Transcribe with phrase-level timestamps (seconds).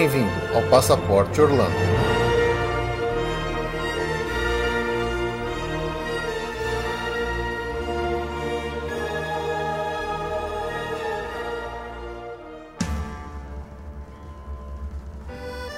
[0.00, 1.76] Bem-vindo ao Passaporte Orlando.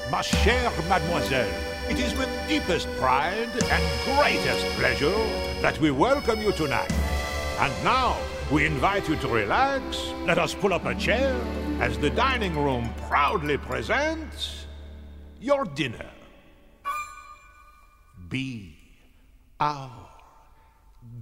[0.08, 1.48] Ma chère mademoiselle,
[1.91, 5.10] it is with deepest pride and greatest pleasure
[5.62, 6.92] that we welcome you tonight.
[7.58, 8.16] And now,
[8.52, 11.34] we invite you to relax, let us pull up a chair,
[11.82, 14.66] as the dining room proudly presents
[15.41, 16.08] your dinner.
[18.28, 18.77] Be
[19.58, 20.02] our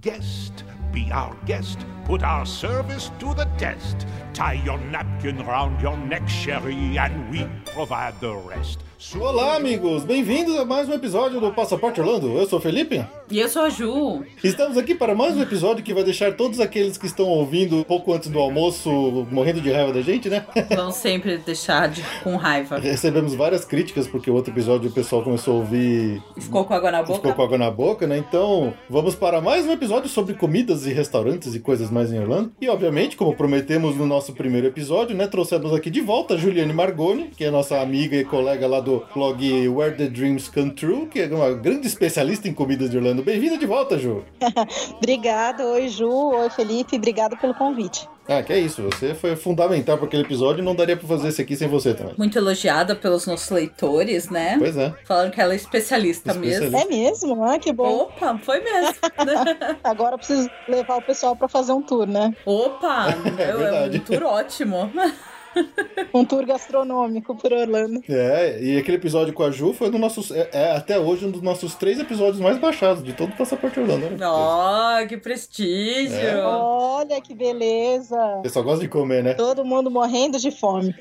[0.01, 0.63] guest.
[0.91, 1.85] Be our guest.
[2.05, 4.07] Put our service to the test.
[4.33, 8.79] Tie your napkin round your neck, Sherry, and we provide the rest.
[9.19, 10.03] Olá, amigos!
[10.03, 12.37] Bem-vindos a mais um episódio do Passaporte Orlando.
[12.37, 13.03] Eu sou o Felipe.
[13.31, 14.23] E eu sou a Ju.
[14.43, 18.13] Estamos aqui para mais um episódio que vai deixar todos aqueles que estão ouvindo pouco
[18.13, 18.91] antes do almoço
[19.31, 20.45] morrendo de raiva da gente, né?
[20.75, 22.77] Vão sempre deixar de, com raiva.
[22.77, 26.21] Recebemos várias críticas porque o outro episódio o pessoal começou a ouvir.
[26.37, 27.15] Ficou com água na boca?
[27.15, 28.17] Ficou com água na boca, né?
[28.17, 32.51] Então, vamos para mais um episódio sobre comidas e restaurantes e coisas mais em Orlando.
[32.61, 35.27] E, obviamente, como prometemos no nosso primeiro episódio, né?
[35.27, 39.03] Trouxemos aqui de volta a Juliane Margoni, que é nossa amiga e colega lá do
[39.13, 43.23] blog Where the Dreams Come True, que é uma grande especialista em comidas de Orlando.
[43.23, 44.23] Bem-vinda de volta, Ju.
[44.97, 45.65] Obrigada.
[45.65, 46.09] Oi, Ju.
[46.09, 46.95] Oi, Felipe.
[46.95, 48.07] Obrigado pelo convite.
[48.31, 48.81] Ah, que é isso.
[48.83, 51.93] Você foi fundamental para aquele episódio e não daria para fazer esse aqui sem você
[51.93, 52.13] também.
[52.17, 54.55] Muito elogiada pelos nossos leitores, né?
[54.57, 54.93] Pois é.
[55.05, 56.77] Falaram que ela é especialista, Especialista.
[56.77, 56.77] mesmo.
[56.77, 57.43] É mesmo?
[57.45, 58.03] Ah, que bom.
[58.03, 58.95] Opa, foi mesmo.
[59.83, 62.33] Agora eu preciso levar o pessoal para fazer um tour, né?
[62.45, 63.07] Opa,
[63.37, 64.91] É é, um tour ótimo.
[66.13, 68.03] Um tour gastronômico por Orlando.
[68.09, 70.31] É, e aquele episódio com a Ju foi um dos nossos.
[70.31, 73.79] É, é até hoje um dos nossos três episódios mais baixados de todo o Passaporte
[73.79, 74.09] Orlando.
[74.09, 75.07] Né?
[75.07, 76.17] Que prestígio.
[76.17, 76.43] É.
[76.43, 78.17] Olha que beleza.
[78.43, 79.33] Você só gosta de comer, né?
[79.35, 80.93] Todo mundo morrendo de fome,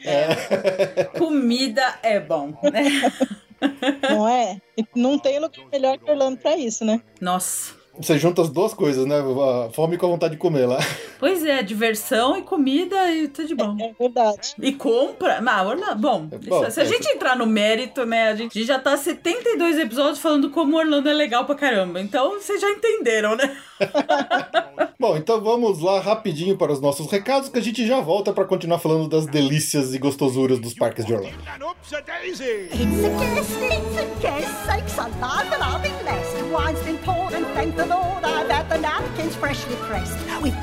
[1.19, 2.85] Comida é bom, né?
[4.09, 4.61] não é?
[4.77, 7.01] E não tem lugar melhor que Orlando para isso, né?
[7.21, 7.80] Nossa.
[8.01, 9.17] Você junta as duas coisas, né?
[9.19, 10.79] A fome com a vontade de comer lá.
[11.21, 13.77] Pois é, diversão e comida e tudo de bom.
[13.79, 14.55] É verdade.
[14.59, 15.39] E compra.
[15.47, 18.31] Ah, Orlando, bom, É bom, isso- se a é, gente entrar no mérito, né?
[18.31, 22.01] A gente já tá 72 episódios falando como Orlando é legal pra caramba.
[22.01, 23.55] Então vocês já entenderam, né?
[24.99, 28.45] Bom, então vamos lá rapidinho para os nossos recados que a gente já volta para
[28.47, 31.37] continuar falando das delícias e gostosuras dos parques de Orlando.
[31.47, 32.45] And oops a daisy!
[32.45, 36.43] It's a guest, it's a guest, sakes alive and I'll be blessed.
[36.51, 37.85] Wine's been poured and thank the
[38.81, 40.17] Napkins freshly pressed.
[40.41, 40.55] With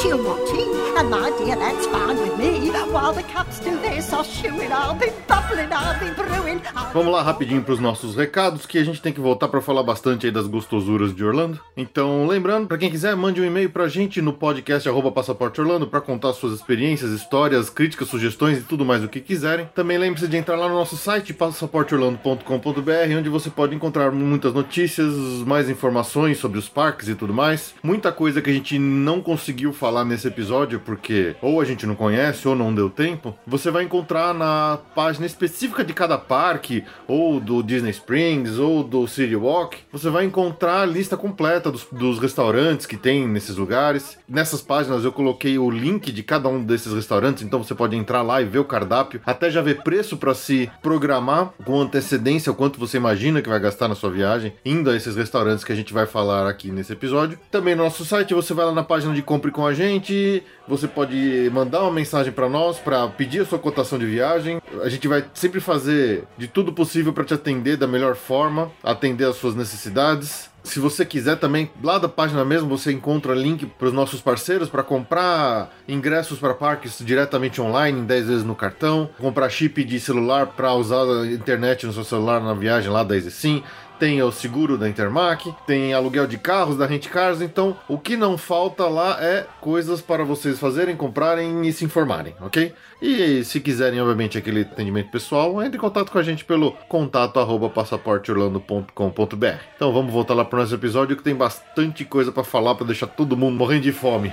[0.00, 2.70] she'll want tea, and my dear, that's fine with me.
[2.92, 6.60] While the cups do I'll be bubbling, I'll be brewing.
[6.92, 9.82] Vamos lá rapidinho para os nossos recados, que a gente tem que voltar para falar
[9.82, 11.58] bastante aí das gostosuras de Orlando.
[11.76, 16.00] Então, lembrando, para quem quiser, mande um e-mail pra gente no podcast Passaporte Orlando para
[16.00, 19.68] contar suas experiências, histórias, críticas, sugestões e tudo mais o que quiserem.
[19.74, 25.14] Também lembre-se de entrar lá no nosso site passaporteorlando.com.br, onde você pode encontrar muitas notícias,
[25.46, 27.74] mais informações sobre os parques e tudo mais.
[27.82, 31.94] Muita coisa que a gente não conseguiu falar nesse episódio porque ou a gente não
[31.94, 33.34] conhece ou não deu tempo.
[33.46, 39.06] Você vai encontrar na página específica de cada parque, ou do Disney Springs, ou do
[39.06, 39.78] City Walk.
[39.92, 44.18] Você vai encontrar a lista completa dos, dos restaurantes que tem nesses lugares.
[44.28, 48.22] Nessas páginas eu coloquei o link de cada um desses restaurantes, então você pode entrar
[48.22, 52.54] lá e ver o cardápio, até já ver preço para se programar com antecedência o
[52.54, 55.76] quanto você imagina que vai gastar na sua viagem, indo a esses restaurantes que a
[55.76, 57.38] gente vai falar aqui nesse episódio.
[57.50, 60.86] Também no nosso site você vai lá na página de compre com a gente, você
[60.86, 64.60] pode mandar uma mensagem para nós para pedir a sua cotação de viagem.
[64.82, 69.24] A gente vai sempre fazer de tudo possível para te atender da melhor forma, atender
[69.24, 70.50] às suas necessidades.
[70.64, 74.68] Se você quiser também, lá da página mesmo você encontra link para os nossos parceiros
[74.68, 79.98] para comprar ingressos para parques diretamente online, em 10 vezes no cartão, comprar chip de
[79.98, 83.64] celular para usar a internet no seu celular na viagem lá da EasySim
[84.02, 88.16] tem o seguro da Intermac, tem aluguel de carros da Rent Cars, então o que
[88.16, 92.74] não falta lá é coisas para vocês fazerem, comprarem e se informarem, ok?
[93.00, 97.38] E se quiserem, obviamente, aquele atendimento pessoal, entre em contato com a gente pelo contato
[97.38, 99.46] arroba passaporteorlando.com.br.
[99.76, 102.88] Então vamos voltar lá para o nosso episódio que tem bastante coisa para falar para
[102.88, 104.32] deixar todo mundo morrendo de fome.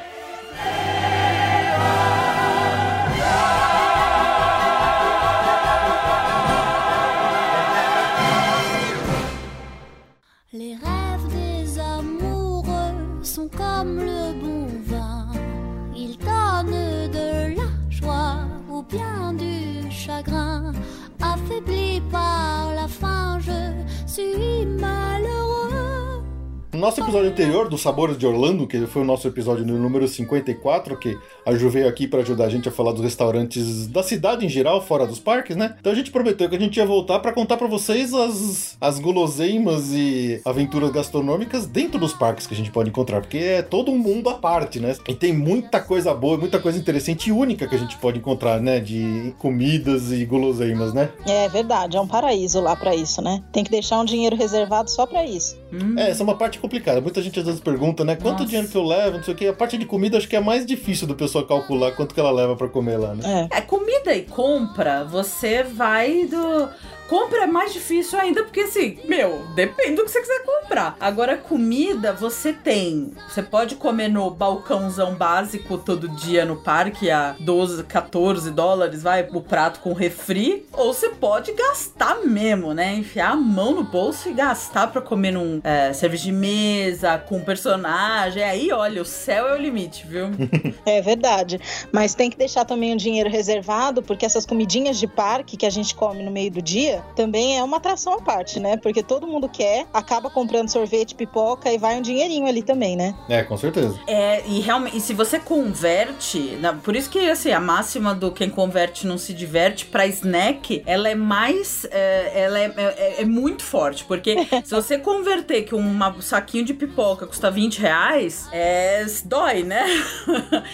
[26.79, 30.07] No nosso episódio anterior, dos Sabores de Orlando, que foi o nosso episódio no número
[30.07, 34.01] 54, que a Ju veio aqui para ajudar a gente a falar dos restaurantes da
[34.01, 35.75] cidade em geral, fora dos parques, né?
[35.77, 38.97] Então a gente prometeu que a gente ia voltar para contar para vocês as, as
[38.97, 43.91] guloseimas e aventuras gastronômicas dentro dos parques que a gente pode encontrar, porque é todo
[43.91, 44.95] um mundo à parte, né?
[45.05, 48.61] E tem muita coisa boa, muita coisa interessante e única que a gente pode encontrar,
[48.61, 48.79] né?
[48.79, 51.09] De comidas e guloseimas, né?
[51.27, 53.43] É verdade, é um paraíso lá pra isso, né?
[53.51, 55.57] Tem que deixar um dinheiro reservado só pra isso.
[55.73, 55.99] Hum.
[55.99, 57.01] É, essa é uma parte complicada.
[57.01, 58.15] Muita gente às vezes pergunta, né?
[58.15, 58.45] Quanto Nossa.
[58.45, 59.47] dinheiro que eu levo, não sei o quê.
[59.47, 62.31] A parte de comida acho que é mais difícil do pessoal calcular quanto que ela
[62.31, 63.49] leva pra comer lá, né?
[63.51, 63.57] É.
[63.57, 66.69] É, comida e compra, você vai do.
[67.09, 70.95] Compra é mais difícil ainda, porque assim, meu, depende do que você quiser comprar.
[70.99, 73.11] Agora, comida, você tem.
[73.27, 79.27] Você pode comer no balcãozão básico todo dia no parque a 12, 14 dólares, vai,
[79.33, 80.67] o prato com refri.
[80.71, 82.93] Ou você pode gastar mesmo, né?
[82.93, 87.43] Enfiar a mão no bolso e gastar pra comer num é, serviço de mesa, com
[87.43, 88.43] personagem.
[88.43, 90.27] Aí, olha, o céu é o limite, viu?
[90.85, 91.59] É verdade.
[91.91, 95.69] Mas tem que deixar também um dinheiro reservado, porque essas comidinhas de parque que a
[95.69, 98.77] gente come no meio do dia também é uma atração à parte, né?
[98.77, 103.15] Porque todo mundo quer, acaba comprando sorvete, pipoca e vai um dinheirinho ali também, né?
[103.27, 103.99] É, com certeza.
[104.07, 108.31] É, e realmente, e se você converte, na- por isso que assim, a máxima do
[108.31, 113.25] quem converte não se diverte pra snack, ela é mais, é, ela é, é- é
[113.25, 114.35] muito forte, porque
[114.65, 119.85] se você converter que uma- um saquinho de pipoca custa 20 reais, é, dói, né?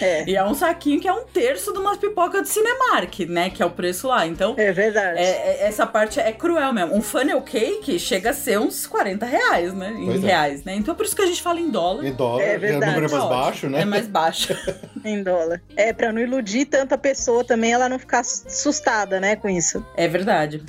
[0.02, 0.26] É.
[0.36, 3.50] E é um saquinho que é um terço de uma pipoca de Cinemark, né?
[3.50, 4.26] Que é o preço lá.
[4.26, 5.20] Então, É verdade.
[5.20, 5.24] é-
[5.64, 6.96] é- essa parte é cruel mesmo.
[6.96, 9.94] Um funnel cake chega a ser uns 40 reais, né?
[9.98, 10.28] Em Pois é.
[10.28, 10.76] reais, né?
[10.76, 12.06] Então, por isso que a gente fala em dólar.
[12.06, 12.86] E dólar, É que é o verdade.
[12.96, 13.42] número mais Tá ótimo.
[13.44, 13.82] baixo, né?
[13.82, 14.54] É mais baixo.
[15.06, 15.62] Em dólar.
[15.76, 19.86] É, pra não iludir tanta pessoa também, ela não ficar assustada, né, com isso.
[19.96, 20.64] É verdade.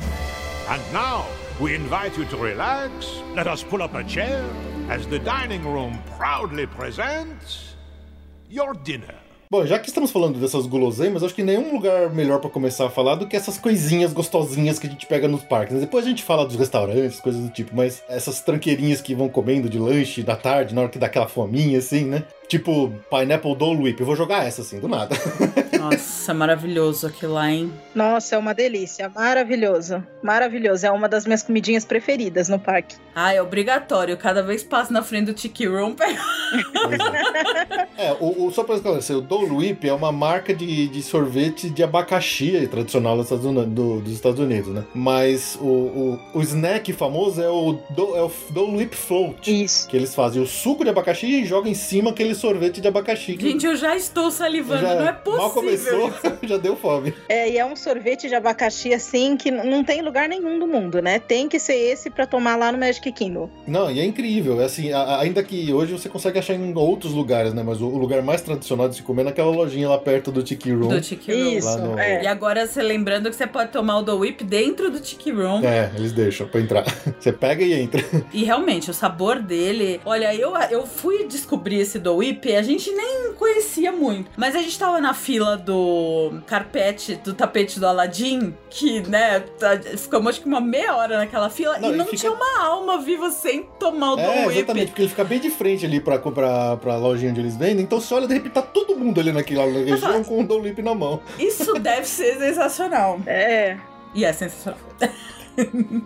[0.69, 1.25] And now,
[1.61, 2.91] we invite you to relax.
[3.35, 4.43] Let us pull up a chair
[4.91, 7.77] as the dining room proudly presents
[8.51, 9.15] your dinner.
[9.49, 12.91] Bom, já que estamos falando dessas guloseimas, acho que nenhum lugar melhor pra começar a
[12.91, 15.75] falar do que essas coisinhas gostosinhas que a gente pega nos parques.
[15.75, 15.81] né?
[15.81, 19.69] Depois a gente fala dos restaurantes, coisas do tipo, mas essas tranqueirinhas que vão comendo
[19.69, 22.25] de lanche da tarde, na hora que dá aquela fominha, assim, né?
[22.49, 24.01] Tipo, Pineapple Dole Whip.
[24.01, 25.15] Eu vou jogar essa, assim, do nada.
[25.91, 27.73] Nossa, maravilhoso aquilo lá, hein?
[27.95, 29.11] Nossa, é uma delícia.
[29.15, 30.03] Maravilhoso.
[30.23, 30.87] Maravilhoso.
[30.87, 32.97] É uma das minhas comidinhas preferidas no parque.
[33.15, 34.17] Ah, é obrigatório.
[34.17, 35.95] Cada vez passo na frente do Tiki Room,
[37.99, 38.09] é.
[38.09, 41.71] É, o, o- só pra esclarecer, o Dole Whip é uma marca de, de sorvete
[41.71, 44.85] de abacaxi tradicional dos Estados, Uni- do- dos Estados Unidos, né?
[44.95, 49.65] Mas o, o, o snack famoso é o, do, é o Dole Whip Float.
[49.65, 49.89] Isso.
[49.89, 53.37] Que eles fazem o suco de abacaxi e jogam em cima aquele sorvete de abacaxi.
[53.37, 54.83] que Gente, eu já estou salivando.
[54.83, 55.37] já não é possível.
[55.47, 56.13] Mal começou,
[56.43, 57.13] já deu fome.
[57.29, 61.01] É, e é um sorvete de abacaxi assim que não tem lugar nenhum do mundo,
[61.03, 61.19] né?
[61.19, 63.49] Tem que ser esse pra tomar lá no Magic Kingdom.
[63.67, 64.61] Não, e é incrível.
[64.61, 67.63] É assim, a- ainda que hoje você consegue achar em outros lugares, né?
[67.65, 70.43] Mas o, o lugar mais tradicional de se comer é naquela lojinha lá perto do
[70.43, 70.89] Tiki Room.
[70.89, 71.51] Do Tiki Room.
[71.53, 72.23] Isso, lá no- é.
[72.25, 75.65] E agora você lembrando que você pode tomar o do Whip dentro do Tiki Room.
[75.65, 76.85] É, eles deixam pra entrar.
[77.19, 78.05] Você pega e entra.
[78.33, 80.01] E realmente, o sabor dele.
[80.05, 84.31] Olha, eu, eu fui descobrir esse do Whip, a gente nem conhecia muito.
[84.37, 89.79] Mas a gente tava na fila do carpete, do tapete do Aladdin, que, né, tá-
[89.97, 92.99] ficamos acho que uma meia hora naquela fila Não, e não fica- tinha uma alma
[92.99, 94.57] viva sem tomar o É, Whip.
[94.59, 97.81] exatamente, porque ele fica bem de frente ali pra, pra, pra lojinha onde eles vendem.
[97.85, 100.95] Então você olha, de repente tá todo mundo ali naquela região com o Dolip na
[100.95, 101.21] mão.
[101.39, 103.19] Isso deve ser sensacional.
[103.27, 103.77] É.
[104.15, 104.79] E é sensacional.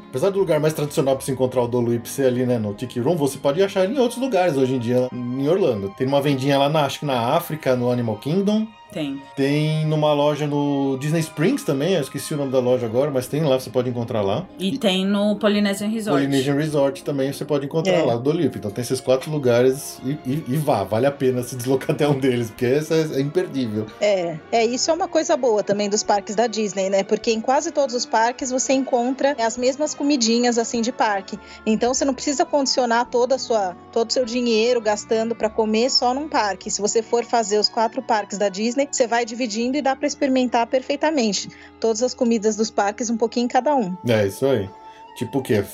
[0.09, 3.01] Apesar do lugar mais tradicional pra se encontrar o Dolip ser ali, né, no Tiki
[3.01, 5.93] Room, você pode achar ele em outros lugares hoje em dia, em Orlando.
[5.99, 8.67] Tem uma vendinha lá na, acho que na África, no Animal Kingdom.
[8.93, 9.23] Tem.
[9.37, 13.27] Tem numa loja no Disney Springs também, eu esqueci o nome da loja agora, mas
[13.27, 14.47] tem lá, você pode encontrar lá.
[14.59, 16.17] E tem no Polynesian Resort.
[16.19, 18.03] Polynesian Resort também você pode encontrar É.
[18.03, 18.57] lá, o Dolip.
[18.57, 22.09] Então tem esses quatro lugares e, e- e vá, vale a pena se deslocar até
[22.09, 23.87] um deles, porque esse é, é imperdível.
[24.01, 27.03] É, é, isso é uma coisa boa também dos parques da Disney, né?
[27.05, 31.39] Porque em quase todos os parques você encontra as mesmas comidinhas assim de parque.
[31.65, 35.91] Então você não precisa condicionar toda a sua, todo o seu dinheiro gastando para comer
[35.91, 36.71] só num parque.
[36.71, 40.07] Se você for fazer os quatro parques da Disney, você vai dividindo e dá para
[40.07, 43.97] experimentar perfeitamente todas as comidas dos parques um pouquinho em cada um.
[44.07, 44.69] É, isso aí.
[45.17, 45.65] Tipo o quê?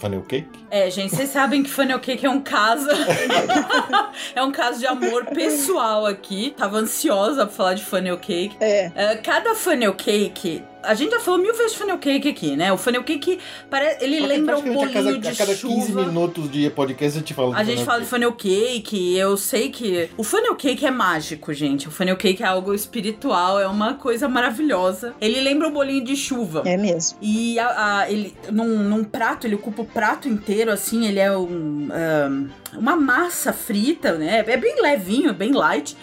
[0.00, 0.48] Funnel cake?
[0.70, 2.88] É, gente, vocês sabem que Funnel Cake é um caso.
[4.34, 6.54] é um caso de amor pessoal aqui.
[6.56, 8.56] Tava ansiosa pra falar de Funnel Cake.
[8.60, 10.64] É, É, cada Funnel Cake.
[10.82, 12.72] A gente já falou mil vezes de Funnel Cake aqui, né?
[12.72, 16.04] O Funnel Cake, parece, ele lembra um bolinho a cada, de a cada 15 chuva.
[16.06, 20.08] minutos de podcast a gente fala A gente fala de funnel cake, eu sei que.
[20.16, 21.88] O funnel cake é mágico, gente.
[21.88, 25.14] O funnel cake é algo espiritual, é uma coisa maravilhosa.
[25.20, 26.62] Ele lembra um bolinho de chuva.
[26.64, 27.18] é mesmo.
[27.20, 31.36] E a- a- ele, num, num prato, ele ocupa o prato inteiro, assim, ele é
[31.36, 31.88] um.
[31.92, 34.44] ahn, uma massa frita, né?
[34.46, 35.96] É bem levinho, bem light.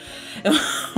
[0.44, 0.50] É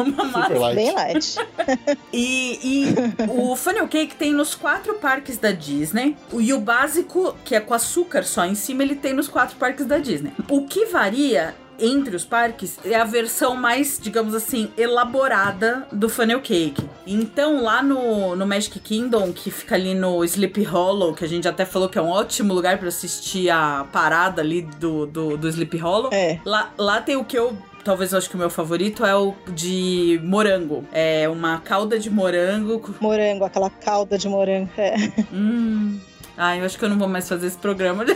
[0.02, 0.76] uma massa Super light.
[0.76, 1.36] Bem light.
[2.12, 2.96] e, e
[3.30, 6.16] o funnel cake tem nos quatro parques da Disney.
[6.32, 9.56] O- E o básico, que é com açúcar só em cima, ele tem nos quatro
[9.58, 10.32] parques da Disney.
[10.50, 16.42] O que varia entre os parques é a versão mais, digamos assim, elaborada do funnel
[16.42, 16.88] cake.
[17.06, 21.48] Então, lá no, no Magic Kingdom, que fica ali no Sleepy Hollow, que a gente
[21.48, 25.48] até falou que é um ótimo lugar para assistir a parada ali do, do, do
[25.48, 26.10] Sleepy Hollow.
[26.14, 26.40] É.
[26.46, 27.58] Lá, lá tem o que eu.
[27.84, 30.84] Talvez eu acho que o meu favorito é o de morango.
[30.92, 32.94] É uma calda de morango.
[33.00, 34.70] Morango, aquela calda de morango.
[34.78, 34.96] É.
[35.34, 36.00] Hum.
[36.42, 38.06] Ah, eu acho que eu não vou mais fazer esse programa.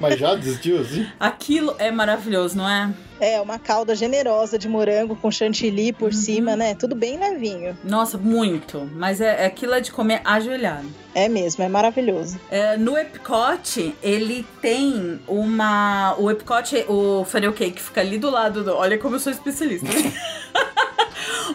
[0.00, 1.06] Mas já desistiu assim?
[1.18, 2.92] Aquilo é maravilhoso, não é?
[3.18, 6.12] É, uma calda generosa de morango com chantilly por Uhum.
[6.12, 6.74] cima, né?
[6.74, 7.76] Tudo bem levinho.
[7.82, 8.88] Nossa, muito.
[8.94, 10.86] Mas é, aquilo é de comer ajoelhado.
[11.14, 12.38] É mesmo, é maravilhoso.
[12.50, 16.14] É, no Epcot, ele tem uma.
[16.18, 18.74] O Epcot, o funnel cake fica ali do lado do.
[18.76, 19.86] Olha como eu sou especialista.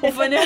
[0.01, 0.43] o, funnel,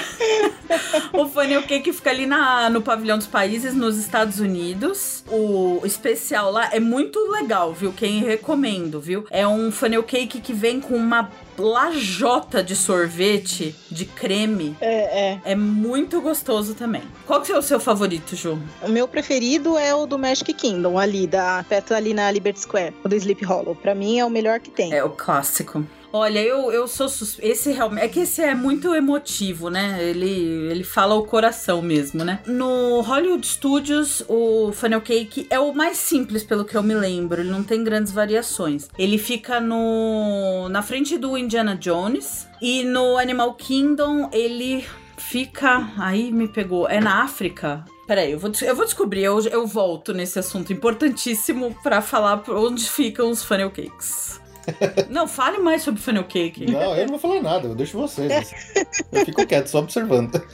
[1.13, 5.23] o funnel cake fica ali na, no pavilhão dos países, nos Estados Unidos.
[5.27, 7.93] O especial lá é muito legal, viu?
[7.93, 9.25] Quem recomendo, viu?
[9.29, 14.75] É um funnel cake que vem com uma lajota de sorvete de creme.
[14.81, 15.41] É, é.
[15.45, 17.03] É muito gostoso também.
[17.25, 18.59] Qual que é o seu favorito, Ju?
[18.81, 22.93] O meu preferido é o do Magic Kingdom, ali, da, perto ali na Liberty Square,
[23.03, 23.75] o do Sleep Hollow.
[23.75, 24.93] Pra mim é o melhor que tem.
[24.93, 25.85] É o clássico.
[26.15, 27.39] Olha, eu, eu sou sus...
[27.41, 29.97] esse realmente é que esse é muito emotivo, né?
[29.99, 32.39] Ele ele fala o coração mesmo, né?
[32.45, 37.41] No Hollywood Studios, o funnel cake é o mais simples pelo que eu me lembro,
[37.41, 38.89] ele não tem grandes variações.
[38.95, 44.85] Ele fica no na frente do Indiana Jones e no Animal Kingdom ele
[45.17, 47.83] fica, aí me pegou, é na África.
[48.05, 52.87] Peraí, eu vou, eu vou descobrir, eu, eu volto nesse assunto importantíssimo pra falar onde
[52.87, 54.42] ficam os funnel cakes.
[55.09, 56.71] Não, fale mais sobre funnel cake.
[56.71, 58.51] Não, eu não vou falar nada, eu deixo vocês.
[59.11, 60.41] Eu fico quieto, só observando.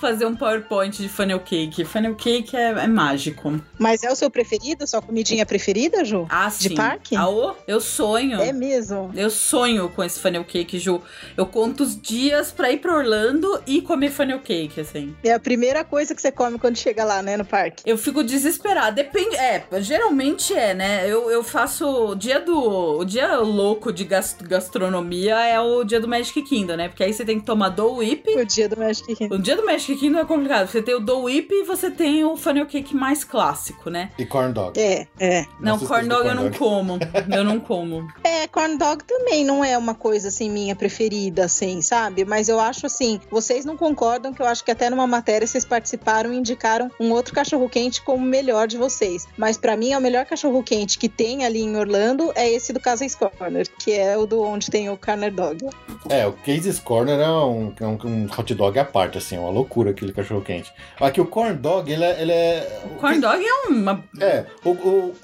[0.00, 1.84] Fazer um PowerPoint de funnel cake.
[1.84, 3.60] Funnel cake é, é mágico.
[3.78, 4.86] Mas é o seu preferido?
[4.86, 6.26] Sua comidinha preferida, Ju?
[6.30, 6.74] Ah, De sim.
[6.74, 7.16] parque?
[7.16, 8.40] Ah, ô, eu sonho.
[8.40, 9.10] É mesmo.
[9.14, 11.02] Eu sonho com esse funnel cake, Ju.
[11.36, 15.14] Eu conto os dias pra ir pra Orlando e comer funnel cake, assim.
[15.24, 17.82] É a primeira coisa que você come quando chega lá, né, no parque.
[17.86, 18.92] Eu fico desesperada.
[18.92, 19.36] Depende.
[19.36, 21.10] É, geralmente é, né?
[21.10, 22.03] Eu, eu faço.
[22.10, 22.98] O dia do.
[22.98, 26.88] O dia louco de gas- gastronomia é o dia do Magic Kingdom, né?
[26.88, 28.30] Porque aí você tem que tomar Dole Whip.
[28.36, 29.34] O dia do Magic Kingdom.
[29.34, 30.66] O dia do Magic Kingdom é complicado.
[30.68, 34.10] Você tem o Dole Whip e você tem o funnel cake mais clássico, né?
[34.18, 34.78] E corn dog.
[34.78, 35.42] É, é.
[35.60, 36.58] Não, Nossa, corn do dog eu não dog.
[36.58, 36.98] como.
[37.34, 38.06] Eu não como.
[38.44, 42.24] É, corn dog também não é uma coisa assim minha preferida, assim, sabe?
[42.24, 45.64] Mas eu acho assim, vocês não concordam que eu acho que até numa matéria vocês
[45.64, 49.26] participaram e indicaram um outro cachorro quente como o melhor de vocês.
[49.36, 51.93] Mas pra mim, é o melhor cachorro quente que tem ali em Orlando
[52.34, 55.64] é esse do Casey's Corner, que é o do onde tem o Corner Dog.
[56.08, 59.40] É, o Casey's Corner é um, é um, um hot dog à parte, assim, é
[59.40, 60.72] uma loucura aquele cachorro quente.
[61.00, 62.20] Aqui o corn dog, ele é.
[62.22, 64.04] Ele é o Corn dog é uma.
[64.20, 65.14] É, o, o-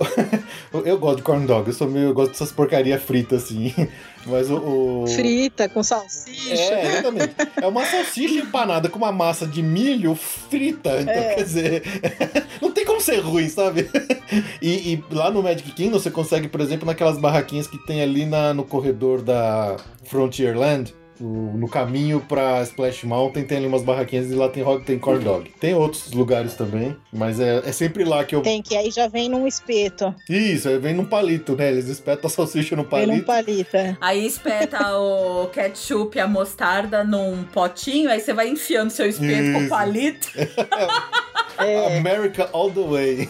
[0.85, 3.75] eu gosto de corn dog, eu, sou meio, eu gosto dessas porcaria frita assim.
[4.27, 4.57] Mas o.
[4.57, 6.53] o- Frita com salsicha.
[6.55, 7.35] É, exatamente.
[7.61, 11.01] É uma salsicha empanada com uma massa de milho frita.
[11.01, 11.35] Então, É.
[11.37, 11.83] quer dizer,
[12.61, 13.89] não tem como ser ruim, sabe?
[14.61, 18.27] E, e lá no Magic Kingdom você consegue, por exemplo, naquelas barraquinhas que tem ali
[18.27, 20.95] na, no corredor da Frontierland.
[21.21, 25.23] No caminho pra Splash Mountain tem ali umas barraquinhas e lá tem, hot- tem corn
[25.23, 25.51] dog.
[25.61, 28.41] Tem outros lugares também, mas é, é sempre lá que eu.
[28.43, 30.15] Tem que aí já vem num espeto.
[30.29, 31.69] Isso, aí vem num palito, né?
[31.71, 33.27] Eles espetam a salsicha no Vem num palito.
[33.27, 33.77] palito.
[33.77, 33.97] é.
[34.01, 39.53] Aí espeta o ketchup e a mostarda num potinho, aí você vai enfiando seu espeto
[39.53, 39.69] com o Isso.
[39.69, 40.29] palito.
[41.63, 43.29] É, America all the way.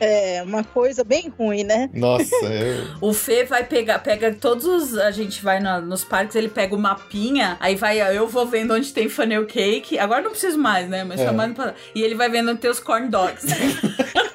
[0.00, 1.88] é uma coisa bem ruim, né?
[1.92, 2.84] Nossa, é.
[3.00, 4.98] O Fê vai pegar, pega todos os.
[4.98, 8.74] A gente vai na- nos parques, ele pega o mapinha, aí vai, eu vou vendo
[8.74, 9.98] onde tem funnel cake.
[9.98, 11.04] Agora não preciso mais, né?
[11.04, 11.26] Mas É.
[11.26, 11.74] chamando pra.
[11.94, 13.46] E ele vai vendo onde tem os corn dogs.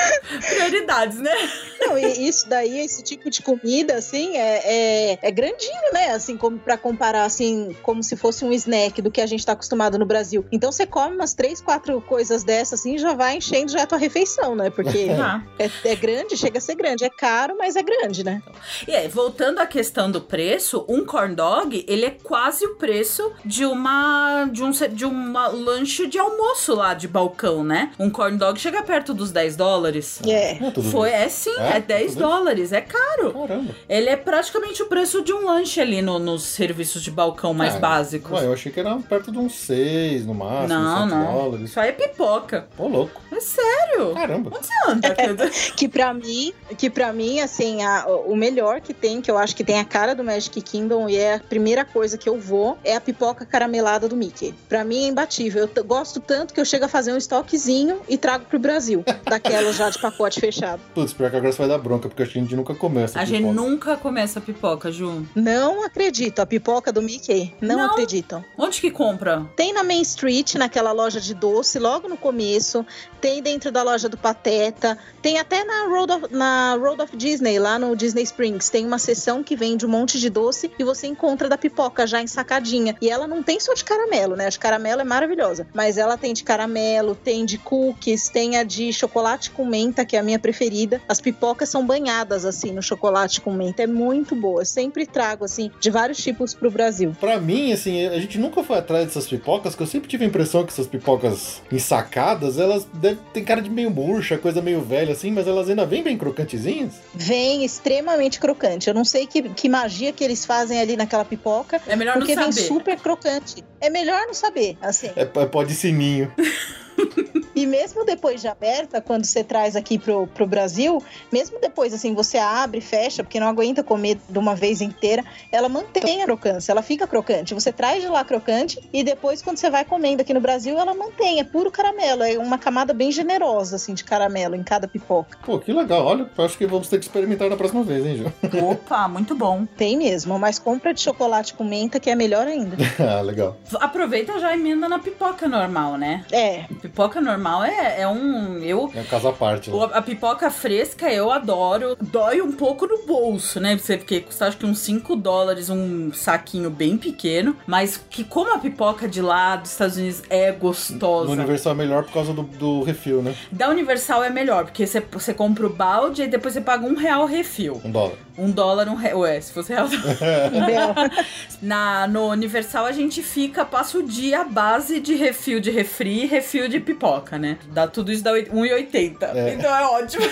[0.48, 1.32] Prioridades, né?
[1.80, 6.10] Não, e isso daí, esse tipo de comida, assim, é, é, é grandinho, né?
[6.10, 9.52] Assim, como para comparar, assim, como se fosse um snack do que a gente tá
[9.52, 10.44] acostumado no Brasil.
[10.52, 13.86] Então você come umas três, quatro coisas dessas, assim, e já vai enchendo já a
[13.86, 14.70] tua refeição, né?
[14.70, 15.42] Porque Tá.
[15.58, 17.04] é, é grande, chega a ser grande.
[17.04, 18.42] É caro, mas é grande, né?
[18.86, 23.32] E aí, voltando à questão do preço, um corn dog, ele é quase o preço
[23.44, 27.92] de uma de um de uma lanche de almoço lá de balcão, né?
[27.98, 29.89] Um corn dog chega perto dos 10 dólares.
[30.26, 30.56] É.
[30.60, 31.72] Não é tudo Foi, é sim, É?
[31.74, 32.28] é É 10 Tudo bem?
[32.28, 33.32] dólares, é caro.
[33.32, 33.74] Caramba.
[33.88, 37.76] Ele é praticamente o preço de um lanche ali no- nos serviços de balcão mais
[37.76, 38.30] Ah, básicos.
[38.38, 41.32] Ué, eu achei que era perto de uns 6 no máximo, não, 7 não.
[41.32, 41.70] dólares.
[41.70, 42.68] Isso aí é pipoca.
[42.76, 43.20] Ô, louco.
[43.32, 44.14] É sério.
[44.14, 44.50] Caramba.
[44.54, 45.50] Onde você anda?
[45.76, 49.54] Que pra mim, que para mim, assim, a- o melhor que tem, que eu acho
[49.56, 52.76] que tem a cara do Magic Kingdom e é a primeira coisa que eu vou,
[52.84, 54.54] é a pipoca caramelada do Mickey.
[54.68, 55.68] Pra mim é imbatível.
[55.74, 59.72] Eu gosto tanto que eu chego a fazer um estoquezinho e trago pro Brasil, daquela
[59.80, 60.80] já de pacote fechado.
[60.94, 63.18] Putz, pior que agora você vai dar bronca, porque a gente nunca começa.
[63.18, 65.24] A gente nunca come essa pipoca, Ju.
[65.34, 67.86] Não acredito, a pipoca do Mickey, não, Não.
[67.86, 68.44] acreditam.
[68.58, 69.46] Onde que compra?
[69.56, 72.84] Tem na Main Street, naquela loja de doce, logo no começo.
[73.22, 74.98] Tem dentro da loja do Pateta.
[75.22, 78.68] Tem até na Road of, na Road of Disney, lá no Disney Springs.
[78.68, 82.20] Tem uma seção que vende um monte de doce e você encontra da pipoca já
[82.20, 82.96] ensacadinha.
[83.00, 84.46] E ela não tem só de caramelo, né?
[84.46, 85.66] A de caramelo é maravilhosa.
[85.72, 90.16] Mas ela tem de caramelo, tem de cookies, tem a de chocolate com menta, que
[90.16, 91.00] é a minha preferida.
[91.08, 93.82] As pipocas são banhadas, assim, no chocolate com menta.
[93.82, 94.62] É muito boa.
[94.62, 97.16] Eu sempre trago, assim, de vários tipos pro Brasil.
[97.20, 100.28] Pra mim, assim, a gente nunca foi atrás dessas pipocas, que eu sempre tive a
[100.28, 105.12] impressão que essas pipocas ensacadas, elas devem ter cara de meio murcha, coisa meio velha,
[105.12, 106.94] assim, mas elas ainda vêm bem crocantezinhas.
[107.14, 108.88] Vem extremamente crocante.
[108.88, 112.34] Eu não sei que, que magia que eles fazem ali naquela pipoca, É melhor porque
[112.34, 112.66] não vem saber.
[112.66, 113.64] super crocante.
[113.80, 115.10] É melhor não saber, assim.
[115.16, 116.32] É, é pó de sininho.
[117.54, 121.02] E mesmo depois de aberta, quando você traz aqui pro, pro Brasil,
[121.32, 125.24] mesmo depois, assim, você abre e fecha, porque não aguenta comer de uma vez inteira,
[125.50, 127.52] ela mantém a crocância, ela fica crocante.
[127.52, 130.94] Você traz de lá crocante e depois, quando você vai comendo aqui no Brasil, ela
[130.94, 131.40] mantém.
[131.40, 135.36] É puro caramelo, é uma camada bem generosa, assim, de caramelo em cada pipoca.
[135.44, 136.06] Pô, que legal.
[136.06, 138.32] Olha, acho que vamos ter que experimentar na próxima vez, hein, Ju?
[138.70, 139.66] Opa, muito bom.
[139.76, 142.76] Tem mesmo, mas compra de chocolate com menta, que é melhor ainda.
[142.98, 143.56] ah, legal.
[143.74, 146.24] Aproveita já e emenda na pipoca normal, né?
[146.30, 146.89] É, Pipoca
[147.20, 148.58] normal é, é um.
[148.58, 148.90] Eu.
[148.94, 149.70] É um caso à parte.
[149.70, 149.88] Né?
[149.92, 151.96] A pipoca fresca eu adoro.
[152.00, 153.76] Dói um pouco no bolso, né?
[153.76, 157.56] Você porque custa acho que uns 5 dólares um saquinho bem pequeno.
[157.66, 161.30] Mas que como a pipoca de lá dos Estados Unidos é No gostosa.
[161.30, 163.34] Universal é melhor por causa do, do refil, né?
[163.50, 166.94] Da Universal é melhor, porque você, você compra o balde e depois você paga um
[166.94, 167.80] real refil.
[167.84, 168.14] Um dólar.
[168.40, 169.20] Um dólar, um real.
[169.20, 169.86] Ué, se fosse real.
[171.60, 176.22] Na, no Universal a gente fica, passa o dia à base de refil de refri
[176.22, 177.58] e refil de pipoca, né?
[177.72, 179.22] Dá tudo isso dá oit- 1,80.
[179.34, 179.54] É.
[179.54, 180.24] Então é ótimo.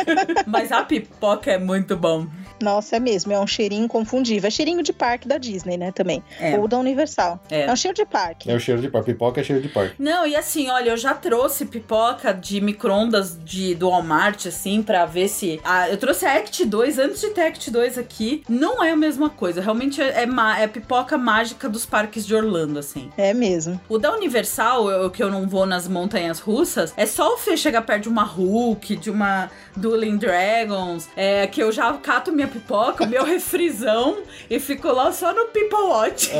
[0.46, 2.26] Mas a pipoca é muito bom.
[2.60, 4.46] Nossa, é mesmo, é um cheirinho inconfundível.
[4.46, 6.22] É cheirinho de parque da Disney, né, também.
[6.40, 6.56] É.
[6.58, 7.40] Ou da Universal.
[7.50, 7.62] É.
[7.62, 8.50] É, um cheiro de parque.
[8.50, 9.12] É o cheiro de parque.
[9.12, 9.94] Pipoca é cheiro de parque.
[9.98, 15.04] Não, e assim, olha, eu já trouxe pipoca de micro-ondas de, do Walmart, assim, pra
[15.04, 15.60] ver se.
[15.64, 18.42] Ah, eu trouxe a Act 2 antes de ter a Act 2 aqui.
[18.48, 19.60] Não é a mesma coisa.
[19.60, 23.10] Realmente é, é, é pipoca mágica dos parques de Orlando, assim.
[23.16, 23.80] É mesmo.
[23.88, 27.56] O da Universal, eu, que eu não vou nas montanhas russas, é só o Fê
[27.56, 32.48] chegar perto de uma Hulk, de uma Dueling Dragons, é, que eu já cato minha
[32.48, 34.18] pipoca, o meu refrisão
[34.50, 36.30] e fico lá só no People Watch.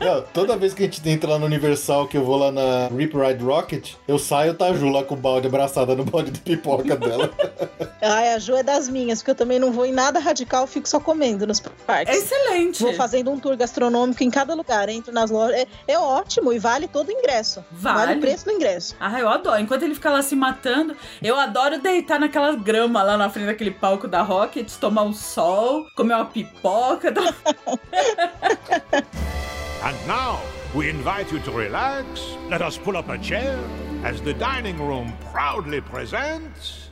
[0.00, 2.88] Não, toda vez que a gente entra lá no Universal, que eu vou lá na
[2.88, 6.30] Rip Ride Rocket, eu saio, tá a Ju lá com o balde abraçada no balde
[6.30, 7.30] de pipoca dela.
[8.00, 10.88] Ai, a Ju é das minhas, porque eu também não vou em nada radical, fico
[10.88, 12.16] só comendo nos É parques.
[12.16, 12.82] excelente.
[12.82, 15.56] Vou fazendo um tour gastronômico em cada lugar, entro nas lojas.
[15.56, 17.64] É, é ótimo e vale todo o ingresso.
[17.72, 18.14] Vale.
[18.16, 18.94] o preço do ingresso.
[19.00, 19.60] Ah, eu adoro.
[19.60, 23.70] Enquanto ele fica lá se matando, eu adoro deitar naquela grama lá na frente daquele
[23.70, 27.10] palco da Rocket, tomar um sol, comer uma pipoca.
[27.12, 27.34] dar-
[29.82, 30.40] And now,
[30.74, 32.04] we invite you to relax.
[32.50, 33.56] Let us pull up a chair
[34.04, 36.90] as the dining room proudly presents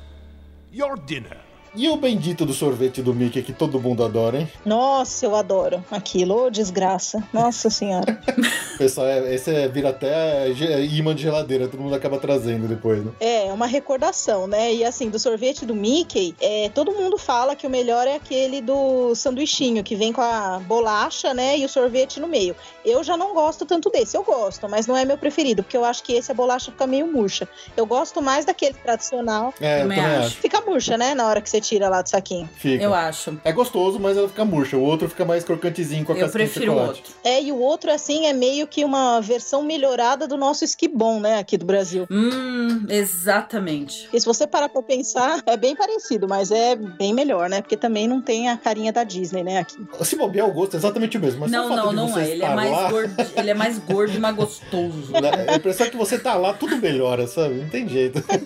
[0.72, 1.36] your dinner.
[1.76, 4.48] E o bendito do sorvete do Mickey que todo mundo adora, hein?
[4.64, 6.46] Nossa, eu adoro aquilo.
[6.46, 7.22] Ô, desgraça.
[7.32, 8.18] Nossa senhora.
[8.78, 13.04] Pessoal, é- esse é, vira até ge- imã de geladeira, todo mundo acaba trazendo depois,
[13.04, 13.12] né?
[13.20, 14.72] É, uma recordação, né?
[14.72, 18.60] E assim, do sorvete do Mickey, é, todo mundo fala que o melhor é aquele
[18.60, 21.58] do sanduichinho, que vem com a bolacha, né?
[21.58, 22.56] E o sorvete no meio.
[22.84, 24.16] Eu já não gosto tanto desse.
[24.16, 26.86] Eu gosto, mas não é meu preferido, porque eu acho que esse a bolacha fica
[26.86, 27.48] meio murcha.
[27.76, 29.52] Eu gosto mais daquele tradicional.
[29.60, 30.36] É, eu também acho.
[30.36, 31.14] Fica murcha, né?
[31.14, 32.48] Na hora que você tira lá do saquinho.
[32.56, 32.82] Fica.
[32.82, 33.38] Eu acho.
[33.44, 34.76] É gostoso, mas ela fica murcha.
[34.76, 37.02] O outro fica mais crocantezinho com a Eu casquinha de prefiro o outro.
[37.24, 41.38] É, e o outro, assim, é meio que uma versão melhorada do nosso esquibom, né?
[41.38, 42.06] Aqui do Brasil.
[42.10, 44.08] Hum, exatamente.
[44.12, 47.60] E se você parar pra pensar, é bem parecido, mas é bem melhor, né?
[47.60, 49.58] Porque também não tem a carinha da Disney, né?
[49.58, 49.76] Aqui.
[50.02, 51.40] Se bobear, o gosto é exatamente o mesmo.
[51.40, 52.30] Mas não, não, não é.
[52.30, 55.12] Ele é, mais lá, gordo, ele é mais gordo e mais gostoso.
[55.12, 57.54] né, A impressão é que você tá lá, tudo melhora, sabe?
[57.54, 58.22] Não tem jeito.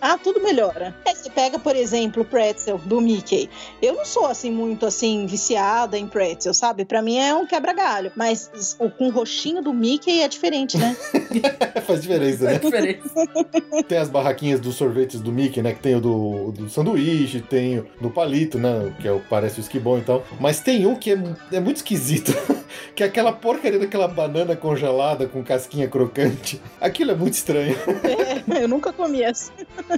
[0.00, 0.94] Ah, tudo melhora.
[1.04, 3.48] É, você pega, por exemplo, o pretzel do Mickey.
[3.80, 6.84] Eu não sou, assim, muito, assim, viciada em pretzel, sabe?
[6.84, 8.12] Pra mim é um quebra-galho.
[8.14, 10.96] Mas o, com o roxinho do Mickey é diferente, né?
[11.86, 12.58] Faz diferença, né?
[12.58, 13.10] Diferença.
[13.88, 15.72] Tem as barraquinhas dos sorvetes do Mickey, né?
[15.72, 18.94] Que tem o do, do sanduíche, tem o do palito, né?
[19.00, 20.24] Que é o, parece o esquibom e tal.
[20.38, 21.18] Mas tem um que é,
[21.52, 22.32] é muito esquisito.
[22.94, 26.60] que é aquela porcaria daquela banana congelada com casquinha crocante.
[26.80, 27.76] Aquilo é muito estranho.
[28.54, 29.52] É, eu nunca comi essa.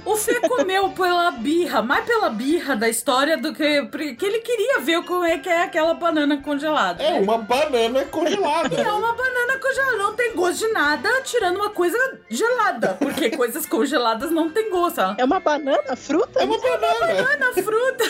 [0.05, 2.44] O Fê comeu pela birra, mais pela birra
[2.77, 3.81] da história do que.
[3.83, 7.01] Porque ele queria ver como é que é aquela banana congelada.
[7.03, 7.19] É né?
[7.19, 8.75] uma banana congelada.
[8.85, 11.97] É uma banana congelada, não tem gosto de nada, tirando uma coisa
[12.29, 12.95] gelada.
[12.99, 14.99] Porque coisas congeladas não tem gosto.
[15.01, 15.15] ó.
[15.17, 16.39] É uma banana, fruta?
[16.41, 17.23] É uma banana.
[17.23, 18.03] Banana, fruta.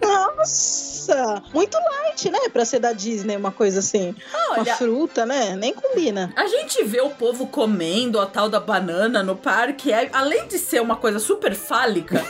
[0.02, 1.42] Nossa!
[1.52, 2.38] Muito light, né?
[2.52, 4.14] Pra ser da Disney, uma coisa assim.
[4.32, 5.54] Uma Olha, fruta, né?
[5.56, 6.32] Nem combina.
[6.36, 10.58] a gente vê o povo comendo a tal da banana no parque, é- além de
[10.58, 12.24] ser uma coisa super fálica.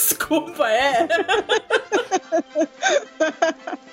[0.00, 1.06] Desculpa, é.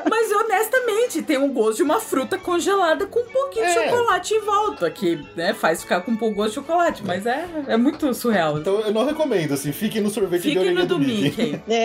[0.09, 3.89] Mas honestamente, tem um gosto de uma fruta congelada com um pouquinho de É.
[3.89, 7.45] chocolate em volta, que né, faz ficar com um pouco gosto de chocolate, mas é,
[7.67, 8.57] é muito surreal.
[8.57, 11.61] Então eu não recomendo, assim, fique no sorvete de Fique orelha no do do Mickey.
[11.67, 11.75] É,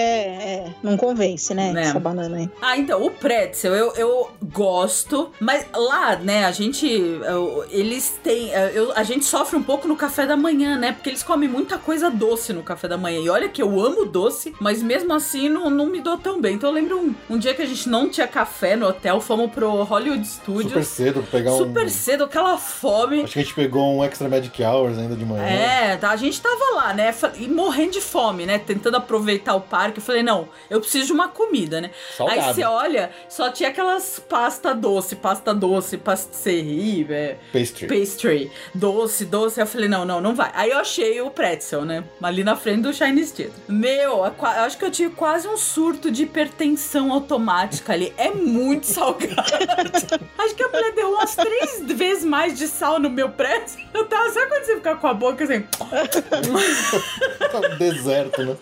[0.68, 0.74] é.
[0.82, 1.72] Não convence, né?
[1.72, 1.82] Né.
[1.82, 2.50] Essa banana aí.
[2.60, 8.50] Ah, então, o pretzel eu, eu gosto, mas lá, né, a gente, eu- eles têm,
[8.74, 11.76] eu- a gente sofre um pouco no café da manhã, né, porque eles comem muita
[11.78, 15.48] coisa doce no café da manhã, e olha que eu amo doce, mas mesmo assim
[15.48, 16.54] não, não me dou tão bem.
[16.54, 19.50] Então eu lembro um, um dia que a gente não tinha café no hotel, fomos
[19.50, 21.58] pro Hollywood Super Studios, cedo, pegar um.
[21.58, 25.24] super cedo, aquela fome, Acho que a gente pegou um Extra Magic Hours ainda de
[25.24, 25.42] manhã.
[25.44, 27.14] é, tá, a gente tava lá, né?
[27.38, 28.58] E morrendo de fome, né?
[28.58, 29.98] Tentando aproveitar o parque.
[29.98, 31.90] Eu falei, não, eu preciso de uma comida, né?
[32.16, 32.40] Salgado.
[32.40, 37.86] Aí você olha, só tinha aquelas pasta doce, pasta doce, pastisserie, é, Pastry.
[37.86, 39.60] pastry, doce, doce.
[39.60, 40.50] Eu falei, não, não, não vai.
[40.54, 42.04] Aí eu achei o pretzel, né?
[42.22, 43.52] Ali na frente do Chinese Theater.
[43.68, 44.01] Meu,
[44.38, 48.12] qua- eu acho que eu tive quase um surto de hipertensão automática ali.
[48.16, 49.34] É muito salgado.
[50.38, 53.82] acho que a mulher deu umas três vezes mais de sal no meu pretzel.
[53.94, 55.62] Eu tava, sabe quando você fica com a boca assim?
[57.50, 58.56] Tá deserto, né?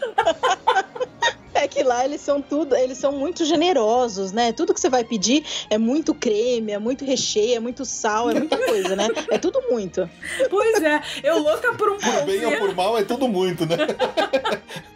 [1.52, 4.52] É que lá eles são tudo, eles são muito generosos, né?
[4.52, 8.34] Tudo que você vai pedir é muito creme, é muito recheio, é muito sal, é
[8.34, 9.08] muita coisa, né?
[9.30, 10.08] É tudo muito.
[10.48, 13.76] Pois é, eu louca por um Por bem ou por mal, é tudo muito, né?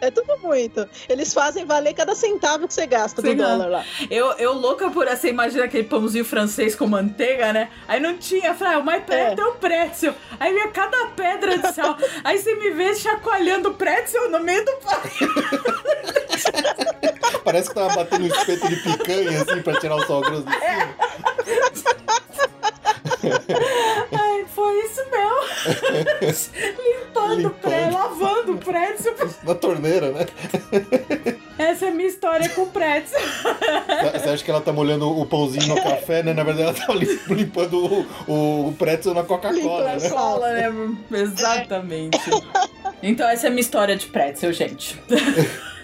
[0.01, 0.87] É tudo muito.
[1.09, 3.85] Eles fazem valer cada centavo que você gasta do Sim, dólar lá.
[4.09, 7.69] Eu, eu louca por essa, imagina aquele pãozinho francês com manteiga, né?
[7.87, 9.45] Aí não tinha, eu falei, ah, o mais perto é.
[9.45, 10.13] o pretzel.
[10.39, 11.97] Aí vinha cada pedra de sal.
[12.23, 15.25] Aí você me vê chacoalhando o pretzel no meio do parque.
[17.43, 20.51] Parece que tava batendo um espeto de picanha, assim, pra tirar o sal grosso de
[20.53, 20.95] cima.
[24.11, 25.35] Ai, foi isso mesmo.
[26.83, 27.93] Limpando o pretzel, Limpando.
[27.93, 29.15] lavando o pretzel.
[29.43, 30.25] Na torneira, né?
[31.57, 33.19] Essa é a minha história com o pretzel.
[34.13, 36.33] Você acha que ela tá molhando o pãozinho no café, né?
[36.33, 40.09] Na verdade, ela tá lim- limpando o, o pretzel na Coca-Cola, Limpando né?
[40.09, 40.71] Cola, né?
[41.13, 42.19] Exatamente.
[43.01, 44.99] Então essa é a minha história de pretzel, gente.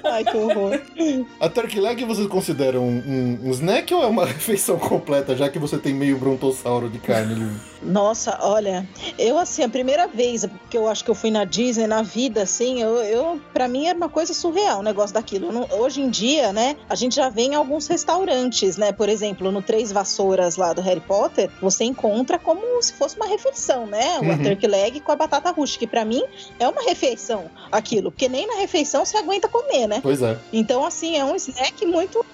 [0.04, 0.80] Ai, que horror.
[1.40, 5.60] A turkey leg vocês consideram um, um snack ou é uma refeição completa, já que
[5.60, 7.52] você tem meio brontossauro de carne ali?
[7.84, 8.88] Nossa, olha,
[9.18, 12.44] eu assim, a primeira vez que eu acho que eu fui na Disney na vida,
[12.44, 15.52] assim, eu, eu para mim era uma coisa surreal o negócio daquilo.
[15.52, 19.52] Não- hoje em dia, né, a gente já vê em alguns restaurantes, né, por exemplo,
[19.52, 24.20] no Três Vassouras lá do Harry Potter, você encontra como se fosse uma refeição, né,
[24.20, 24.44] uma Uhum.
[24.44, 26.22] turkey leg com a batata rústica, que pra mim
[26.60, 30.00] é uma refeição aquilo, porque nem na refeição você aguenta comer, né?
[30.02, 30.38] Pois é.
[30.54, 32.26] Então, assim, é um snack muito.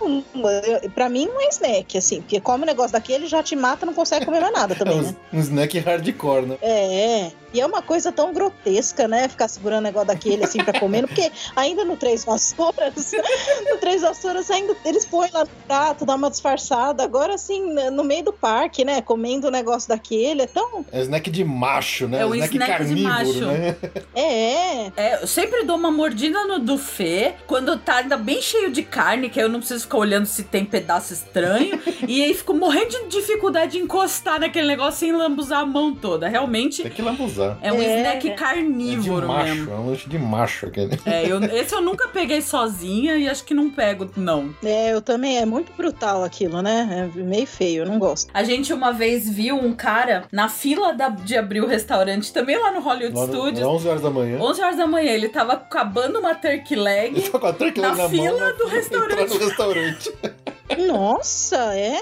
[0.94, 3.94] Pra mim, não é snack, assim, porque come o negócio daquele, já te mata, não
[3.94, 5.16] consegue comer mais nada É também, né?
[5.34, 6.58] um, um snack hardcore, né?
[6.62, 9.28] É, e é uma coisa tão grotesca, né?
[9.28, 13.12] Ficar segurando o negócio daquele assim pra comer, porque ainda no Três Vassouras,
[13.70, 17.04] no Três Vassouras ainda eles põem lá no prato, dá uma disfarçada.
[17.04, 19.02] Agora, assim, no meio do parque, né?
[19.02, 20.86] Comendo o negócio daquele, é tão.
[20.92, 22.22] É snack de macho, né?
[22.22, 23.46] É um snack, snack de carnívoro, macho.
[23.46, 23.76] né?
[24.16, 28.72] É, É, eu sempre dou uma mordida no do Fê, quando tá ainda bem cheio
[28.72, 31.80] de carne, que aí eu não preciso ficar olhando se tem pedaço estranho.
[32.08, 36.28] e aí fico morrendo de dificuldade de encostar naquele negócio sem lambuzar a mão toda.
[36.28, 37.37] Realmente Tem que lambuzar.
[37.62, 37.98] É um É.
[37.98, 39.72] snack É de carnívoro macho, mesmo.
[39.72, 41.00] é um lanche de macho aquele.
[41.06, 44.54] É, eu- esse eu nunca peguei sozinha e acho que não pego, não.
[44.64, 45.38] é, eu também.
[45.38, 47.10] É muito brutal aquilo, né?
[47.16, 48.30] É meio feio, eu não gosto.
[48.34, 52.58] A gente uma vez viu um cara na fila da- de abrir o restaurante, também
[52.58, 53.60] lá no Hollywood Lá no, Studios.
[53.60, 54.38] era 11 horas da manhã.
[54.40, 57.18] 11 horas da manhã, ele tava acabando uma turkey leg.
[57.18, 59.30] Ele tá com a turkey Na leg na fila mão, do restaurante.
[59.34, 60.12] No restaurante.
[60.76, 62.02] Nossa, é?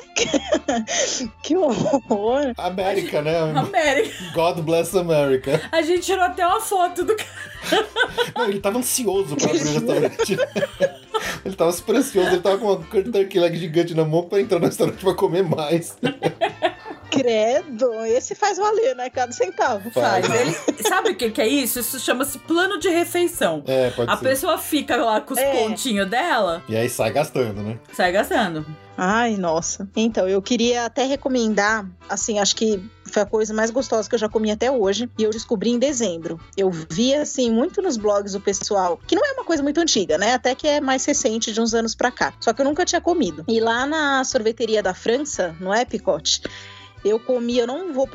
[1.44, 2.54] que horror.
[2.58, 3.40] América, né?
[3.40, 4.32] América.
[4.34, 5.62] God bless America.
[5.72, 7.88] A gente tirou até uma foto do cara.
[8.36, 10.38] Não, ele tava ansioso pra abrir o restaurante.
[11.46, 14.60] Ele tava super ansioso, ele tava com uma turkey leg gigante na mão pra entrar
[14.60, 15.96] no restaurante pra comer mais.
[17.12, 19.10] Credo, esse faz valer, né?
[19.10, 19.90] Cada centavo.
[19.92, 20.26] Faz.
[20.30, 20.56] Ele,
[20.88, 21.80] sabe o que, que é isso?
[21.80, 23.64] Isso chama-se plano de refeição.
[23.68, 24.24] É, pode A ser.
[24.24, 25.52] pessoa fica lá com os É.
[25.64, 27.78] pontinhos dela, E aí sai gastando, né?
[27.94, 28.66] sai gastando.
[28.98, 29.90] Ai, nossa.
[29.94, 34.20] Então, eu queria até recomendar, assim, acho que foi a coisa mais gostosa que eu
[34.20, 35.10] já comi até hoje.
[35.18, 36.40] E eu descobri em dezembro.
[36.56, 40.18] Eu vi, assim, muito nos blogs do pessoal, que não é uma coisa muito antiga,
[40.18, 40.34] né?
[40.34, 42.34] Até que é mais recente, de uns anos pra cá.
[42.40, 43.44] Só que eu nunca tinha comido.
[43.50, 46.42] E lá na sorveteria da França, no Epicot,
[47.06, 48.10] eu comi, eu não vou,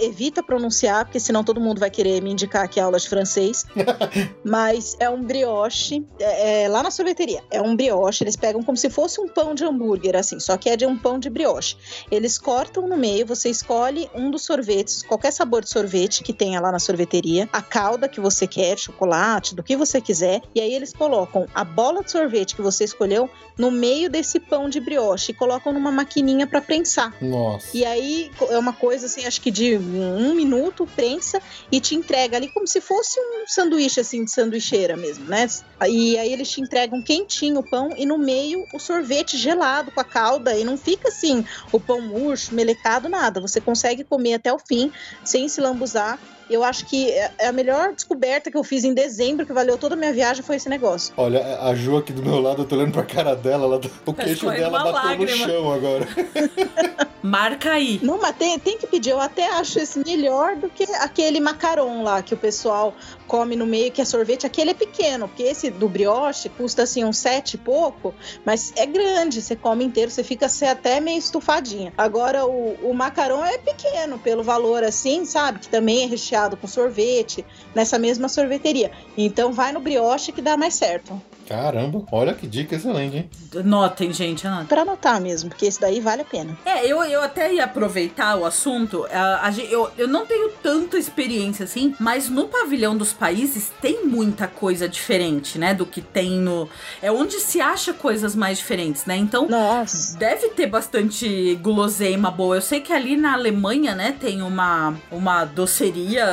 [0.00, 3.66] evita pronunciar, porque senão todo mundo vai querer me indicar aqui aula de francês.
[4.44, 8.76] Mas é um brioche, é, é, lá na sorveteria, é um brioche, eles pegam como
[8.76, 11.76] se fosse um pão de hambúrguer, assim, só que é de um pão de brioche.
[12.08, 16.60] Eles cortam no meio, você escolhe um dos sorvetes, qualquer sabor de sorvete que tenha
[16.60, 20.72] lá na sorveteria, a calda que você quer, chocolate, do que você quiser, e aí
[20.72, 23.28] eles colocam a bola de sorvete que você escolheu
[23.58, 27.12] no meio desse pão de brioche e colocam numa maquininha para prensar.
[27.20, 27.76] Nossa.
[27.76, 32.36] E aí é uma coisa assim, acho que de um minuto, prensa e te entrega
[32.36, 35.46] ali como se fosse um sanduíche assim de sanduicheira mesmo, né?
[35.88, 40.00] E aí eles te entregam quentinho o pão e no meio o sorvete gelado com
[40.00, 43.40] a calda e não fica assim o pão murcho, melecado, nada.
[43.40, 44.90] Você consegue comer até o fim
[45.24, 46.18] sem se lambuzar.
[46.48, 49.76] Eu acho que é é a melhor descoberta que eu fiz em dezembro, que valeu
[49.76, 51.12] toda a minha viagem, foi esse negócio.
[51.16, 53.88] Olha, a Ju aqui do meu lado, eu tô olhando pra cara dela, ela, tá-
[54.06, 56.06] o queixo escorrendo dela bateu no chão agora.
[57.22, 57.98] Marca aí.
[58.02, 59.10] Não, mas tem, tem que pedir.
[59.10, 62.94] Eu até acho esse melhor do que aquele macaron lá que o pessoal
[63.26, 64.46] come no meio, que é sorvete.
[64.46, 68.86] Aquele é pequeno, porque esse do brioche custa assim uns sete e pouco, mas é
[68.86, 69.42] grande.
[69.42, 71.92] Você come inteiro, você fica assim, até meio estufadinha.
[71.96, 75.60] Agora o, o macaron é pequeno, pelo valor assim, sabe?
[75.60, 78.90] Que também é recheado com sorvete, nessa mesma sorveteria.
[79.16, 81.20] Então vai no brioche que dá mais certo.
[81.48, 83.30] Caramba, olha que dica excelente, hein?
[83.64, 84.66] Notem, gente, anotem.
[84.66, 86.56] Pra anotar mesmo, porque esse daí vale a pena.
[86.64, 89.06] É, eu, eu até ia aproveitar o assunto.
[89.12, 93.70] a- a gen- eu, eu não tenho tanta experiência assim, mas no pavilhão dos países
[93.80, 95.72] tem muita coisa diferente, né?
[95.74, 96.68] Do que tem no.
[97.00, 99.16] É onde se acha coisas mais diferentes, né?
[99.16, 99.48] Então.
[99.48, 100.16] Nossa.
[100.18, 102.56] Deve ter bastante guloseima boa.
[102.56, 106.24] Eu sei que ali na Alemanha, né, tem uma, uma doceria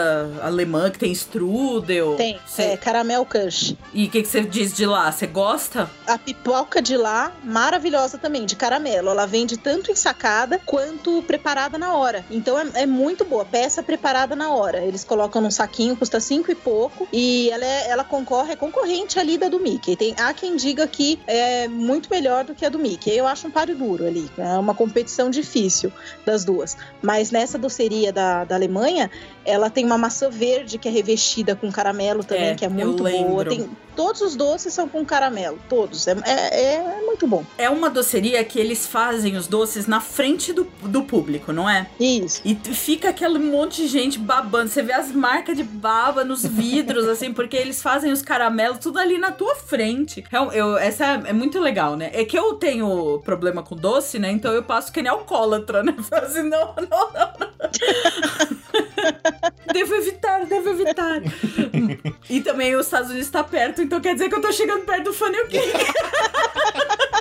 [0.42, 2.16] alemã que tem strudel.
[2.16, 3.76] Tem, Cê- é, caramel kush.
[3.94, 5.03] E o que que você diz de lá?
[5.12, 5.90] Você gosta?
[6.08, 9.10] A pipoca de lá, maravilhosa também, de caramelo.
[9.10, 12.24] Ela vende tanto ensacada quanto preparada na hora.
[12.30, 13.46] Então é, é muito boa.
[13.46, 14.84] Peça preparada na hora.
[14.84, 17.08] Eles colocam num saquinho, custa cinco e pouco.
[17.12, 19.96] E ela, é- ela concorre, é concorrente ali da do Mickey.
[19.96, 23.12] Tem, há quem diga que é muito melhor do que a do Mickey.
[23.12, 24.30] Eu acho um páreo duro ali.
[24.38, 25.92] É uma competição difícil
[26.26, 26.76] das duas.
[27.02, 29.10] Mas nessa doceria da, da Alemanha,
[29.46, 33.04] ela tem uma maçã verde que é revestida com caramelo também, É, que é muito
[33.04, 33.46] boa.
[33.46, 36.08] Tem, todos os doces são com caramelo, todos.
[36.08, 37.44] É, é, é muito bom.
[37.58, 41.88] É uma doceria que eles fazem os doces na frente do, do público, não é?
[42.00, 42.42] Isso.
[42.46, 44.70] E fica aquele monte de gente babando.
[44.70, 49.00] Você vê as marcas de baba nos vidros, assim, porque eles fazem os caramelos tudo
[49.00, 50.24] ali na tua frente.
[50.32, 52.12] Eu, eu- essa é muito legal, né?
[52.14, 54.30] É que eu tenho problema com doce, né?
[54.32, 55.96] Então eu passo que nem alcoólatra, né?
[56.08, 57.34] Falo assim, não, não, não.
[57.40, 58.54] não.
[59.72, 61.22] devo evitar, devo evitar.
[62.30, 65.06] e também os Estados Unidos tá perto, então quer dizer que eu tô chegando perto
[65.06, 65.72] do funnel cake.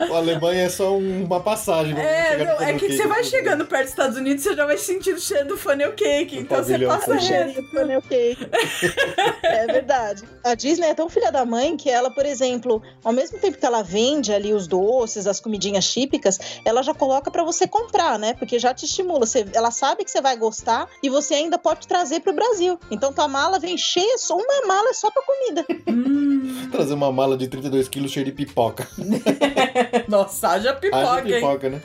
[0.00, 1.98] A Alemanha é só um- uma passagem.
[1.98, 2.96] É, não, é que cake.
[2.96, 5.92] você vai chegando perto dos Estados Unidos, você já vai sentir o cheiro do funnel
[5.94, 6.36] cake.
[6.36, 7.62] Do Então você pavilhão, passa tá O reto.
[7.62, 8.48] do funnel cake.
[9.42, 10.22] é verdade.
[10.44, 13.66] A Disney é tão filha da mãe que ela, por exemplo, ao mesmo tempo que
[13.66, 18.34] ela vende ali os doces, as comidinhas típicas, ela já coloca pra você comprar, né?
[18.34, 19.26] Porque já te estimula.
[19.26, 22.78] Você- ela sabe que você vai gostar e você ainda pode trazer pro Brasil.
[22.90, 25.66] Então tua mala vem cheia, só uma mala é só pra comida.
[25.88, 28.86] Hum, Trazer uma mala de 32 quilos cheia de pipoca.
[30.08, 31.70] nossa, haja pipoca, Haja hein?
[31.70, 31.80] né?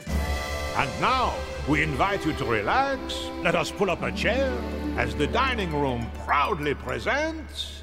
[0.76, 1.32] And now,
[1.68, 3.30] we invite you to relax.
[3.42, 4.52] Let us pull up a chair
[4.96, 7.82] as the dining room proudly presents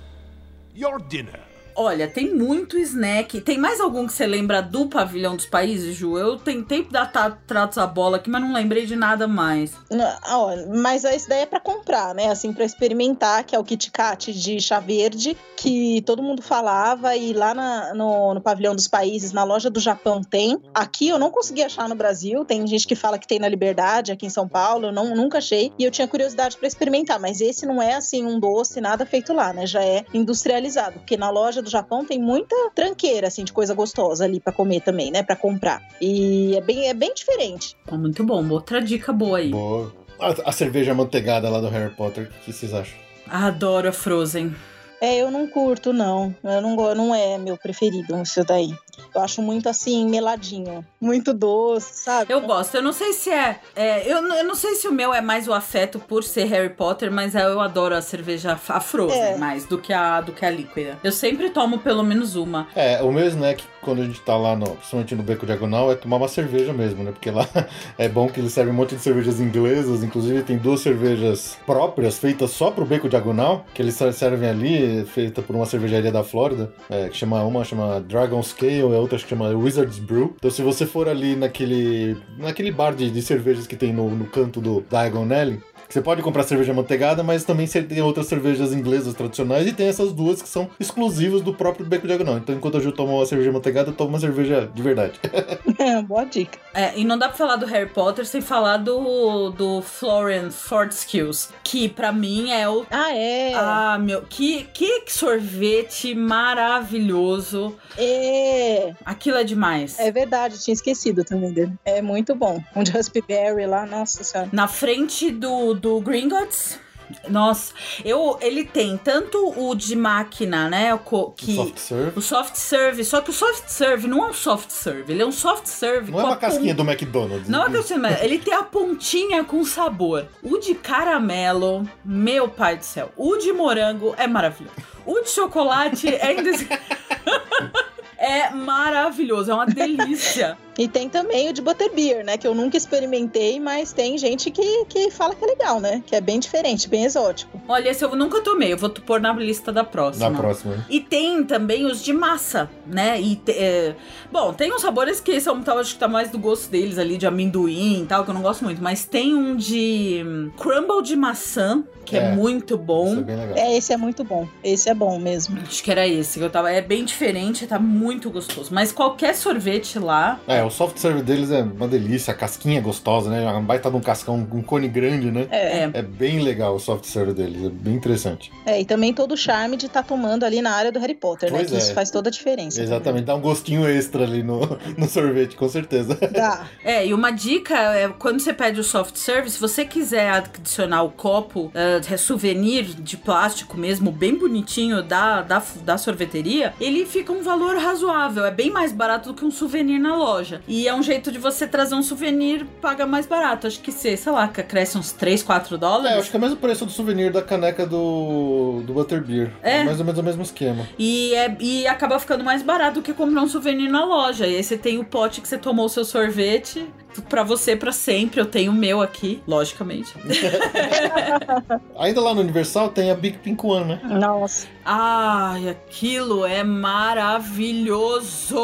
[0.73, 1.39] your dinner.
[1.75, 3.41] Olha, tem muito snack.
[3.41, 6.17] Tem mais algum que você lembra do pavilhão dos países, Ju?
[6.17, 9.71] Eu tentei datar tratos a bola aqui, mas não lembrei de nada mais.
[9.89, 12.29] Não, ó, mas esse daí é pra comprar, né?
[12.29, 17.15] Assim, pra experimentar, que é o Kit Kat de chá verde, que todo mundo falava,
[17.15, 20.59] e lá na- no, no Pavilhão dos Países, na loja do Japão tem.
[20.73, 24.11] Aqui eu não consegui achar no Brasil, tem gente que fala que tem na Liberdade,
[24.11, 27.41] aqui em São Paulo, eu não, nunca achei, e eu tinha curiosidade pra experimentar, mas
[27.41, 29.65] esse não é assim um doce, nada feito lá, né?
[29.65, 34.25] Já é industrializado, porque na loja do Japão tem muita tranqueira, assim, de coisa gostosa
[34.25, 35.23] ali pra comer também, né?
[35.23, 35.81] Pra comprar.
[35.99, 37.75] E é bem, é bem diferente.
[37.85, 38.47] Pô, muito bom.
[38.49, 39.49] Outra dica boa aí.
[39.49, 39.93] Boa.
[40.19, 42.95] A, a cerveja manteigada lá do Harry Potter, o que vocês acham?
[43.27, 44.53] Adoro a Frozen.
[45.01, 46.35] É, eu não curto, não.
[46.43, 48.71] Eu não, não é meu preferido isso daí.
[49.13, 50.85] Eu acho muito assim, meladinho.
[50.99, 52.33] Muito doce, sabe?
[52.33, 52.75] Eu gosto.
[52.75, 53.59] Eu não sei se é.
[53.75, 56.45] é, eu, não- eu não sei se o meu é mais o afeto por ser
[56.45, 59.37] Harry Potter, mas eu adoro a cerveja a Frozen É.
[59.37, 60.97] mais do que a do que a líquida.
[61.03, 62.67] Eu sempre tomo pelo menos uma.
[62.75, 65.95] É, o meu snack, quando a gente tá lá, no, principalmente no Beco Diagonal, é
[65.95, 67.11] tomar uma cerveja mesmo, né?
[67.11, 67.47] Porque lá
[67.97, 72.17] é bom que eles servem um monte de cervejas inglesas, inclusive tem duas cervejas próprias,
[72.17, 76.71] feitas só pro Beco Diagonal, que eles servem ali, feita por uma cervejaria da Flórida,
[76.89, 80.33] é, que chama uma chama Dragon Scale, a outra chama Wizard's Brew.
[80.37, 84.25] Então se você for ali naquele, naquele bar de, de cervejas que tem no, no
[84.25, 85.59] canto do Diagon Alley,
[85.93, 89.87] você pode comprar cerveja manteigada, mas também você tem outras cervejas inglesas tradicionais e tem
[89.87, 92.37] essas duas que são exclusivas do próprio Beco Diagonal.
[92.37, 95.19] Então, enquanto a Ju toma uma cerveja manteigada, eu tomo uma cerveja de verdade.
[96.07, 96.59] Boa dica.
[96.73, 101.49] É, e não dá pra falar do Harry Potter sem falar do, do Florian Fortskills,
[101.63, 102.85] que pra mim é o.
[102.89, 103.53] Ah, é.
[103.53, 107.75] Ah, meu, que, que sorvete maravilhoso.
[107.97, 108.93] É.
[109.05, 109.99] Aquilo é demais.
[109.99, 111.73] É verdade, tinha esquecido também dele.
[111.83, 112.61] É muito bom.
[112.75, 114.49] Um raspberry lá, nossa senhora.
[114.51, 116.79] Na frente do, do Gringotts.
[117.27, 117.73] Nossa,
[118.05, 120.93] eu, ele tem tanto o de máquina, né?
[120.93, 120.99] o
[121.31, 122.11] Que, Soft serve.
[122.17, 125.25] o soft serve, só que o soft serve não é um soft serve, ele é
[125.25, 127.49] um soft serve Não é uma casquinha pon- do McDonald's.
[127.49, 130.25] Não é que eu sei, mas ele tem a pontinha com sabor.
[130.41, 133.11] O de caramelo, meu pai do céu.
[133.17, 134.73] O de morango é maravilhoso.
[135.05, 136.65] O de chocolate é indes...
[138.23, 140.57] É maravilhoso, é uma delícia.
[140.79, 142.37] E tem também o de butterbeer, né?
[142.37, 146.01] Que eu nunca experimentei, mas tem gente que, que fala que é legal, né?
[146.07, 147.61] Que é bem diferente, bem exótico.
[147.67, 150.29] Olha, esse eu nunca tomei, eu vou pôr na lista da próxima.
[150.29, 150.77] Na próxima.
[150.77, 150.85] né?
[150.89, 153.19] E tem também os de massa, né?
[153.19, 153.95] E te- é,
[154.31, 157.17] bom, tem uns sabores que são, tal, acho que tá mais do gosto deles ali,
[157.17, 158.81] de amendoim e tal, que eu não gosto muito.
[158.81, 160.23] Mas tem um de
[160.57, 163.07] crumble de maçã, que é, É, muito bom.
[163.11, 163.57] Isso é bem legal.
[163.57, 164.47] É, esse é muito bom.
[164.63, 165.59] Esse é bom mesmo.
[165.61, 166.71] Acho que era esse que eu tava.
[166.71, 168.73] É bem diferente, tá muito gostoso.
[168.73, 170.39] Mas qualquer sorvete lá.
[170.47, 173.49] É, o soft serve deles é uma delícia, a casquinha é gostosa, né?
[173.49, 175.47] Uma baita de um cascão, um cone grande, né?
[175.49, 175.83] É.
[175.83, 175.91] É.
[175.93, 178.51] É bem legal o soft serve deles, é bem interessante.
[178.65, 181.51] É, e também todo o charme de estar tomando ali na área do Harry Potter,
[181.51, 181.59] né?
[181.59, 181.79] Pois Que é.
[181.79, 182.81] isso faz toda a diferença.
[182.81, 184.61] Exatamente, dá um gostinho extra ali no,
[184.97, 186.17] no sorvete, com certeza.
[186.31, 186.67] Dá.
[186.83, 191.03] É, e uma dica é quando você pede o soft service, se você quiser adicionar
[191.03, 197.31] o copo é, souvenir de plástico mesmo, bem bonitinho da, da, da sorveteria, ele fica
[197.31, 198.00] um valor razoável.
[198.45, 200.61] É bem mais barato do que um souvenir na loja.
[200.67, 203.67] E é um jeito de você trazer um souvenir paga mais barato.
[203.67, 206.17] Acho que, sei, sei lá, cresce uns 3, 4 É, dólares.
[206.19, 209.51] acho que é o mesmo preço do souvenir da caneca do, do Butterbeer.
[209.61, 209.83] É.
[209.83, 210.87] mais ou menos o mesmo esquema.
[210.97, 214.47] E, é, e acaba ficando mais barato do que comprar um souvenir na loja.
[214.47, 216.87] E aí você tem o pote que você tomou o seu sorvete.
[217.29, 218.39] Pra você, pra sempre.
[218.39, 220.13] Eu tenho o meu aqui, logicamente.
[221.97, 224.01] Ainda lá no Universal tem a Big Pink One, né?
[224.03, 224.67] Nossa.
[224.85, 228.57] Ai, aquilo é maravilhoso!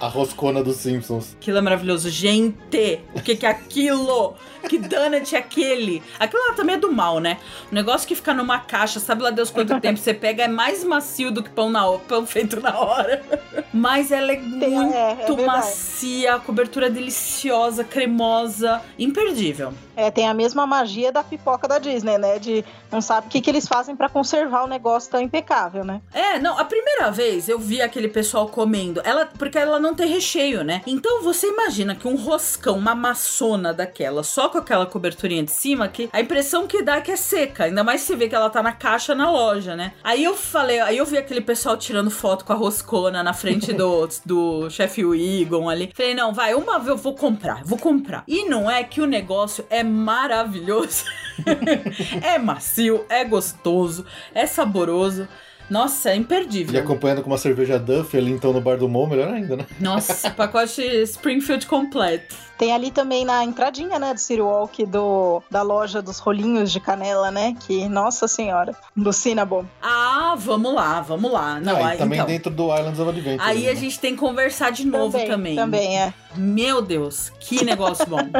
[0.00, 1.36] A roscona dos Simpsons.
[1.40, 2.08] Aquilo é maravilhoso.
[2.10, 4.34] Gente, o que que é aquilo?
[4.68, 6.02] Que donut é aquele?
[6.18, 7.38] Aquilo lá também é do mal, né?
[7.70, 10.84] O negócio que fica numa caixa, sabe lá Deus quanto tempo você pega, é mais
[10.84, 13.22] macio do que pão, na, pão feito na hora.
[13.72, 14.94] Mas ela é muito
[15.38, 19.72] é, é macia, a cobertura é deliciosa, cremosa, imperdível.
[20.00, 22.38] É, tem a mesma magia da pipoca da Disney, né?
[22.38, 26.00] De não sabe o que, que eles fazem pra conservar o negócio tão impecável, né?
[26.12, 30.08] É, não, a primeira vez eu vi aquele pessoal comendo, ela, porque ela não tem
[30.08, 30.82] recheio, né?
[30.86, 35.86] Então você imagina que um roscão, uma maçona daquela, só com aquela coberturinha de cima,
[35.86, 38.48] que a impressão que dá é que é seca, ainda mais se vê que ela
[38.48, 39.92] tá na caixa na loja, né?
[40.02, 43.72] Aí eu falei, aí eu vi aquele pessoal tirando foto com a roscona na frente
[43.72, 45.90] do, do chefe Egon ali.
[45.94, 48.24] Falei, não, vai, uma vez eu vou comprar, vou comprar.
[48.26, 51.04] E não é que o negócio é maravilhoso.
[52.22, 55.28] é macio, é gostoso, é saboroso.
[55.70, 56.74] Nossa, é imperdível.
[56.74, 59.66] E acompanhando com uma cerveja Duff ali então no bar do Mo, melhor ainda, né?
[59.78, 62.34] Nossa, pacote Springfield completo.
[62.58, 66.80] Tem ali também na entradinha, né, do City Walk, do, da loja dos rolinhos de
[66.80, 67.54] canela, né?
[67.60, 69.64] Que, nossa senhora, do Cinnabon.
[69.80, 71.60] Ah, vamos lá, vamos lá.
[71.60, 72.26] Não, Ah, e aí, também então.
[72.26, 73.48] dentro do Islands of Adventure.
[73.48, 73.70] Aí né?
[73.70, 75.54] a gente tem que conversar de novo também.
[75.54, 76.12] Também, é.
[76.36, 78.18] Meu Deus, que negócio bom.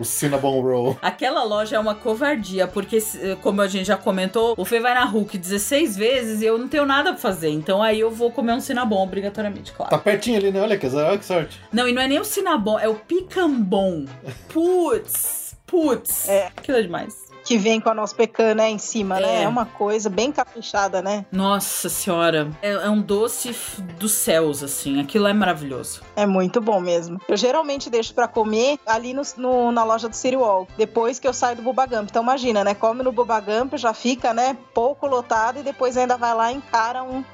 [0.00, 0.98] O Cinnabon Roll.
[1.02, 2.98] Aquela loja é uma covardia, porque,
[3.42, 6.66] como a gente já comentou, o Fê vai na Hulk 16 vezes e eu não
[6.66, 7.50] tenho nada pra fazer.
[7.50, 9.90] Então aí eu vou comer um Cinnabon, obrigatoriamente, claro.
[9.90, 10.60] Tá pertinho ali, né?
[10.60, 11.60] Olha que, olha que sorte.
[11.70, 14.06] Não, e não é nem o Cinnabon, é o Picambon.
[14.48, 16.28] Putz, putz.
[16.28, 16.46] É.
[16.56, 17.14] Aquilo é demais.
[17.44, 19.40] Que vem com a nossa pecan, né, em cima, né?
[19.40, 19.42] É.
[19.42, 21.26] É uma coisa bem caprichada, né?
[21.32, 23.52] Nossa senhora, é, é um doce
[23.98, 25.00] dos céus, assim.
[25.00, 26.02] Aquilo é maravilhoso.
[26.14, 27.20] É muito bom mesmo.
[27.28, 31.26] Eu geralmente deixo pra comer ali no, no- na loja do City Wall, depois que
[31.26, 32.08] eu saio do Bubagump.
[32.08, 32.74] Então imagina, né?
[32.74, 37.02] Come no Bubagump, já fica, né, pouco lotado e depois ainda vai lá e encara
[37.02, 37.24] um,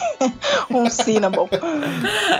[0.70, 1.48] um cinnamon.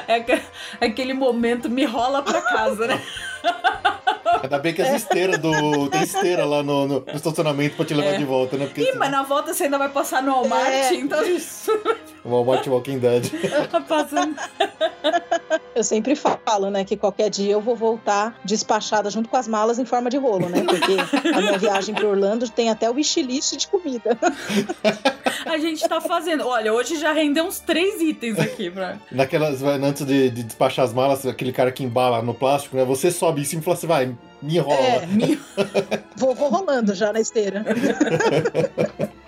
[0.06, 0.42] É aque-
[0.80, 3.02] aquele momento me rola pra casa, né?
[4.42, 5.88] Ainda bem que as esteiras do.
[5.90, 8.18] Tem esteira lá no, no- no estacionamento pra te levar É.
[8.18, 8.66] de volta, né?
[8.66, 10.94] Porque Ih, mas na volta você ainda vai passar no Walmart, É.
[10.94, 11.70] então isso
[12.24, 13.24] o Walmart Walking Dead.
[13.70, 14.36] tá passando.
[15.74, 19.78] Eu sempre falo, né, que qualquer dia eu vou voltar despachada junto com as malas
[19.78, 20.62] em forma de rolo, né?
[20.62, 20.96] Porque
[21.28, 24.16] a minha viagem para Orlando tem até o wishlist de comida.
[25.46, 26.46] A gente tá fazendo.
[26.46, 28.96] Olha, hoje já rendeu uns três itens aqui pra.
[29.10, 29.62] Naquelas.
[29.62, 32.84] Antes de, de despachar as malas, aquele cara que embala no plástico, né?
[32.84, 34.78] Você sobe em cima e fala assim, vai, me enrola.
[34.80, 35.06] É,
[36.16, 37.64] vou, vou rolando já na esteira.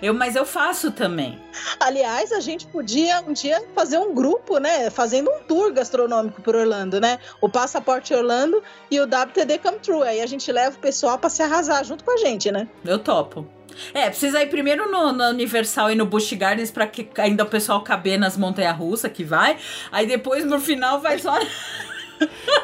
[0.01, 1.39] Eu, mas eu faço também.
[1.79, 4.89] Aliás, a gente podia um dia fazer um grupo, né?
[4.89, 7.19] Fazendo um tour gastronômico por Orlando, né?
[7.39, 10.07] O Passaporte Orlando e o WTD Come True.
[10.07, 12.67] Aí a gente leva o pessoal pra se arrasar junto com a gente, né?
[12.83, 13.47] Eu topo.
[13.93, 17.47] É, precisa ir primeiro no, no Universal e no Busch Gardens pra que ainda o
[17.47, 19.57] pessoal caber nas montanhas russas que vai.
[19.91, 21.37] Aí depois no final vai só.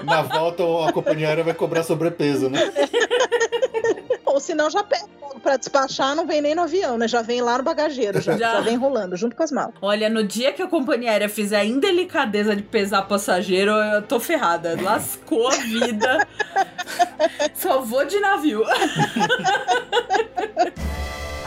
[0.04, 2.60] Na volta a companhia aérea vai cobrar sobrepeso, né?
[4.26, 7.08] Ou senão já pega logo pra despachar, não vem nem no avião, né?
[7.08, 8.54] Já vem lá no bagageiro, já, Já.
[8.56, 9.74] já vem rolando junto com as malas.
[9.82, 14.20] Olha, no dia que a companhia aérea fizer a indelicadeza de pesar passageiro, eu tô
[14.20, 14.78] ferrada.
[14.82, 16.28] Lascou a vida.
[17.56, 18.64] Só vou de navio.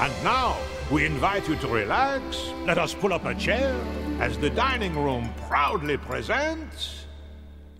[0.00, 0.56] And now,
[0.90, 2.22] we invite you to relax.
[2.66, 3.74] Let us pull up a chair
[4.20, 6.99] as the dining room proudly presents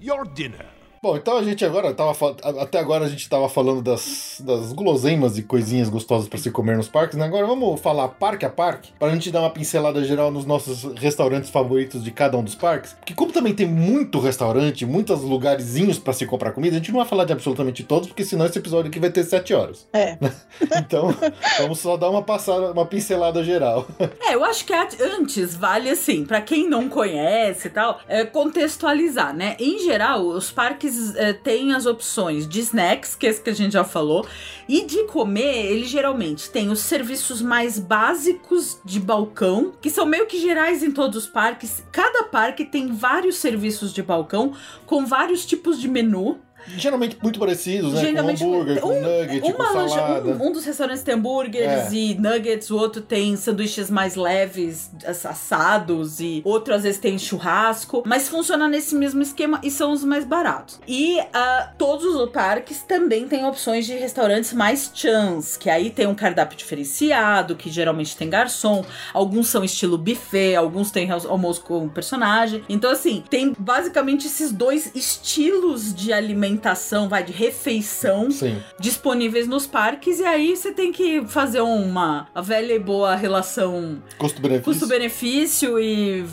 [0.01, 0.80] your dinner.
[1.03, 2.13] Bom, então a gente agora tava.
[2.43, 6.51] a- Até agora a gente tava falando das, das guloseimas e coisinhas gostosas pra se
[6.51, 7.25] comer nos parques, né?
[7.25, 11.49] Agora vamos falar parque a parque, pra gente dar uma pincelada geral nos nossos restaurantes
[11.49, 12.93] favoritos de cada um dos parques.
[12.93, 16.99] Porque como também tem muito restaurante, muitos lugarzinhos pra se comprar comida, a gente não
[17.01, 19.89] vai falar de absolutamente todos, porque senão esse episódio aqui vai ter sete horas.
[19.95, 20.19] É.
[20.77, 21.15] Então,
[21.59, 23.87] vamos só dar uma passada, uma pincelada geral.
[24.23, 24.87] É, eu acho que a-
[25.19, 29.57] antes vale assim, pra quem não conhece e tal, é, contextualizar, né?
[29.59, 33.55] Em geral, os parques é, têm as opções de snacks, que é esse que a
[33.55, 34.27] gente já falou,
[34.69, 40.27] e de comer, ele geralmente tem os serviços mais básicos de balcão, que são meio
[40.27, 41.83] que gerais em todos os parques.
[41.91, 44.55] Cada parque tem vários serviços de balcão
[44.87, 46.39] com vários tipos de menu.
[46.77, 48.01] Geralmente muito parecidos, né?
[48.01, 50.29] Geralmente, com hambúrguer, com um- nugget, com Uma loja, salada.
[50.31, 51.95] um, um dos restaurantes tem hambúrgueres É.
[51.95, 57.19] e nuggets, o outro tem sanduíches mais leves, ass- assados, e outro às vezes tem
[57.19, 60.81] churrasco, mas funciona nesse mesmo esquema e são os mais baratos.
[60.87, 66.07] E ah, todos os parques também têm opções de restaurantes mais chans, que aí tem
[66.07, 71.63] um cardápio diferenciado, que geralmente tem garçom, alguns são estilo buffet, alguns têm al- almoço
[71.63, 72.63] com personagem.
[72.69, 76.13] Então, assim, tem basicamente esses dois estilos de
[76.51, 78.59] alimentação, vai, de refeição Sim.
[78.79, 84.65] disponíveis nos parques e aí você tem que fazer uma velha e boa relação Custo-benefício.
[84.65, 86.25] custo-benefício e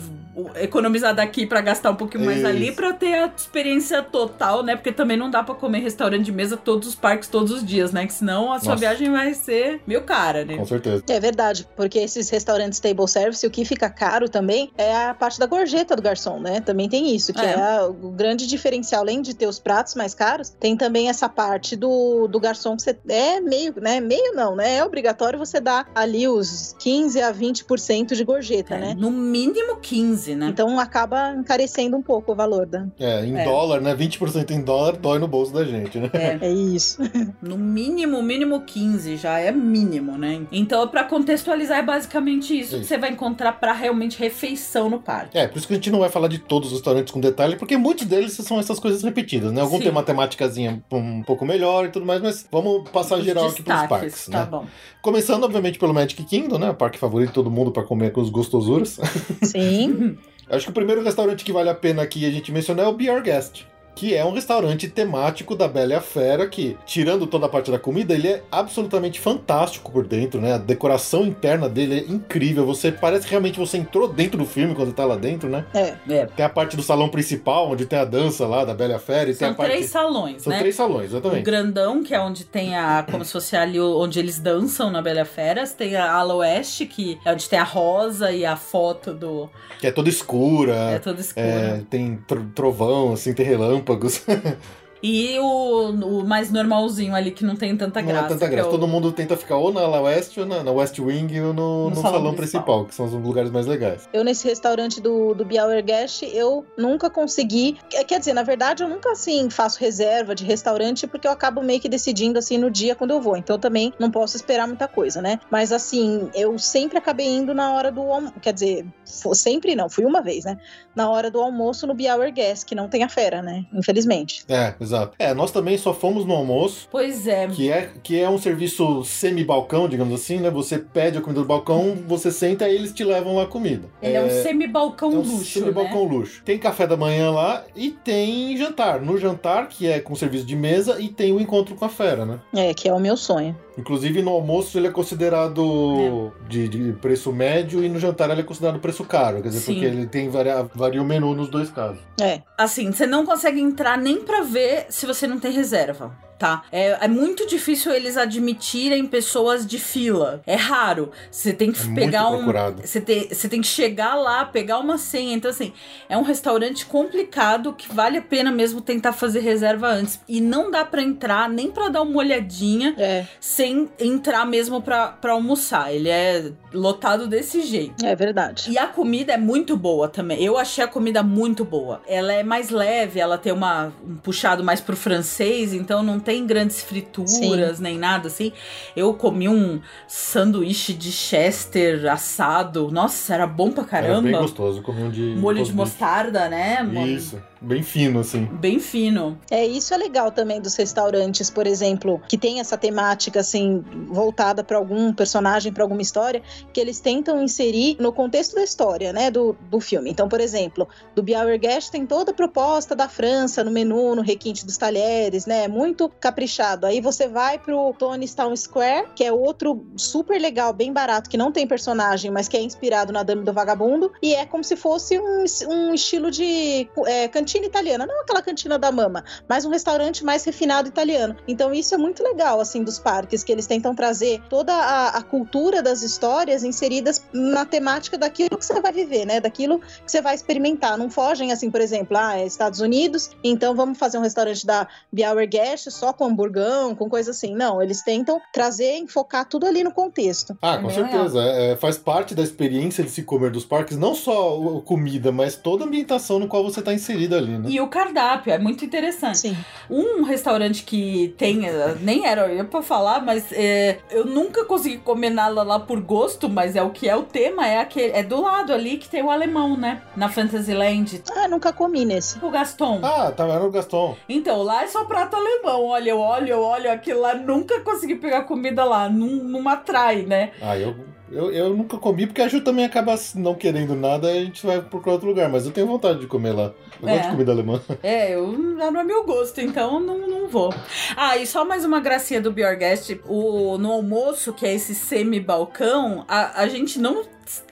[0.56, 2.46] economizar daqui pra gastar um pouquinho mais Isso.
[2.46, 4.76] ali pra ter a experiência total, né?
[4.76, 7.92] Porque também não dá pra comer restaurante de mesa todos os parques todos os dias,
[7.92, 8.06] né?
[8.06, 8.80] Que senão a sua Nossa.
[8.80, 10.56] viagem vai ser meio cara, né?
[10.56, 11.02] Com certeza.
[11.08, 15.38] É verdade, porque esses restaurantes table service, o que fica caro também é a parte
[15.38, 16.60] da gorjeta do garçom, né?
[16.60, 17.52] Também tem isso, que É.
[17.54, 21.76] é, o grande diferencial, além de ter os pratos mais caros, tem também essa parte
[21.76, 24.00] do, do garçom que você é meio, né?
[24.00, 24.76] Meio não, né?
[24.76, 28.94] É obrigatório você dar ali os 15 a 20% de gorjeta, É, né?
[28.98, 30.48] no mínimo 15, né?
[30.48, 32.86] Então acaba encarecendo um pouco o valor da.
[32.98, 33.44] É, em É.
[33.44, 33.94] dólar, né?
[33.94, 36.10] 20% em dólar dói no bolso da gente, né?
[36.12, 36.38] É.
[36.48, 36.98] É isso.
[37.42, 40.42] No mínimo, mínimo 15, já é mínimo, né?
[40.50, 42.88] Então, pra contextualizar, é basicamente isso, que Isso.
[42.88, 45.36] você vai encontrar pra realmente refeição no parque.
[45.38, 47.56] É, por isso que a gente não vai falar de todos os restaurantes com detalhe,
[47.56, 49.60] porque muitos deles são essas coisas repetidas, né?
[49.60, 49.82] Algum Sim.
[49.84, 53.62] tem uma temáticazinha um pouco melhor e tudo mais, mas vamos passar Os geral aqui
[53.62, 54.48] pros parques, tá né?
[54.50, 54.66] bom.
[55.00, 56.70] Começando, obviamente, pelo Magic Kingdom, né?
[56.70, 58.98] O parque favorito de todo mundo pra comer com os gostosuras.
[59.42, 60.16] Sim.
[60.50, 62.92] Acho que o primeiro restaurante que vale a pena aqui a gente mencionar é o
[62.94, 63.66] Be Our Guest.
[63.98, 67.68] Que é um restaurante temático da Bela e a Fera, que, tirando toda a parte
[67.68, 70.52] da comida, ele é absolutamente fantástico por dentro, né?
[70.54, 72.64] A decoração interna dele é incrível.
[72.64, 75.64] Você parece que realmente você entrou dentro do filme quando tá lá dentro, né?
[75.74, 75.94] É.
[76.08, 78.96] É, Tem a parte do salão principal, onde tem a dança lá da Bela e
[78.96, 79.70] a Fera, e tem são a parte.
[79.72, 80.58] três salões, São né?
[80.60, 81.42] três salões, O exatamente.
[81.44, 83.04] grandão, que é onde tem a.
[83.10, 85.72] Como se fosse ali o- onde eles dançam na Bela Feras.
[85.72, 89.50] Tem a ala oeste, que é onde tem a rosa e a foto do.
[89.80, 90.74] Que é toda escura.
[90.74, 91.44] É toda escura.
[91.46, 93.44] é, tem tro- trovão, assim, tem
[93.88, 94.22] Galapagos.
[95.02, 98.26] E o, o mais normalzinho ali, que não tem tanta Não graça.
[98.26, 98.68] é tanta que graça.
[98.68, 101.52] o- Todo mundo tenta ficar ou na La West, ou na, na West Wing, ou
[101.52, 102.62] no, No no salão salão, principal.
[102.62, 102.84] principal.
[102.86, 104.08] que são os lugares mais legais.
[104.12, 107.76] Eu, nesse restaurante do, do Biauergast, eu nunca consegui.
[107.88, 111.80] quer- dizer, na verdade, eu nunca, assim, faço reserva de restaurante, porque eu acabo meio
[111.80, 113.36] que decidindo, assim, no dia quando eu vou.
[113.36, 115.38] Então, eu também não posso esperar muita coisa, né?
[115.50, 118.34] Mas, assim, eu sempre acabei indo na hora do almoço.
[118.42, 120.58] Quer dizer, sempre não, fui uma vez, né?
[120.94, 123.64] Na hora do almoço no Biauergast, que não tem a fera, né?
[123.72, 124.44] Infelizmente.
[124.48, 125.14] É, exato.
[125.18, 126.88] É, nós também só fomos no almoço.
[126.90, 127.46] Pois é.
[127.48, 130.50] Que é, que é um serviço semi-balcão, digamos assim, né?
[130.50, 133.88] Você pede a comida do balcão, você senta e eles te levam lá a comida.
[134.02, 136.16] Ele é, um semi-balcão é um luxo, semi-balcão né?
[136.16, 136.42] luxo.
[136.44, 139.00] Tem café da manhã lá e tem jantar.
[139.00, 142.24] No jantar, que é com serviço de mesa, e tem o encontro com a fera,
[142.24, 142.40] né?
[142.54, 143.56] É, que é o meu sonho.
[143.78, 148.44] Inclusive no almoço ele é considerado de, de preço médio e no jantar ele é
[148.44, 149.40] considerado preço caro.
[149.40, 149.74] Quer dizer, Sim.
[149.74, 152.00] porque ele tem varia, varia o menu nos dois casos.
[152.20, 152.42] É.
[152.56, 156.12] Assim, você não consegue entrar nem pra ver se você não tem reserva.
[156.38, 156.62] Tá?
[156.70, 160.40] É, é muito difícil eles admitirem pessoas de fila.
[160.46, 161.10] É raro.
[161.30, 162.76] Você tem que É pegar muito um.
[162.86, 165.34] Você tem, você tem que chegar lá, pegar uma senha.
[165.34, 165.72] Então, assim,
[166.08, 170.20] é um restaurante complicado que vale a pena mesmo tentar fazer reserva antes.
[170.28, 175.08] E não dá pra entrar nem pra dar uma olhadinha É, sem entrar mesmo pra,
[175.08, 175.92] pra almoçar.
[175.92, 178.04] Ele é lotado desse jeito.
[178.04, 178.70] é verdade.
[178.70, 180.42] E a comida é muito boa também.
[180.42, 182.00] Eu achei a comida muito boa.
[182.06, 186.46] Ela é mais leve, ela tem uma, um puxado mais pro francês, então não tem
[186.46, 188.52] grandes frituras nem nada assim.
[188.94, 192.90] Eu comi um sanduíche de Chester assado.
[192.90, 194.42] Nossa, era bom pra Era bem caramba.
[194.42, 194.82] gostoso.
[194.82, 195.22] Comi um de.
[195.38, 196.86] Molho de mostarda, né?
[197.06, 197.42] Isso.
[197.60, 198.44] Bem fino, assim.
[198.44, 199.38] Bem fino.
[199.50, 204.62] É, isso é legal também dos restaurantes, por exemplo, que tem essa temática assim voltada
[204.62, 206.42] para algum personagem, para alguma história,
[206.72, 210.10] que eles tentam inserir no contexto da história, né, do, do filme.
[210.10, 214.64] Então, por exemplo, do Biauergast tem toda a proposta da França no menu, no requinte
[214.64, 216.86] dos talheres, né, muito caprichado.
[216.86, 221.36] Aí você vai pro Tony's Town Square, que é outro super legal, bem barato, que
[221.36, 224.76] não tem personagem, mas que é inspirado na Dame do Vagabundo, e é como se
[224.76, 229.70] fosse um, um estilo de é, cantina italiana, não aquela cantina da mama, mas um
[229.70, 231.34] restaurante mais refinado italiano.
[231.48, 235.22] Então isso é muito legal, assim, dos parques, que eles tentam trazer toda a, a
[235.22, 239.40] cultura das histórias inseridas na temática daquilo que você vai viver, né?
[239.40, 240.98] Daquilo que você vai experimentar.
[240.98, 244.86] Não fogem, assim, por exemplo, ah, é Estados Unidos, então vamos fazer um restaurante da
[245.10, 247.54] Biauergast só com hamburgão, com coisa assim.
[247.54, 250.58] Não, eles tentam trazer, enfocar tudo ali no contexto.
[250.60, 251.40] Ah, É com certeza.
[251.40, 255.56] É, faz parte da experiência de se comer dos parques, não só a comida, mas
[255.56, 257.68] toda a ambientação no qual você está inserido ali, né?
[257.68, 259.38] E o cardápio é muito interessante.
[259.38, 259.56] Sim.
[259.90, 264.98] Um restaurante que tem, eh, nem era eu pra falar, mas é, eu nunca consegui
[264.98, 268.22] comer nada lá por gosto, mas é o que é o tema, é aquele, é
[268.22, 270.02] do lado ali que tem o alemão, né?
[270.16, 271.22] Na Fantasyland.
[271.34, 272.38] Ah, nunca comi nesse.
[272.44, 273.00] O Gaston.
[273.02, 274.16] Ah, tá, era o Gaston.
[274.28, 275.86] Então, lá é só prato alemão.
[275.86, 280.22] Olha, eu olho, eu olho aquilo lá, nunca consegui pegar comida lá, não, não atrai,
[280.22, 280.50] né?
[280.60, 280.94] Ah, eu,
[281.30, 284.64] eu, eu nunca comi, porque a Ju também acaba não querendo nada e a gente
[284.64, 286.72] vai procurar outro lugar, mas eu tenho vontade de comer lá.
[287.00, 287.12] Eu É.
[287.12, 287.80] gosto de comida alemã.
[288.02, 290.72] É, eu, não é meu gosto, então não, não vou.
[291.16, 293.20] Ah, e só mais uma gracinha do Bjorgast.
[293.26, 297.22] O, no almoço, que é esse semi-balcão, a, a gente não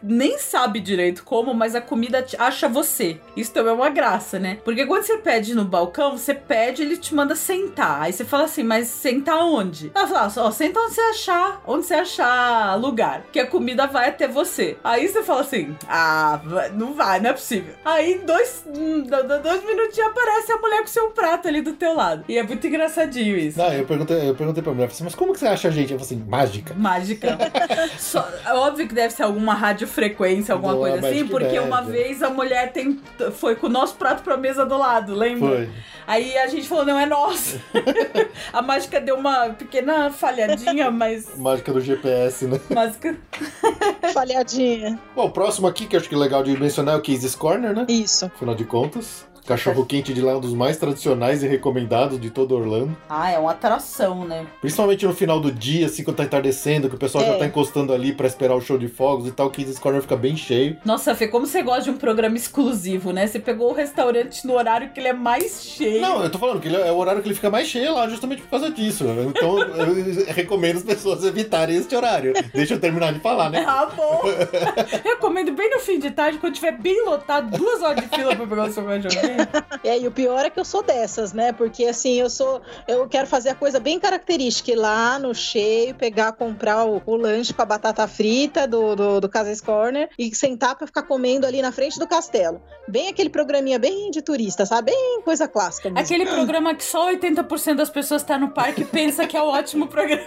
[0.03, 3.18] nem sabe direito como, mas a comida acha você.
[3.37, 4.59] Isso também é uma graça, né?
[4.64, 8.03] Porque quando você pede no balcão, você pede, ele te manda sentar.
[8.03, 9.91] Aí você fala assim, mas sentar onde?
[9.95, 14.09] Ela fala, ó, senta onde você achar, onde você achar lugar, que a comida vai
[14.09, 14.77] até você.
[14.83, 16.41] Aí você fala assim, ah,
[16.74, 17.74] não vai, não é possível.
[17.85, 21.72] Aí dois, hum, do- do- dois minutinhos aparece a mulher com seu prato ali do
[21.74, 22.24] teu lado.
[22.29, 23.59] E é muito engraçadinho isso.
[23.59, 25.93] Não, eu perguntei, eu perguntei pra mulher, assim, mas como que você acha a gente?
[25.93, 26.74] Eu falei assim, mágica.
[26.74, 27.39] Mágica.
[27.99, 32.31] Só- óbvio que deve ser alguma radiofrequência, alguma Boa, coisa assim, porque uma vez a
[32.31, 33.01] mulher tem,
[33.33, 35.49] foi com o nosso prato pra mesa do lado, lembra?
[35.49, 35.69] Foi.
[36.07, 37.61] Aí a gente falou, não, é nosso.
[38.53, 41.35] a mágica deu uma pequena falhadinha, mas.
[41.37, 42.61] Mágica do GPS, né?
[42.73, 43.17] Mágica.
[44.14, 44.99] Falhadinha.
[45.17, 47.35] Bom, o próximo aqui, que eu acho que é legal de mencionar, é o Casey's
[47.35, 47.87] Corner, né?
[47.89, 48.27] Isso.
[48.27, 49.27] Afinal de contas.
[49.47, 52.97] Cachorro quente de lá é um dos mais tradicionais e recomendados de todo Orlando.
[53.09, 54.45] Ah, é uma atração, né?
[54.61, 57.39] Principalmente no final do dia, assim, quando tá entardecendo, que o pessoal já É.
[57.39, 60.17] tá encostando ali pra esperar o show de fogos e tal, o Casey's Corner fica
[60.17, 60.77] bem cheio.
[60.85, 63.27] Nossa, Fê, como você gosta de um programa exclusivo, né?
[63.27, 66.01] Você pegou o restaurante no horário que ele é mais cheio.
[66.01, 68.09] Não, eu tô falando que ele é o horário que ele fica mais cheio lá,
[68.09, 69.05] justamente por causa disso.
[69.29, 72.33] Então eu recomendo as pessoas evitarem este horário.
[72.53, 73.65] Deixa eu terminar de falar, né?
[73.67, 74.23] Ah, bom.
[75.05, 78.47] Recomendo bem no fim de tarde, quando tiver bem lotado, duas horas de fila pra
[78.47, 79.36] pegar o seu cachorro.
[79.84, 81.53] É, e o pior é que eu sou dessas, né?
[81.53, 82.61] Porque assim, eu sou.
[82.89, 87.16] Eu quero fazer a coisa bem característica, ir lá no cheio, pegar, comprar o, o
[87.16, 91.47] lanche com a batata frita do, do, do Casas Corner e sentar pra ficar comendo
[91.47, 92.61] ali na frente do castelo.
[92.89, 94.93] Bem aquele programinha bem de turista, sabe?
[94.93, 96.05] Bem coisa clássica mesmo.
[96.05, 99.49] Aquele programa que só 80% das pessoas tá no parque e pensa que é um
[99.49, 100.22] ótimo programa.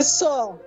[0.00, 0.58] Só.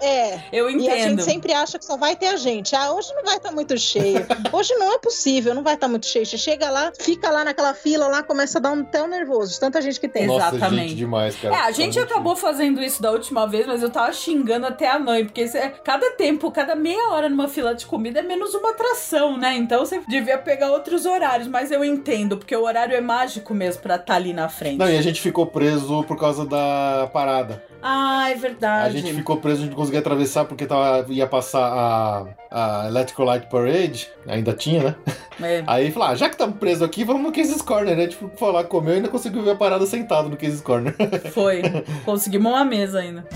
[0.00, 0.40] É.
[0.52, 1.22] Eu E a gente entendo.
[1.22, 2.74] sempre acha que só vai ter a gente.
[2.74, 4.26] Ah, hoje não vai estar muito cheio.
[4.52, 6.24] Hoje não é possível, não vai estar muito cheio.
[6.40, 10.00] Chega lá, fica lá naquela fila lá, começa a dar um tão nervoso, tanta gente
[10.00, 10.26] que tem.
[10.26, 10.88] Nossa, Exatamente.
[10.88, 11.54] gente demais, cara.
[11.54, 14.88] É, a gente Tá acabou fazendo isso da última vez, mas eu tava xingando até
[14.90, 18.54] a mãe, porque é- cada tempo, cada meia hora numa fila de comida é menos
[18.54, 19.54] uma atração, né?
[19.56, 23.82] Então você devia pegar outros horários, mas eu entendo, porque o horário é mágico mesmo
[23.82, 24.78] pra estar ali na frente.
[24.78, 27.62] Não, e a gente ficou preso por causa da parada.
[27.82, 28.98] Ah, é verdade.
[28.98, 32.86] A gente ficou preso, a gente não conseguia atravessar porque tava, ia passar a, a
[32.88, 34.96] Electrical Light Parade, ainda tinha, né?
[35.42, 35.64] É.
[35.66, 38.08] Aí falou, ah, já que estamos presos aqui, vamos no Cases Corner, né?
[38.08, 40.94] Tipo, foi lá, comeu e ainda conseguiu ver a parada sentado no Cases Corner.
[41.32, 41.62] Foi.
[42.04, 43.26] Conseguimos uma mesa ainda.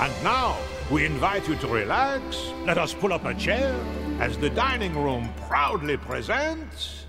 [0.00, 0.56] And now,
[0.90, 2.52] we invite you to relax.
[2.66, 3.72] Let us pull up a chair
[4.20, 7.06] as the dining room proudly presents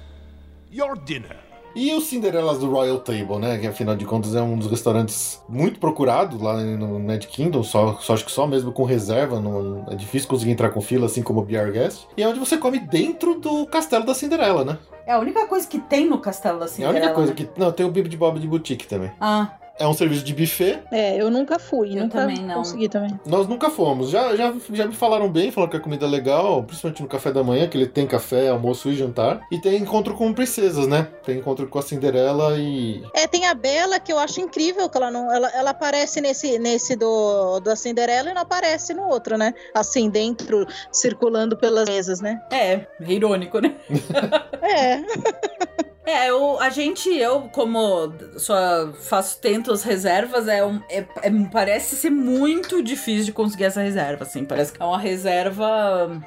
[0.69, 1.48] your dinner.
[1.75, 3.57] E os Cinderellas do Royal Table, né?
[3.57, 7.97] Que afinal de contas é um dos restaurantes muito procurados lá no Mad Kingdom, só,
[8.01, 11.21] só acho que só mesmo com reserva, não, é difícil conseguir entrar com fila, assim
[11.21, 12.07] como o BR Guest.
[12.17, 14.77] E é onde você come dentro do castelo da Cinderela, né?
[15.05, 16.97] É a única coisa que tem no Castelo da É a Cinderela.
[16.99, 17.35] única coisa né?
[17.35, 17.59] que.
[17.59, 19.11] Não, tem o Bibi de Bob de Boutique também.
[19.19, 20.79] Ah, É um serviço de buffet.
[20.91, 22.55] É, eu nunca fui, Eu nunca também não.
[22.55, 23.17] consegui também.
[23.25, 24.09] Nós nunca fomos.
[24.09, 27.31] Já, já, já me falaram bem, falaram que a comida é legal, principalmente no café
[27.31, 29.39] da manhã, que ele tem café, almoço e jantar.
[29.49, 31.07] E tem encontro com princesas, né?
[31.23, 33.01] Tem encontro com a Cinderela e.
[33.13, 35.33] É, tem a Bela, que eu acho incrível que ela não.
[35.33, 39.53] Ela, ela aparece nesse, nesse do, da Cinderela e não aparece no outro, né?
[39.73, 42.41] Assim, dentro, circulando pelas mesas, né?
[42.51, 43.75] é, irônico, né?
[44.61, 44.99] É.
[46.09, 51.95] É, eu, a gente, eu, como só faço tentas reservas, é, um, é- é- parece
[51.95, 54.43] ser muito difícil de conseguir essa reserva, assim.
[54.43, 56.19] Parece que é uma reserva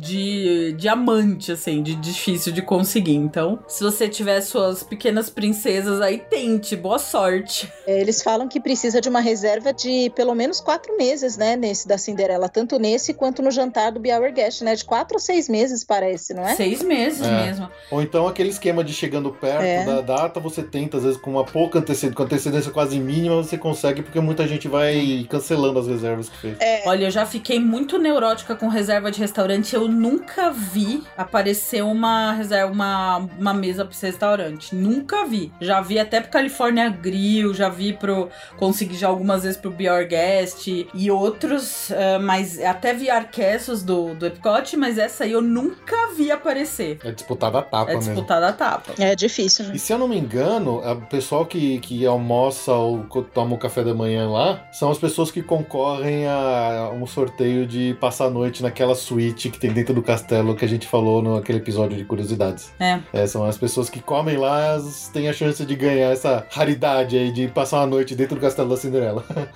[0.00, 3.14] de diamante, assim, de difícil de conseguir.
[3.14, 7.70] Então, se você tiver suas pequenas princesas aí, tente, boa sorte.
[7.86, 11.56] É, Eles falam que precisa de uma reserva de pelo menos quatro meses, né?
[11.56, 14.74] Nesse da Cinderela, tanto nesse quanto no jantar do Be Our Guest, né?
[14.74, 16.54] De quatro ou seis meses, parece, não é?
[16.54, 17.46] Seis meses É.
[17.46, 17.68] mesmo.
[17.90, 19.84] Ou então aquele esquema de chegando perto É.
[19.84, 23.56] da data, você tenta, às vezes, com uma pouca antecedência, com antecedência quase mínima, você
[23.58, 26.56] consegue, porque muita gente vai cancelando as reservas que fez.
[26.86, 29.74] Olha, eu já fiquei muito neurótica com reserva de restaurante.
[29.74, 34.74] Eu nunca vi aparecer uma reserva, uma, uma mesa pra esse restaurante.
[34.74, 35.52] Nunca vi.
[35.60, 38.28] Já vi até pro California Grill, já vi pro.
[38.56, 43.82] Consegui já algumas vezes pro Be Our Guest e outros, eh, mas até vi Arquessos
[43.82, 46.98] do, do Epcot, mas essa aí eu nunca vi aparecer.
[47.04, 48.12] É disputada a tapa É mesmo.
[48.12, 48.92] disputada a tapa.
[48.98, 49.72] É difícil, né?
[49.74, 53.82] E se eu não me engano, o pessoal que, que almoça ou toma o café
[53.82, 58.62] da manhã lá são as pessoas que concorrem a um sorteio de passar a noite
[58.62, 62.04] naquela suíte que tem dentro do castelo que a gente falou no aquele episódio de
[62.04, 62.72] curiosidades.
[62.80, 62.98] É.
[63.12, 67.16] É, são as pessoas que comem lá, elas têm a chance de ganhar essa raridade
[67.16, 69.24] aí de passar uma noite dentro do castelo da Cinderela.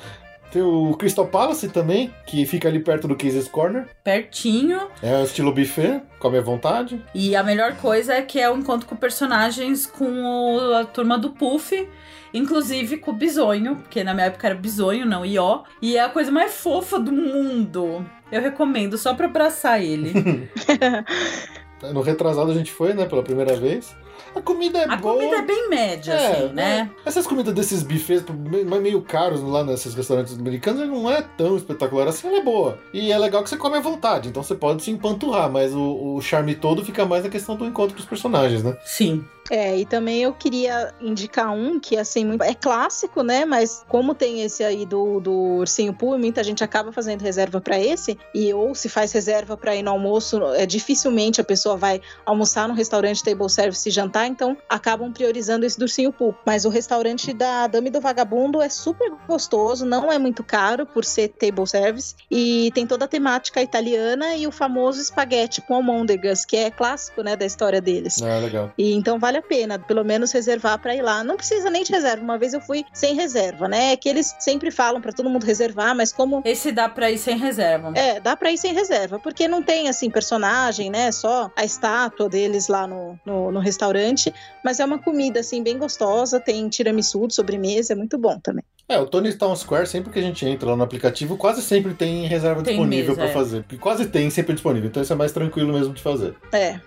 [0.53, 3.87] Tem o Crystal Palace também, que fica ali perto do Cases Corner.
[4.03, 4.81] Pertinho.
[5.01, 7.01] É um estilo buffet, come à vontade.
[7.15, 11.17] E a melhor coisa é que é o encontro com personagens com o- a turma
[11.17, 11.89] do Puff.
[12.33, 15.63] Inclusive com o Bisonho, porque na minha época era Bisonho, não Ió.
[15.83, 18.05] E é a coisa mais fofa do mundo.
[18.31, 20.13] Eu recomendo só pra abraçar ele.
[21.95, 23.97] No retrasado a gente foi, né, pela primeira vez.
[24.37, 25.15] A comida é A boa.
[25.15, 26.91] comida é bem média, É, assim, né?
[27.07, 32.07] Essas comidas desses buffets me- meio caros lá nesses restaurantes americanos não é tão espetacular
[32.07, 32.79] assim, ela é boa.
[32.93, 36.17] E é legal que você come à vontade, então você pode se empanturrar, mas o,
[36.17, 38.77] o charme todo fica mais na questão do encontro com os personagens, né?
[38.85, 39.25] Sim.
[39.51, 43.45] É, e também eu queria indicar um que, assim, muito- é clássico, né?
[43.45, 47.79] Mas como tem esse aí do, do Ursinho Poo, muita gente acaba fazendo reserva pra
[47.79, 52.01] esse, e ou se faz reserva pra ir no almoço, é dificilmente a pessoa vai
[52.25, 56.35] almoçar no restaurante table service e jantar, então acabam priorizando esse do Ursinho Poo.
[56.47, 61.05] Mas o restaurante da Dame do Vagabundo é super gostoso, não é muito caro por
[61.05, 66.45] ser table service, e tem toda a temática italiana e o famoso espaguete com almôndegas,
[66.45, 68.23] que é clássico, né, da história deles.
[68.23, 68.73] É legal.
[68.79, 71.25] E então vale a pena, pelo menos reservar pra ir lá.
[71.25, 72.23] Não precisa nem de reserva.
[72.23, 73.93] Uma vez eu fui sem reserva, né?
[73.93, 77.19] É que eles sempre falam pra todo mundo reservar, mas como Esse dá pra ir
[77.19, 77.93] sem reserva.
[77.97, 81.11] é, dá pra ir sem reserva, porque não tem assim personagem, né?
[81.13, 84.33] Só a estátua deles lá no, no, no restaurante,
[84.65, 86.39] mas é uma comida assim bem gostosa.
[86.41, 88.65] Tem tiramisu de sobremesa, é muito bom também.
[88.89, 91.95] É, o Tony Town Square, sempre que a gente entra lá no aplicativo, quase sempre
[91.95, 93.33] tem reserva Tem disponível pra é.
[93.33, 93.63] fazer.
[93.63, 96.35] Porque quase tem sempre disponível, então isso é mais tranquilo mesmo de fazer.
[96.53, 96.81] É.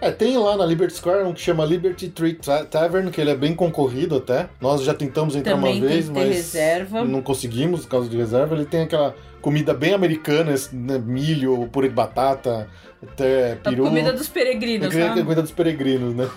[0.00, 3.30] É, tem lá na Liberty Square um que chama Liberty Tree Ta- Tavern, que ele
[3.30, 4.48] é bem concorrido até.
[4.60, 7.04] Nós já tentamos entrar Também uma vez, mas reserva.
[7.04, 8.54] não conseguimos por causa de reserva.
[8.54, 12.68] Ele tem aquela comida bem americana, né, milho, purê de batata,
[13.02, 13.84] até A peru.
[13.84, 15.22] comida dos peregrinos, a sabe?
[15.22, 16.28] comida dos peregrinos, né?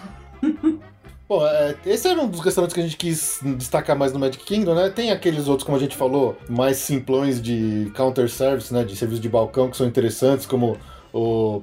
[1.29, 4.43] Bom, é, esse era um dos restaurantes que a gente quis destacar mais no Magic
[4.43, 4.89] Kingdom, né?
[4.89, 8.83] Tem aqueles outros, como a gente falou, mais simplões de counter service, né?
[8.83, 10.77] De serviço de balcão que são interessantes, como
[11.13, 11.61] o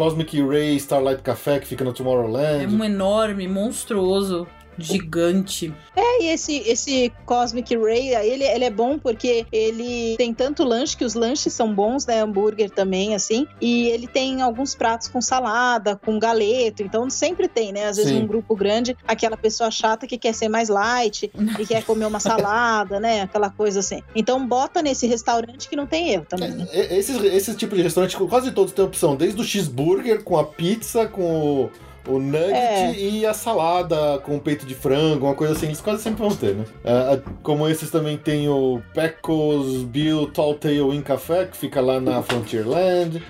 [0.00, 2.74] Cosmic Ray Starlight Café, que fica no É Tomorrowland.
[2.74, 4.46] um enorme, monstruoso,
[4.84, 5.72] gigante.
[5.96, 10.96] É, e esse, esse Cosmic Ray, ele, ele é bom porque ele tem tanto lanche,
[10.96, 12.22] que os lanches são bons, né?
[12.22, 13.46] Hambúrguer também, assim.
[13.60, 16.82] E ele tem alguns pratos com salada, com galeto.
[16.82, 17.86] Então sempre tem, né?
[17.86, 18.20] Às vezes Sim.
[18.20, 22.20] num grupo grande, aquela pessoa chata que quer ser mais light e quer comer uma
[22.20, 23.22] salada, né?
[23.22, 24.02] Aquela coisa assim.
[24.14, 26.50] Então bota nesse restaurante que não tem erro também.
[26.50, 26.66] né?
[26.70, 30.44] É, Esses, esse tipo de restaurante, quase todos têm opção, desde o cheeseburger com a
[30.44, 31.70] pizza, com o,
[32.10, 32.94] o nugget É.
[32.98, 36.34] e a salada com o peito de frango, uma coisa assim, eles quase sempre vão
[36.34, 36.64] ter, né?
[36.84, 42.00] Ah, como esses também tem o Pecos Bill Tall Tale Inn Café, que fica lá
[42.00, 43.22] na Frontierland.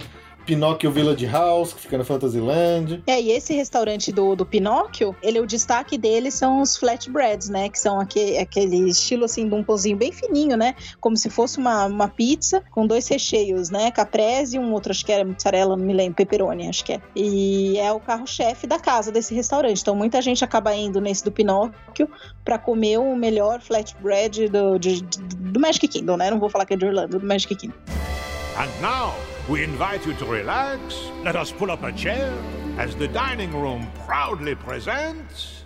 [0.50, 3.02] Pinocchio Village House, que fica na Fantasyland.
[3.06, 7.68] É, e esse restaurante do, do Pinóquio, ele, o destaque dele são os flatbreads, né?
[7.68, 10.74] Que são aquele, aquele estilo assim de um pãozinho bem fininho, né?
[11.00, 13.92] Como se fosse uma, uma pizza com dois recheios, né?
[13.92, 17.00] Caprese e um outro, acho que era mussarela, não me lembro, pepperoni, acho que é.
[17.14, 19.80] E é o carro-chefe da casa desse restaurante.
[19.80, 22.08] Então muita gente acaba indo nesse do Pinóquio
[22.44, 26.28] para comer o melhor flatbread do, de- de- do Magic Kingdom, né?
[26.28, 27.76] Não vou falar que é de Orlando, do Magic Kingdom.
[28.58, 29.14] And now,
[29.50, 31.10] we invite you to relax.
[31.24, 32.32] Let us pull up a chair
[32.78, 35.64] as the dining room proudly presents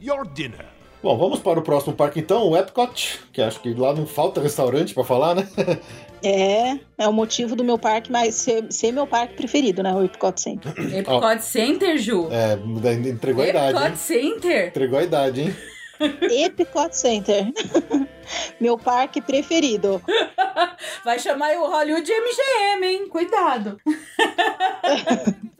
[0.00, 0.64] your dinner.
[1.02, 4.40] Bom, vamos para o próximo parque então, o Epcot, que acho que lá não falta
[4.40, 5.48] restaurante pra falar, né?
[6.24, 9.92] É, é o motivo do meu parque, mas ser, ser meu parque preferido, né?
[9.92, 10.72] O Epcot Center.
[10.96, 12.28] Epcot Center, Ju.
[12.30, 12.56] É,
[13.08, 13.76] entregou a idade?
[13.76, 14.68] Epcot Center.
[14.68, 15.56] Entregou a idade, hein?
[16.30, 17.52] Epcot Center.
[18.60, 20.02] Meu parque preferido.
[21.04, 23.08] Vai chamar o Hollywood MGM, hein?
[23.08, 23.80] Cuidado.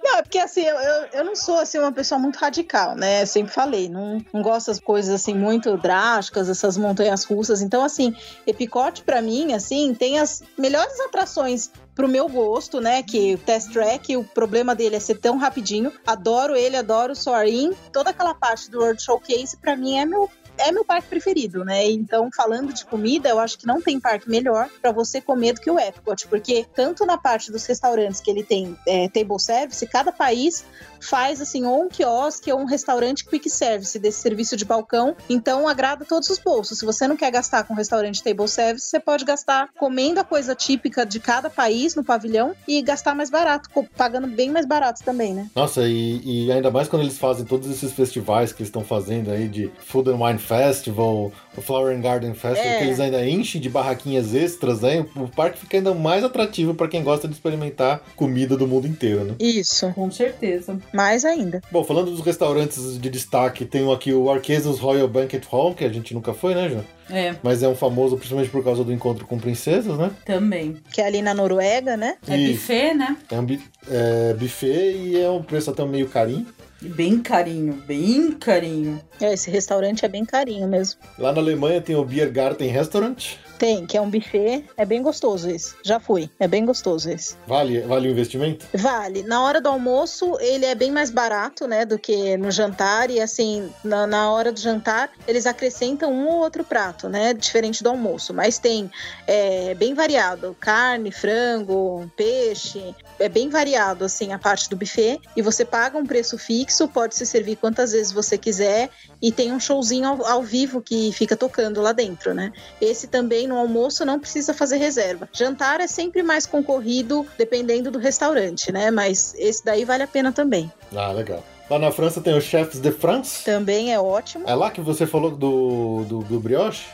[0.02, 0.76] Não, é porque assim, eu,
[1.12, 3.22] eu, não sou assim, uma pessoa muito radical, né?
[3.22, 7.62] Eu sempre falei, não, não gosto das coisas assim muito drásticas, essas montanhas russas.
[7.62, 8.14] Então, assim,
[8.46, 13.02] Epicote pra mim, assim, tem as melhores atrações pro meu gosto, né?
[13.02, 15.92] Que o Test Track, o problema dele é ser tão rapidinho.
[16.06, 17.72] Adoro ele, adoro o Soarin.
[17.92, 20.28] Toda aquela parte do World Showcase, pra mim, é meu
[20.58, 21.90] é meu parque preferido, né?
[21.90, 25.60] Então, falando de comida, eu acho que não tem parque melhor para você comer do
[25.60, 29.86] que o Epcot, porque tanto na parte dos restaurantes que ele tem é, table service,
[29.86, 30.64] cada país
[31.02, 35.66] faz assim ou um quiosque ou um restaurante quick service desse serviço de balcão, então
[35.66, 36.78] agrada todos os bolsos.
[36.78, 40.54] Se você não quer gastar com restaurante table service, você pode gastar comendo a coisa
[40.54, 45.34] típica de cada país no pavilhão e gastar mais barato, pagando bem mais barato também,
[45.34, 45.50] né?
[45.54, 49.30] Nossa, e, e ainda mais quando eles fazem todos esses festivais que eles estão fazendo
[49.30, 52.78] aí de Food and Wine Festival, o Flower and Garden Festival, É.
[52.78, 55.04] que eles ainda enchem de barraquinhas extras, né?
[55.16, 59.24] O parque fica ainda mais atrativo para quem gosta de experimentar comida do mundo inteiro,
[59.24, 59.34] né?
[59.38, 60.78] Isso, Com certeza.
[60.92, 61.60] mais ainda.
[61.70, 65.88] Bom, falando dos restaurantes de destaque, tem aqui o Arquesos Royal Banquet Hall, que a
[65.88, 66.84] gente nunca foi, né, João?
[67.10, 70.10] É, Mas é um famoso principalmente por causa do encontro com princesas, né?
[70.24, 70.76] também.
[70.92, 72.16] Que é ali na Noruega, né?
[72.26, 73.16] É E buffet, né?
[73.30, 73.46] É um
[73.90, 76.46] é, buffet e é um preço até meio carinho.
[76.88, 79.00] Bem carinho, bem carinho.
[79.20, 81.00] É, esse restaurante é bem carinho mesmo.
[81.18, 83.36] Lá na Alemanha tem o Biergarten Restaurant.
[83.62, 84.64] Tem, que é um buffet.
[84.76, 85.76] É bem gostoso esse.
[85.84, 86.28] Já fui.
[86.40, 87.36] É bem gostoso esse.
[87.46, 88.66] Vale, vale o investimento?
[88.74, 89.22] Vale.
[89.22, 93.08] Na hora do almoço, ele é bem mais barato, né, do que no jantar.
[93.08, 97.84] E assim, na, na hora do jantar, eles acrescentam um ou outro prato, né, diferente
[97.84, 98.34] do almoço.
[98.34, 98.90] Mas tem
[99.28, 102.92] é, bem variado: carne, frango, peixe.
[103.20, 105.20] É bem variado, assim, a parte do buffet.
[105.36, 108.90] E você paga um preço fixo, pode se servir quantas vezes você quiser.
[109.22, 112.52] E tem um showzinho ao, ao vivo que fica tocando lá dentro, né?
[112.80, 115.28] Esse também no almoço não precisa fazer reserva.
[115.32, 118.90] Jantar é sempre mais concorrido, dependendo do restaurante, né?
[118.90, 120.70] Mas esse daí vale a pena também.
[120.94, 121.44] Ah, legal.
[121.72, 123.44] Lá na França tem o Chefs de France.
[123.44, 124.44] Também é ótimo.
[124.46, 126.84] É lá que você falou do, do, do brioche?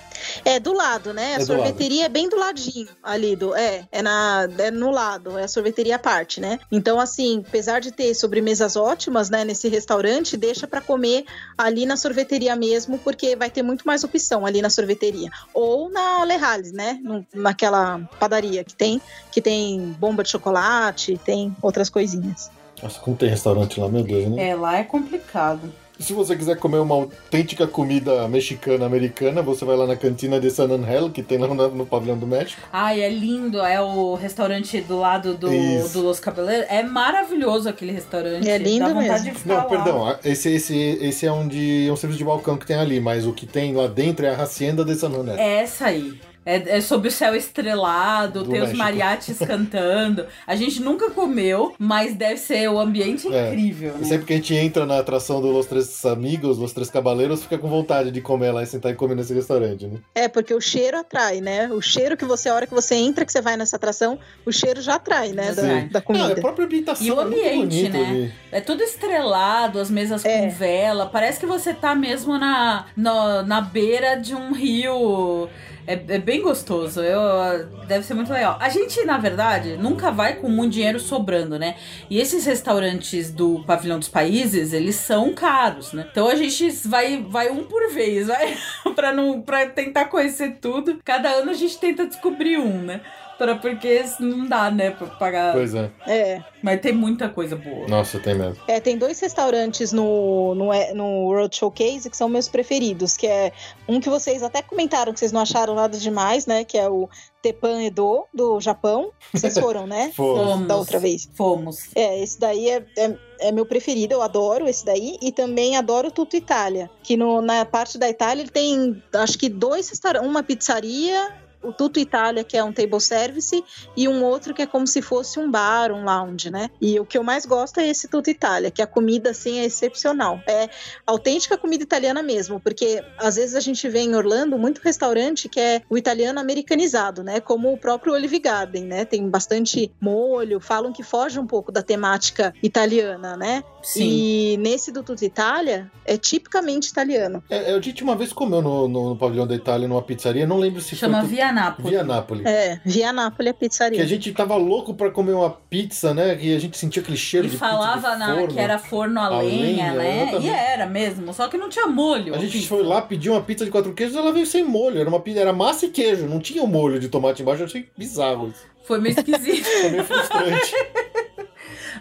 [0.45, 1.35] É do lado, né?
[1.35, 3.57] A É sorveteria é bem do ladinho ali do.
[3.57, 6.61] É, é, na, é no lado, é a sorveteria à parte, né?
[6.71, 11.25] Então, assim, apesar de ter sobremesas ótimas, né, nesse restaurante, deixa pra comer
[11.57, 15.29] ali na sorveteria mesmo, porque vai ter muito mais opção ali na sorveteria.
[15.53, 17.01] Ou na Le Halles, né?
[17.35, 19.03] Naquela padaria que tem,
[19.33, 22.49] que tem bomba de chocolate, tem outras coisinhas.
[22.83, 24.49] Nossa, como tem restaurante lá, meu Deus, né?
[24.51, 25.73] É, lá é complicado.
[25.99, 30.49] Se você quiser comer uma autêntica comida mexicana americana, você vai lá na cantina de
[30.49, 32.63] San Angel, que tem lá no, no pavilhão do México.
[32.73, 33.59] Ai, é lindo.
[33.59, 35.95] É o restaurante do lado do, Isso.
[35.95, 36.67] do Los Cabeleiros.
[36.71, 38.49] É maravilhoso aquele restaurante.
[38.49, 39.33] É lindo Dá vontade mesmo.
[39.33, 39.65] de ficar Não, lá.
[39.65, 43.01] perdão, esse, esse, esse é um, de, é um serviço de balcão que tem ali,
[43.01, 45.35] mas o que tem lá dentro é a Hacienda de San Angel.
[45.37, 46.21] É essa aí.
[46.47, 48.79] É, é sob o céu estrelado, Do tem os México.
[48.79, 50.27] mariachis cantando.
[50.47, 53.49] A gente nunca comeu, mas deve ser o ambiente É.
[53.49, 54.05] incrível, E né?
[54.05, 57.59] Sempre que a gente entra na atração do Los Três Amigos, Los Três Cabaleiros, fica
[57.59, 59.99] com vontade de comer lá e sentar e comer nesse restaurante, né?
[60.15, 61.69] É, porque o cheiro atrai, né?
[61.71, 64.53] O cheiro que você, a hora que você entra, que você vai nessa atração, o
[64.53, 65.53] cheiro já atrai, né?
[65.53, 65.63] Da,
[65.93, 66.33] da comida.
[66.33, 68.07] a própria ambientação E o é ambiente, bonito né?
[68.09, 68.33] ali.
[68.53, 70.39] É tudo estrelado, as mesas É.
[70.41, 71.07] com vela.
[71.07, 75.49] Parece que você tá mesmo na, na, na beira de um rio.
[75.89, 77.01] É, é bem gostoso.
[77.01, 78.59] Eu, deve ser muito legal.
[78.61, 81.77] A gente, na verdade, nunca vai com muito dinheiro sobrando, né?
[82.11, 86.07] E esses restaurantes do Pavilhão dos Países, eles são caros, né?
[86.13, 88.55] Então a gente vai, vai um por vez, vai
[88.95, 91.01] pra, não, pra tentar conhecer tudo.
[91.03, 93.01] Cada ano a gente tenta descobrir um, né?
[93.39, 95.53] Pra, porque não dá, né, pra pagar.
[95.53, 95.91] Pois é.
[96.07, 96.43] É.
[96.61, 97.87] Mas tem muita coisa boa.
[97.87, 98.57] Nossa, tem mesmo.
[98.67, 103.53] É, tem dois restaurantes no, no, no World Showcase que são meus preferidos, que é
[103.89, 106.65] um que vocês até comentaram que vocês não acharam nada demais, né?
[106.65, 107.09] Que é o
[107.41, 109.13] Tepan Edo, do Japão.
[109.33, 110.11] Vocês foram, né?
[110.15, 110.67] Fomos.
[110.67, 111.31] Da outra vez.
[111.35, 111.91] Fomos.
[111.95, 115.17] É, esse daí é, é, é meu preferido, eu adoro esse daí.
[115.23, 119.49] E também adoro Tutto Itália, que no, na parte da Itália ele tem, acho que
[119.49, 121.33] dois restaurantes, uma pizzaria,
[121.63, 123.65] o Tutto Itália, que é um table service,
[123.97, 126.71] e um outro que é como se fosse um bar, um lounge, né?
[126.81, 129.65] E o que eu mais gosto é esse Tutto Itália, que a comida, assim, é
[129.65, 130.41] excepcional.
[130.47, 130.69] É
[131.07, 135.61] autêntica comida italiana mesmo, porque às vezes a gente vê em Orlando muito restaurante que
[135.61, 137.41] é o italiano americanizado, né?
[137.41, 139.05] Como o próprio Olive Garden, né?
[139.05, 143.63] Tem bastante molho, falam que foge um pouco da temática italiana, né?
[143.93, 144.05] Sim.
[144.05, 147.43] E nesse do Tutto Itália é tipicamente italiano.
[147.49, 150.59] É, a gente uma vez comeu no, no, no pavilhão da Itália, numa pizzaria, não
[150.59, 151.29] lembro se Chama foi...
[151.31, 151.91] Via Nápoles.
[151.91, 152.47] Via Nápoles.
[152.47, 154.03] É, Via Nápoles é Que pizzaria.
[154.03, 156.39] a gente tava louco pra comer uma pizza, né?
[156.41, 158.49] E a gente sentia aquele cheiro E de falava pizza de na- forno.
[158.55, 160.23] que era forno a, A lenha, lenha, né?
[160.25, 160.47] exatamente.
[160.47, 162.35] E era mesmo, só que não tinha molho.
[162.35, 162.69] A gente pizza.
[162.69, 165.01] foi lá, pediu uma pizza de quatro queijos, ela veio sem molho.
[165.01, 167.63] Era uma pizza, era massa e queijo, não tinha o molho de tomate embaixo.
[167.63, 168.67] Eu achei bizarro isso.
[168.85, 169.65] Foi meio esquisito.
[169.65, 170.73] Foi meio frustrante.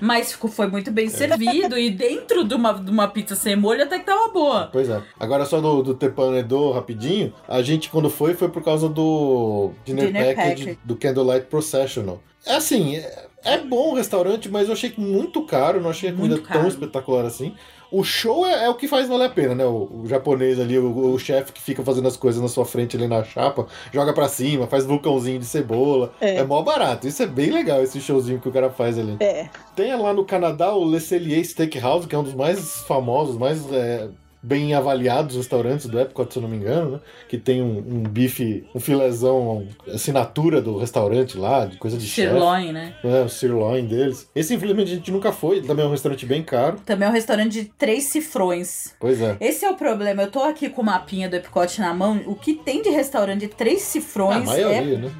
[0.02, 1.78] Mas ficou- foi muito bem servido.
[1.78, 4.70] E dentro de uma, de uma pizza sem molho até que tava boa.
[4.72, 5.02] pois é.
[5.20, 7.34] Agora só do, do Tepanedo rapidinho.
[7.48, 10.80] A gente, quando foi, foi por causa do Dinner, Dinner Package, Package.
[10.84, 12.22] do Candlelight Processional.
[12.45, 15.82] É assim, é, é bom o restaurante, mas eu achei muito caro.
[15.82, 17.54] Não achei a comida tão espetacular assim.
[17.91, 19.65] O show é, é o que faz valer a pena, né?
[19.65, 22.97] O, o japonês ali, o, o chefe que fica fazendo as coisas na sua frente
[22.97, 26.11] ali na chapa, joga pra cima, faz vulcãozinho de cebola.
[26.19, 26.38] É.
[26.38, 27.07] É, mó barato.
[27.07, 29.17] Isso é bem legal, esse showzinho que o cara faz ali.
[29.19, 33.38] É, Tem lá no Canadá o Le Cellier Steakhouse, que é um dos mais famosos,
[33.38, 34.09] mais é,
[34.41, 36.99] bem avaliados restaurantes do Epcot, se eu não me engano, né?
[37.27, 42.07] Que tem um, um bife, um filezão, assinatura do restaurante lá, de coisa de.
[42.07, 42.95] Sirloin, né?
[43.03, 44.29] É, o sirloin deles.
[44.35, 45.61] Esse, infelizmente, a gente nunca foi.
[45.61, 46.77] Também é um restaurante bem caro.
[46.85, 48.93] Também é um restaurante de três cifrões.
[48.99, 49.38] Pois é.
[49.39, 50.23] Esse é o problema.
[50.23, 52.21] Eu tô aqui com o mapinha do Epcot na mão.
[52.25, 55.11] O que tem de restaurante de três A cifrões maioria, é né?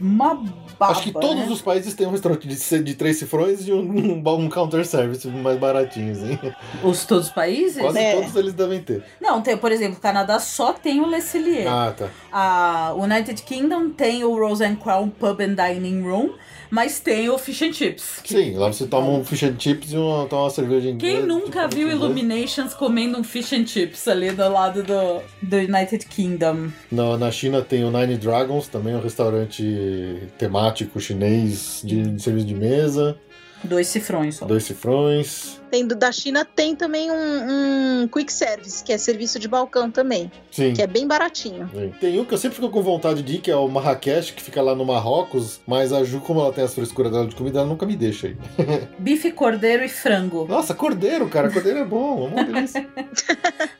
[0.00, 1.48] uma baba, Acho que todos né?
[1.48, 3.80] os países têm um restaurante de, de três cifrões e um,
[4.24, 6.38] um, um counter service mais baratinho, assim.
[6.82, 7.80] Os todos os países?
[7.80, 8.14] Quase É.
[8.14, 9.02] todos eles devem ter.
[9.20, 11.66] Não, tem, por exemplo, o Canadá só tem o Le Cellier.
[11.68, 12.08] Ah, tá.
[12.32, 16.30] A United Kingdom tem o Rose and Crown Pub and Dining Room,
[16.70, 18.20] mas tem o Fish and Chips.
[18.24, 21.18] Sim, lá você toma um fish and chips e uma, toma uma cerveja inglesa.
[21.18, 21.90] Quem nunca tipo, viu.
[21.90, 26.68] Illuminations comendo um fish and chips ali do lado do, do United Kingdom?
[26.90, 32.46] Na, na China tem o Nine Dragons, também um restaurante temático chinês de, de serviço
[32.46, 33.16] de mesa,
[33.62, 34.44] Dois cifrões só.
[34.44, 35.58] dois cifrões.
[35.74, 39.90] Tem do, da China tem também um, um quick service, que é serviço de balcão
[39.90, 40.72] também, Sim.
[40.72, 41.68] que é bem baratinho.
[41.74, 41.92] Sim.
[42.00, 44.40] Tem um que eu sempre fico com vontade de ir, que é o Marrakech, que
[44.42, 47.58] fica lá no Marrocos, mas a Ju, como ela tem as frescuras dela de comida,
[47.58, 48.36] ela nunca me deixa aí.
[48.98, 50.46] Bife, cordeiro e frango.
[50.48, 52.86] Nossa, cordeiro, cara, cordeiro é bom, é uma delícia.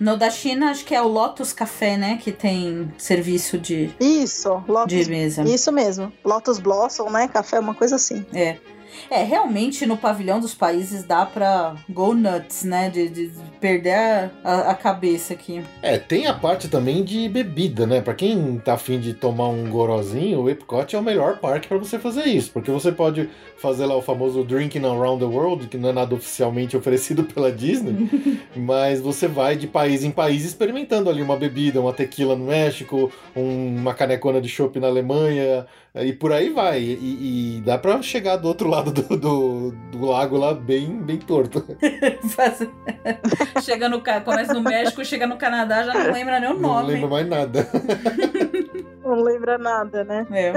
[0.01, 2.19] No da China, acho que é o Lotus Café, né?
[2.21, 5.43] Que tem serviço de, Isso, Lotus, de mesa.
[5.45, 6.13] isso mesmo.
[6.25, 7.29] Lotus Blossom, né?
[7.29, 8.27] Café, uma coisa assim.
[8.33, 8.57] É.
[9.11, 12.89] É, realmente no pavilhão dos países dá pra go nuts, né?
[12.89, 13.31] De, de
[13.61, 15.63] perder a, a, cabeça aqui.
[15.83, 18.01] É, tem a parte também de bebida, né?
[18.01, 21.79] Pra quem tá afim de tomar um gorozinho, o Epcot é o melhor parque pra
[21.79, 25.79] você fazer isso, porque você pode fazer lá o famoso Drinking Around the World, que
[25.79, 28.09] não é nada oficialmente oferecido pela Disney,
[28.57, 33.11] mas você vai de país em país experimentando ali uma bebida, uma tequila no México,
[33.35, 35.67] um- uma canecona de chopp na Alemanha,
[36.03, 36.81] e por aí vai.
[36.81, 41.19] E, e dá pra chegar do outro lado do, do, do lago lá, bem, bem
[41.19, 41.65] torto.
[43.63, 46.93] Chega no começa no México, chega no Canadá, já não lembra nem o Não nome.
[46.93, 47.69] lembro mais nada.
[49.05, 50.27] Não lembra nada, né?
[50.33, 50.53] É.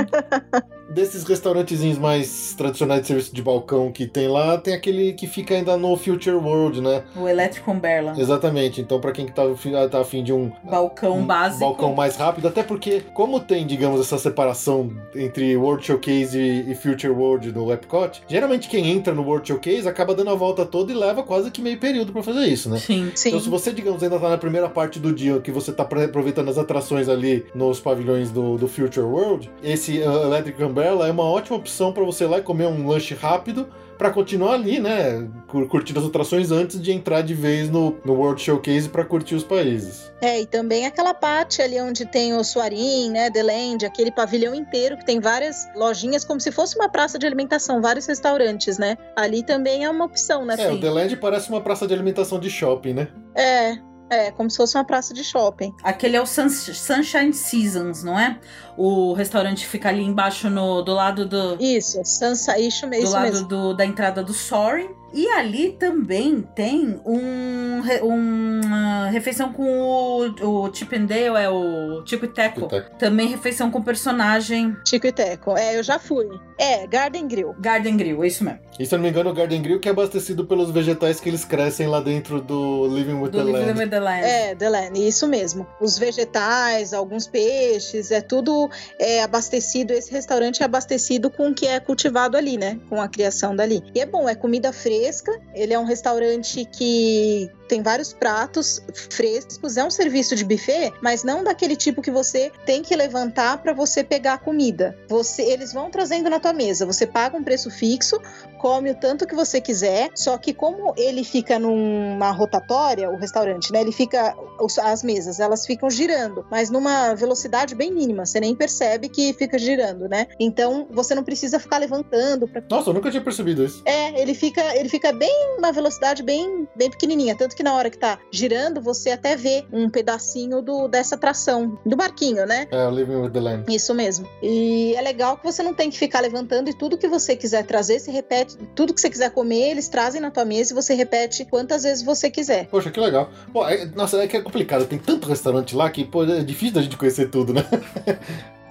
[0.89, 5.53] Desses restaurantezinhos mais tradicionais de serviço de balcão que tem lá, tem aquele que fica
[5.53, 7.03] ainda no Future World, né?
[7.17, 8.13] O Electric Umbrella.
[8.17, 8.79] Exatamente.
[8.79, 9.43] Então, pra quem que tá,
[9.91, 11.59] tá afim de um Balcão um básico.
[11.59, 14.91] balcão mais rápido, até porque, como tem, digamos, essa separação
[15.27, 19.87] entre World Showcase e, e Future World no Epcot, geralmente quem entra no World Showcase
[19.87, 22.77] acaba dando a volta toda e leva quase que meio período pra fazer isso, né?
[22.77, 23.11] Sim.
[23.13, 23.29] Sim.
[23.29, 26.49] Então, se você, digamos, ainda tá na primeira parte do dia, que você tá aproveitando
[26.49, 31.23] as atrações ali nos pavilhões do, do Future World, esse uh, Electric Umbrella é uma
[31.23, 33.67] ótima opção pra você ir lá e comer um lanche rápido
[33.97, 38.13] pra continuar ali, né, cur- curtindo as atrações antes de entrar de vez no, no
[38.13, 40.11] World Showcase pra curtir os países.
[40.21, 44.53] É, e também aquela parte ali onde tem o Suarim, né, The Land, aquele pavilhão
[44.53, 48.97] inteiro que tem várias lojinhas, como se fosse uma praça de alimentação, vários restaurantes, né?
[49.15, 50.55] Ali também é uma opção, né?
[50.57, 50.79] É, o Sim.
[50.81, 53.07] The Land parece uma praça de alimentação de shopping, né?
[53.35, 53.77] É,
[54.09, 55.71] é, como se fosse uma praça de shopping.
[55.83, 58.39] Aquele é o Sun- Sunshine Seasons, não é?
[58.77, 63.23] O restaurante fica ali embaixo no, do lado do, Isso, Sansa, isso, do isso lado
[63.23, 63.47] mesmo.
[63.47, 64.89] do- da entrada do Soaring.
[65.13, 71.49] E ali também tem um, re- uma refeição com o, o Chip and Dale, é
[71.49, 72.67] o Tico e Teco.
[72.99, 75.57] Também refeição com personagem Tico e Teco.
[75.57, 76.27] É, eu já fui.
[76.59, 77.55] É, Garden Grill.
[77.57, 78.59] Garden Grill, é isso mesmo.
[78.77, 81.29] E se eu não me engano, o Garden Grill que é abastecido pelos vegetais que
[81.29, 83.79] eles crescem lá dentro do Living with Do the Living Land.
[83.79, 84.25] with the Land.
[84.25, 85.65] É, The Land, isso mesmo.
[85.79, 88.66] Os vegetais, alguns peixes, é tudo
[88.99, 89.93] é, abastecido.
[89.93, 92.79] Esse restaurante é abastecido com o que é cultivado ali, né?
[92.89, 93.83] Com a criação dali.
[93.93, 95.31] E é bom, é comida fresca.
[95.53, 99.77] Ele é um restaurante que tem vários pratos frescos.
[99.77, 103.73] É um serviço de buffet, mas não daquele tipo que você tem que levantar para
[103.73, 104.97] você pegar a comida.
[105.07, 106.85] Você, eles vão trazendo na tua mesa.
[106.85, 108.19] Você paga um preço fixo,
[108.59, 110.09] come o tanto que você quiser.
[110.15, 113.81] Só que como ele fica numa rotatória, o restaurante, né?
[113.81, 114.35] Ele fica
[114.81, 118.25] as mesas, elas ficam girando, mas numa velocidade bem mínima.
[118.25, 120.27] Você nem percebe que fica girando, né?
[120.39, 123.81] Então você não precisa ficar levantando para Nossa, eu nunca tinha percebido isso.
[123.85, 127.89] é, ele fica, ele fica bem uma velocidade bem, bem pequenininha, tanto que na hora
[127.89, 132.67] que tá girando, você até vê um pedacinho do dessa atração, do barquinho, né?
[132.71, 133.75] É, o Living with the Land.
[133.75, 134.27] Isso mesmo.
[134.41, 137.65] E é legal que você não tem que ficar levantando e tudo que você quiser
[137.65, 140.93] trazer, se repete, tudo que você quiser comer, eles trazem na tua mesa e você
[140.93, 142.67] repete quantas vezes você quiser.
[142.67, 143.29] Poxa, que legal.
[143.51, 144.85] Pô, é- nossa, é que é complicado.
[144.85, 147.65] Tem tanto restaurante lá que, pô, é difícil da gente conhecer tudo, né?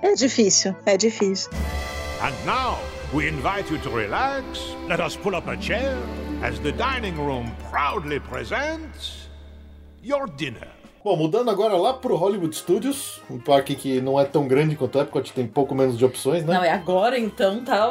[0.02, 1.50] É difícil, é difícil.
[2.22, 2.78] And now,
[3.12, 4.44] we invite you to relax.
[4.88, 5.96] Let us pull up a chair
[6.46, 9.28] as the dining room proudly presents
[10.02, 10.68] your dinner.
[11.02, 14.98] Bom, mudando agora lá pro Hollywood Studios, um parque que não é tão grande quanto
[14.98, 16.52] o Epcot, tem pouco menos de opções, né?
[16.54, 17.90] Não, é agora então tá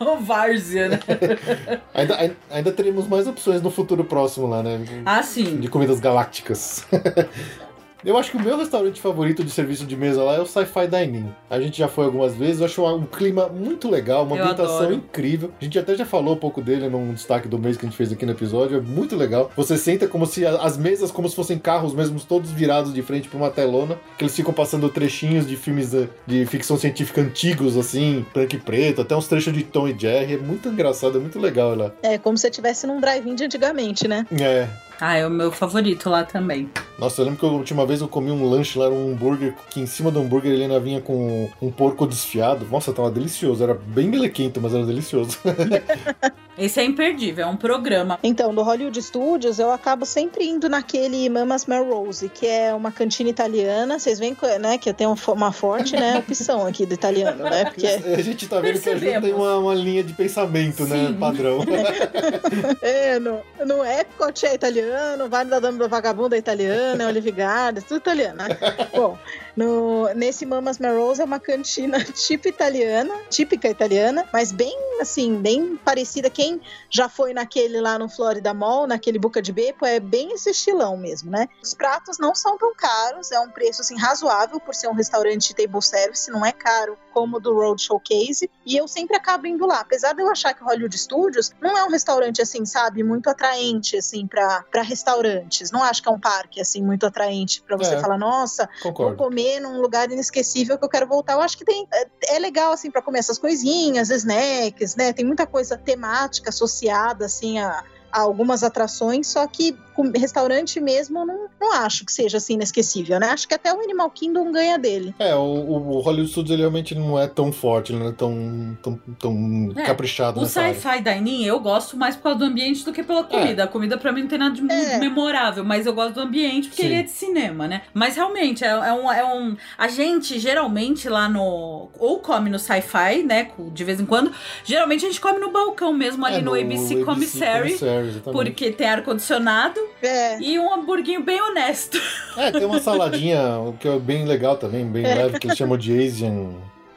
[0.00, 1.00] o Várzea, né?
[1.94, 4.78] Ainda, ai- ainda teremos mais opções no futuro próximo lá, né?
[5.06, 5.56] Ah, sim.
[5.58, 6.86] De comidas galácticas.
[8.06, 10.86] Eu acho que o meu restaurante favorito de serviço de mesa lá é o Sci-Fi
[10.86, 11.28] Dining.
[11.50, 14.76] A gente já foi algumas vezes, eu acho um clima muito legal, uma Eu ambientação
[14.76, 14.94] adoro.
[14.94, 15.50] incrível.
[15.60, 17.96] A gente até já falou um pouco dele num destaque do mês que a gente
[17.98, 19.50] fez aqui no episódio, é muito legal.
[19.56, 23.28] Você senta como se as mesas, como se fossem carros mesmos, todos virados de frente
[23.28, 27.76] pra uma telona, que eles ficam passando trechinhos de filmes de, de ficção científica antigos,
[27.76, 30.34] assim, branco e preto, até uns trechos de Tom e Jerry.
[30.34, 31.90] É muito engraçado, é muito legal lá.
[32.04, 34.24] É como se você estivesse num drive-in de antigamente, né?
[34.40, 34.68] É,
[35.00, 36.70] Ah, é o meu favorito lá também.
[36.98, 39.80] Nossa, eu lembro que a última vez eu comi um lanche lá, um hambúrguer, que
[39.80, 42.66] em cima do hambúrguer ele ainda vinha com um porco desfiado.
[42.70, 43.62] Nossa, tava delicioso.
[43.62, 45.38] Era bem melequento, mas era delicioso.
[46.58, 48.18] Esse é imperdível, é um programa.
[48.22, 53.28] Então, do Hollywood Studios, eu acabo sempre indo naquele Mamas Melrose, que é uma cantina
[53.28, 53.98] italiana.
[53.98, 57.64] Vocês veem, né, que eu tenho uma forte, né, opção aqui do italiano, né?
[57.64, 59.38] Porque a gente tá vendo que a Ju tem Percebemos.
[59.38, 61.08] uma, uma linha de pensamento, né?
[61.08, 61.14] Sim.
[61.14, 61.58] Padrão.
[62.80, 67.32] é, no, no Epcot é italiano, Vale da Dama da Vagabunda é italiano, é Olive
[67.32, 68.48] Garden, tudo italiano, né?
[68.94, 69.18] Bom,
[69.56, 75.76] no, nesse Mamas Melrose é uma cantina tipo italiana, típica italiana, mas bem, assim, bem
[75.76, 76.28] parecida.
[76.28, 80.50] Quem já foi naquele lá no Florida Mall, naquele Buca de Beco, é bem esse
[80.50, 81.48] estilão mesmo, né?
[81.62, 85.54] Os pratos não são tão caros, é um preço, assim, razoável por ser um restaurante
[85.54, 89.66] table service, não é caro como o do Road Showcase, e eu sempre acabo indo
[89.66, 89.80] lá.
[89.80, 93.30] Apesar de eu achar que o Hollywood Studios não é um restaurante, assim, sabe, muito
[93.30, 95.70] atraente, assim, para restaurantes.
[95.70, 97.98] Não acho que é um parque, assim, muito atraente para você É.
[98.00, 99.16] falar, nossa, vou Concordo.
[99.60, 101.34] Num lugar inesquecível que eu quero voltar.
[101.34, 105.12] Eu acho que tem é, é legal assim para comer essas coisinhas, snacks, né?
[105.12, 107.84] Tem muita coisa temática associada assim a
[108.20, 113.28] algumas atrações, só que com restaurante mesmo não, não acho que seja assim inesquecível, né?
[113.30, 115.14] Acho que até o Animal Kingdom ganha dele.
[115.18, 118.76] É, o, o Hollywood Studios ele realmente não é tão forte, ele não é tão,
[118.82, 122.92] tão, tão É, caprichado O sci-fi dining eu gosto mais por causa do ambiente do
[122.92, 123.64] que pela comida.
[123.64, 124.98] A comida pra mim não tem nada de muito É.
[124.98, 126.88] memorável, mas eu gosto do ambiente porque Sim.
[126.88, 127.82] ele é de cinema, né?
[127.94, 129.56] Mas realmente é, é um, é um.
[129.78, 131.88] A gente geralmente lá no.
[131.98, 133.50] Ou come no sci-fi, né?
[133.72, 134.30] De vez em quando.
[134.62, 137.62] Geralmente a gente come no balcão mesmo, ali É, no, ABC Commissary.
[137.72, 138.44] Commissary, exatamente.
[138.44, 140.38] Porque tem ar-condicionado É.
[140.40, 142.00] e um hamburguinho bem honesto.
[142.36, 143.40] É, tem uma saladinha
[143.80, 146.50] que é bem legal também, bem leve, que eles chamam de Asian,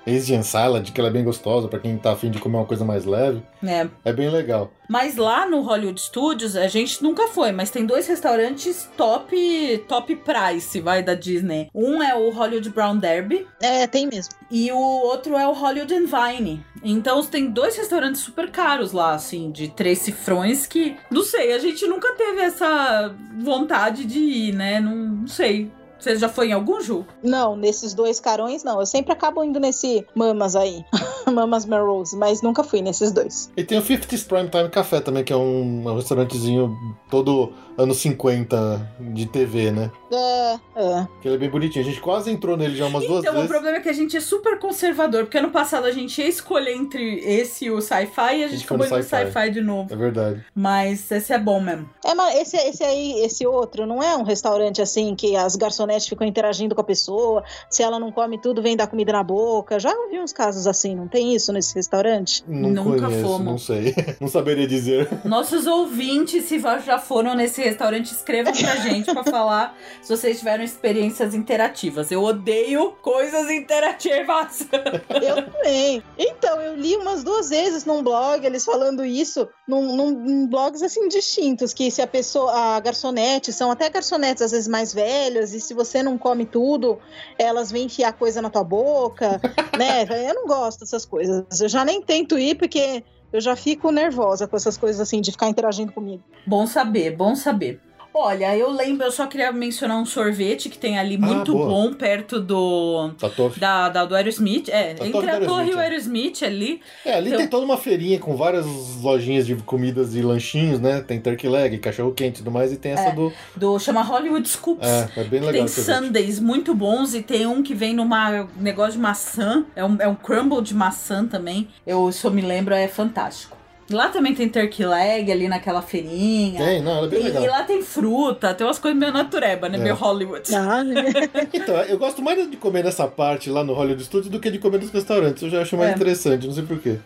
[0.08, 2.84] Asian Salad, que ela é bem gostosa pra quem tá afim de comer uma coisa
[2.86, 3.42] mais leve.
[3.62, 3.90] né?
[4.04, 4.72] É bem legal.
[4.90, 10.16] Mas lá no Hollywood Studios, a gente nunca foi, mas tem dois restaurantes top top
[10.16, 11.70] price, vai, da Disney.
[11.76, 14.34] Um é o Hollywood Brown Derby É, tem mesmo.
[14.50, 16.66] e o outro é o Hollywood and Vine.
[16.84, 21.60] Então tem dois restaurantes super caros lá, assim, de três cifrões que, não sei, a
[21.60, 24.80] gente nunca teve essa vontade de ir, né?
[24.80, 25.70] Não, não sei.
[26.00, 27.06] Você já foi em algum, Ju?
[27.22, 28.80] Não, nesses dois carões, não.
[28.80, 30.86] Eu sempre acabo indo nesse Mamas aí.
[31.32, 33.52] Mamas Melrose, mas nunca fui nesses dois.
[33.56, 36.76] E tem o 50s Primetime Café também, que é um, um restaurantezinho
[37.10, 39.90] todo anos 50 de TV, né?
[40.12, 41.08] É, é.
[41.22, 41.84] Que ele é bem bonitinho.
[41.86, 43.50] A gente quase entrou nele já umas duas Então, o vezes.
[43.50, 46.76] problema é que a gente é super conservador, porque ano passado a gente ia escolher
[46.76, 49.26] entre esse e o sci-fi e a gente no acabou indo no sci-fi.
[49.32, 49.94] sci-fi de novo.
[49.94, 50.46] É verdade.
[50.54, 51.90] Mas esse é bom mesmo.
[52.06, 56.08] É, mas esse, esse aí, esse outro, não é um restaurante assim que as garçonetes
[56.08, 59.80] ficam interagindo com a pessoa, se ela não come tudo, vem dar comida na boca.
[59.80, 62.44] Já vi uns casos assim, não tem isso nesse restaurante?
[62.48, 63.46] Não Nunca conheço, fomos.
[63.46, 63.96] não sei.
[64.20, 65.08] não saberia dizer.
[65.26, 70.64] Nossos ouvintes, se já foram nesse restaurante, escrevam pra gente pra falar se vocês tiveram
[70.64, 72.12] experiências interativas.
[72.12, 74.68] Eu odeio coisas interativas.
[75.22, 76.04] Eu também.
[76.18, 80.82] Então, eu li umas duas vezes num blog eles falando isso, num, num- em blogs
[80.82, 85.54] assim distintos, que se a pessoa, a garçonete, são até garçonetes às vezes mais velhas,
[85.54, 87.00] e se você não come tudo,
[87.38, 89.40] elas vêm enfiar coisa na tua boca,
[89.78, 90.06] né?
[90.30, 91.60] Eu não gosto dessas coisas.
[91.60, 95.32] Eu já nem tento ir porque eu já fico nervosa com essas coisas assim, de
[95.32, 96.24] ficar interagindo comigo.
[96.46, 97.80] Bom saber, bom saber.
[98.14, 101.68] Olha, eu lembro, eu só queria mencionar um sorvete que tem ali muito boa.
[101.68, 103.12] bom, perto do.
[103.20, 103.60] Tá torre.
[103.60, 104.68] Da, da- do Aerosmith.
[104.68, 105.84] É, Da entre a torre e o é.
[105.84, 106.82] Aerosmith ali.
[107.06, 108.66] É, ali Então- tem toda uma feirinha com várias
[109.02, 111.02] lojinhas de comidas e lanchinhos, né?
[111.02, 113.32] Tem turkey leg, cachorro quente e tudo mais, e tem essa É, do.
[113.56, 114.88] Do, chama Hollywood Scoops.
[114.88, 118.94] É, é bem legal Tem sundaes muito bons e tem um que vem numa negócio
[118.94, 119.66] de maçã.
[119.76, 121.68] É um, é um crumble de maçã também.
[121.86, 123.59] Eu só me lembro, é fantástico.
[123.92, 126.64] Lá também tem turkey leg ali naquela feirinha.
[126.64, 127.44] Tem, não, ela é bem E, legal.
[127.44, 129.78] e lá tem fruta, tem umas coisas meio natureba, né?
[129.78, 129.82] É.
[129.82, 130.44] Meio Hollywood.
[130.56, 130.84] Ah,
[131.54, 134.60] Então, eu gosto mais de comer nessa parte lá no Hollywood Studios do que de
[134.60, 135.42] comer nos restaurantes.
[135.44, 135.96] Eu já acho mais É.
[135.96, 136.98] interessante, não sei porquê.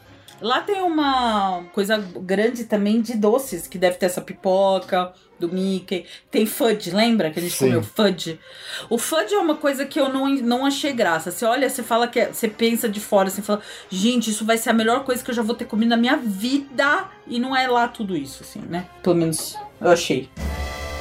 [0.44, 6.06] Lá tem uma coisa grande também de doces, que deve ter essa pipoca do Mickey.
[6.30, 7.68] Tem fudge, lembra que a gente Sim.
[7.68, 8.38] comeu fudge?
[8.90, 11.32] O fudge é uma coisa que eu não, não achei graça.
[11.32, 14.58] Você olha, você fala que é- você pensa de fora, você fala, gente, isso vai
[14.58, 17.06] ser a melhor coisa que eu já vou ter comido na minha vida.
[17.26, 18.86] E não é lá tudo isso, assim, né?
[19.02, 20.30] Pelo menos eu achei.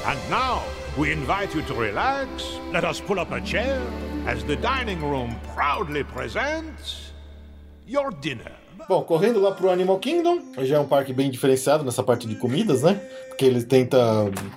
[0.07, 0.63] And now,
[0.97, 2.29] we invite you to relax.
[2.73, 3.81] Let us pull up a chair
[4.25, 7.13] as the dining room proudly presents
[7.89, 8.62] your dinner.
[8.93, 12.35] Bom, correndo lá pro Animal Kingdom, já é um parque bem diferenciado nessa parte de
[12.35, 13.01] comidas, né?
[13.29, 13.99] Porque ele tenta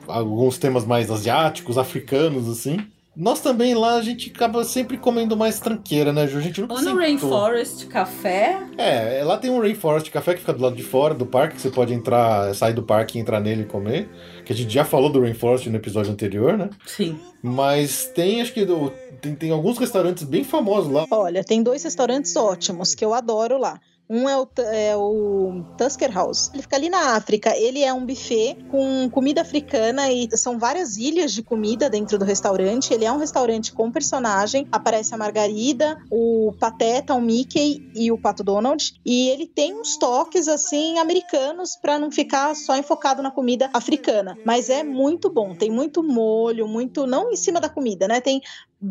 [0.10, 2.86] alguns temas mais asiáticos, africanos, assim.
[3.16, 6.38] Nós também lá, a gente acaba sempre comendo mais tranqueira, né, Ju?
[6.38, 7.00] A gente nunca Ou no sentou.
[7.02, 8.60] Rainforest Café.
[8.78, 11.62] É, lá tem um Rainforest Café que fica do lado de fora do parque, que
[11.62, 14.10] você pode entrar, sair do parque, entrar nele e comer.
[14.46, 16.70] Que a gente já falou do Rainforest no episódio anterior, né?
[16.86, 17.18] Sim.
[17.42, 21.06] Mas tem, acho que do- tem, tem alguns restaurantes bem famosos lá.
[21.10, 23.80] Olha, tem dois restaurantes ótimos que eu adoro lá.
[24.10, 26.52] Um é o, é o Tusker House.
[26.54, 27.56] Ele fica ali na África.
[27.58, 32.26] Ele é um buffet com comida africana e são várias ilhas de comida dentro do
[32.26, 32.94] restaurante.
[32.94, 34.68] Ele é um restaurante com personagem.
[34.72, 38.94] Aparece a Margarida, o Pateta, o Mickey e o Pato Donald.
[39.06, 44.38] E ele tem uns toques assim americanos para não ficar só enfocado na comida africana.
[44.46, 45.56] Mas é muito bom.
[45.56, 48.22] Tem muito molho, muito não em cima da comida, né?
[48.22, 48.42] Tem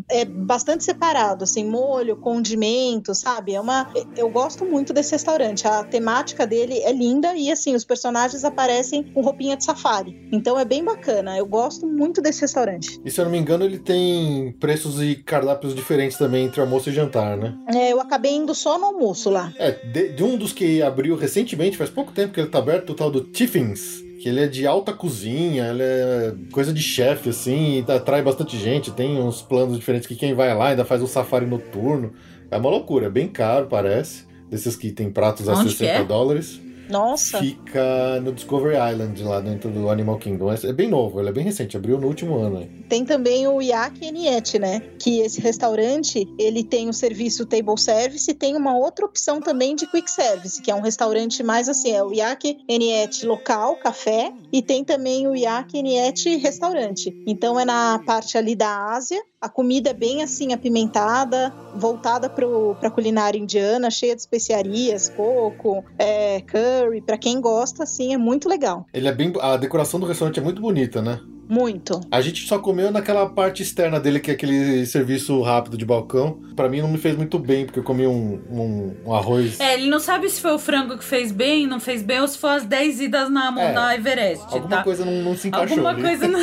[0.09, 3.53] é bastante separado, assim, molho, condimento, sabe?
[3.53, 5.67] É uma, eu gosto muito desse restaurante.
[5.67, 10.27] A temática dele é linda e assim, os personagens aparecem com roupinha de safari.
[10.31, 11.37] Então é bem bacana.
[11.37, 12.99] Eu gosto muito desse restaurante.
[13.03, 16.89] E se eu não me engano, ele tem preços e cardápios diferentes também entre almoço
[16.89, 17.57] e jantar, né?
[17.73, 19.53] É, eu acabei indo só no almoço lá.
[19.57, 22.91] É, de, de um dos que abriu recentemente, faz pouco tempo que ele tá aberto,
[22.91, 24.04] o tal do Tiffins.
[24.21, 28.57] Que ele é de alta cozinha, ele é coisa de chefe, assim, e atrai bastante
[28.57, 28.91] gente.
[28.91, 32.13] Tem uns planos diferentes que quem vai lá ainda faz um safari noturno.
[32.49, 34.25] É uma loucura, é bem caro, parece.
[34.49, 36.03] Desses que tem pratos a Onde que 60 é?
[36.03, 36.61] dólares.
[36.89, 37.39] Nossa.
[37.39, 40.51] Fica no Discovery Island, lá dentro do Animal Kingdom.
[40.51, 42.67] É bem novo, ele é bem recente, abriu no último ano.
[42.87, 44.81] Tem também o Yak Eniet, né?
[44.99, 49.75] Que esse restaurante, ele tem o serviço table service e tem uma outra opção também
[49.75, 54.31] de quick service, que é um restaurante mais assim, é o Yak Eniet local, café,
[54.51, 57.13] e tem também o Yak Eniet restaurante.
[57.25, 62.47] Então é na parte ali da Ásia, a comida é bem assim apimentada, voltada para
[62.81, 67.01] a culinária indiana, cheia de especiarias, coco, é, curry.
[67.01, 68.85] Para quem gosta, assim, é muito legal.
[68.93, 69.31] Ele é bem.
[69.41, 71.19] A decoração do restaurante é muito bonita, né?
[71.47, 72.01] Muito.
[72.11, 76.39] A gente só comeu naquela parte externa dele, que é aquele serviço rápido de balcão.
[76.55, 79.59] Pra mim não me fez muito bem, porque eu comi um, um, um arroz.
[79.59, 82.27] É, ele não sabe se foi o frango que fez bem, não fez bem, ou
[82.27, 83.71] se foi as 10 idas na, É.
[83.73, 84.83] na Everest, Alguma tá?
[84.83, 85.77] coisa não, não se encaixou.
[85.85, 86.01] Alguma ali.
[86.01, 86.39] coisa não...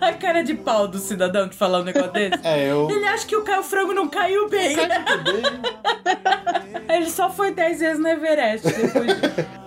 [0.00, 2.38] A cara de pau do cidadão de falar um negócio desse.
[2.46, 2.88] É, eu.
[2.90, 4.76] Ele acha que o, ca- o frango não caiu bem.
[4.76, 5.42] Muito bem.
[6.96, 9.06] Ele só foi 10 vezes no Everest depois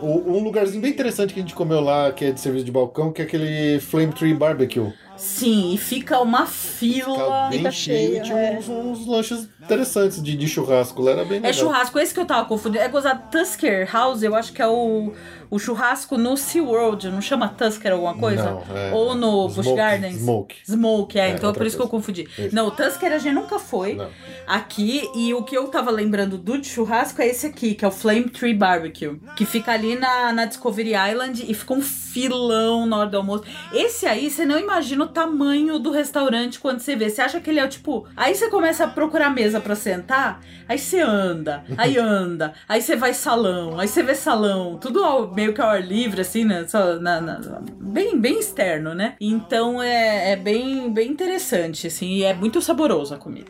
[0.02, 3.12] Um lugarzinho bem interessante que a gente comeu lá, que é de serviço de balcão,
[3.12, 4.92] que é aquele Flame Tree Barbecue.
[5.18, 7.16] Sim, e fica uma fila.
[7.16, 8.58] Fica bem Fica cheio cheio, tinha é.
[8.60, 11.02] uns, uns lanches interessantes de, de churrasco.
[11.02, 11.50] Lá era bem legal.
[11.50, 12.84] É churrasco, esse que eu tava confundindo.
[12.84, 15.14] É gozado Tusker House, eu acho que é o,
[15.50, 18.44] o churrasco no SeaWorld, não chama Tusker alguma coisa?
[18.52, 20.16] Não, é- Ou no Smoke, Busch Gardens?
[20.18, 20.56] Smoke.
[20.66, 22.06] Smoke, é, É, então é por isso que eu coisa.
[22.06, 22.28] confundi.
[22.38, 22.56] Isso.
[22.56, 24.10] Não, o Tusker a gente nunca foi Não.
[24.46, 27.88] aqui, e o que eu tava lembrando do de churrasco é esse aqui, que é
[27.88, 32.86] o Flame Tree Barbecue, que fica ali na, na Discovery Island e fica um filão
[32.86, 33.44] na hora do almoço.
[33.74, 37.10] Esse aí, você não imagina o tamanho do restaurante quando você vê.
[37.10, 38.06] Você acha que ele é tipo.
[38.16, 42.96] Aí você começa a procurar mesa pra sentar, aí você anda, aí anda, aí você
[42.96, 46.66] vai salão, aí você vê salão, tudo ao- meio que ao ar livre, assim, né?
[46.68, 49.16] Só na, na- bem, bem externo, né?
[49.20, 53.48] Então é, é bem, bem interessante, assim, e é muito saboroso a comida.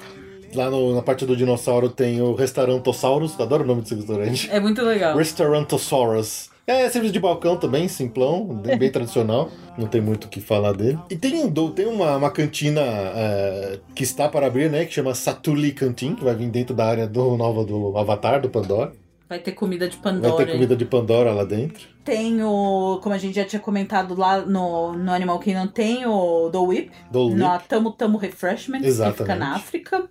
[0.56, 3.40] Lá no- na parte do dinossauro tem o Restaurantosaurus.
[3.40, 4.50] Adoro o nome desse restaurante.
[4.50, 5.16] É muito legal.
[5.18, 6.50] Restaurantosaurus.
[6.70, 9.50] É serviço de balcão também, simplão, bem, tradicional.
[9.78, 11.00] Não tem muito o que falar dele.
[11.10, 14.84] E tem, um tem uma, uma cantina é, que está para abrir, né?
[14.84, 18.50] Que chama Satuli Cantin, que vai vir dentro da área do nova do Avatar, do
[18.50, 18.92] Pandora.
[19.30, 20.46] Vai ter comida de Vai Pandora.
[20.46, 21.88] ter comida de Pandora lá dentro.
[22.04, 26.50] Tem o, como a gente já tinha comentado lá no, no Animal Kingdom, tem o
[26.50, 27.38] Do Whip, Do Whip.
[27.38, 30.10] na Tamo Tamo Refreshments, que fica na África.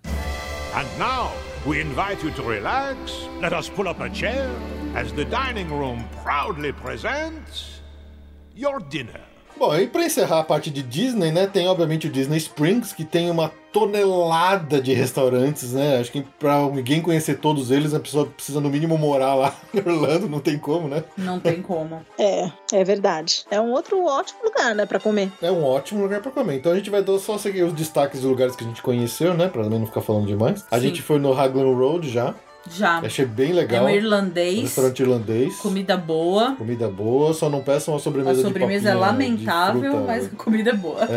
[0.74, 3.26] And now we invite you to relax.
[3.40, 4.48] Let us pull up a chair
[4.94, 7.80] as the dining room proudly presents
[8.54, 9.25] your dinner.
[9.58, 11.46] Bom, e pra encerrar a parte de Disney, né?
[11.46, 15.98] Tem obviamente o Disney Springs, que tem uma tonelada de restaurantes, né?
[15.98, 19.78] Acho que pra alguém conhecer todos eles, a pessoa precisa no mínimo morar lá em
[19.78, 21.04] Orlando, não tem como, né?
[21.16, 22.04] Não tem como.
[22.18, 23.44] É, é verdade.
[23.50, 25.30] É um outro ótimo lugar, né, pra comer.
[25.42, 26.56] É um ótimo lugar pra comer.
[26.56, 29.34] Então a gente vai dar só seguir os destaques dos lugares que a gente conheceu,
[29.34, 29.48] né?
[29.48, 30.64] Pra também não ficar falando demais.
[30.70, 30.82] A Sim.
[30.88, 32.34] gente foi no Raglan Road já.
[32.74, 32.98] Já.
[32.98, 33.84] Achei bem É legal.
[33.84, 35.56] um Um irlandês, restaurante irlandês.
[35.56, 36.54] comida boa.
[36.56, 39.06] Comida boa, só não peçam a A sobremesa de sobremesa é papinha
[39.36, 40.06] de lamentável, fruta.
[40.06, 41.08] mas a comida é boa.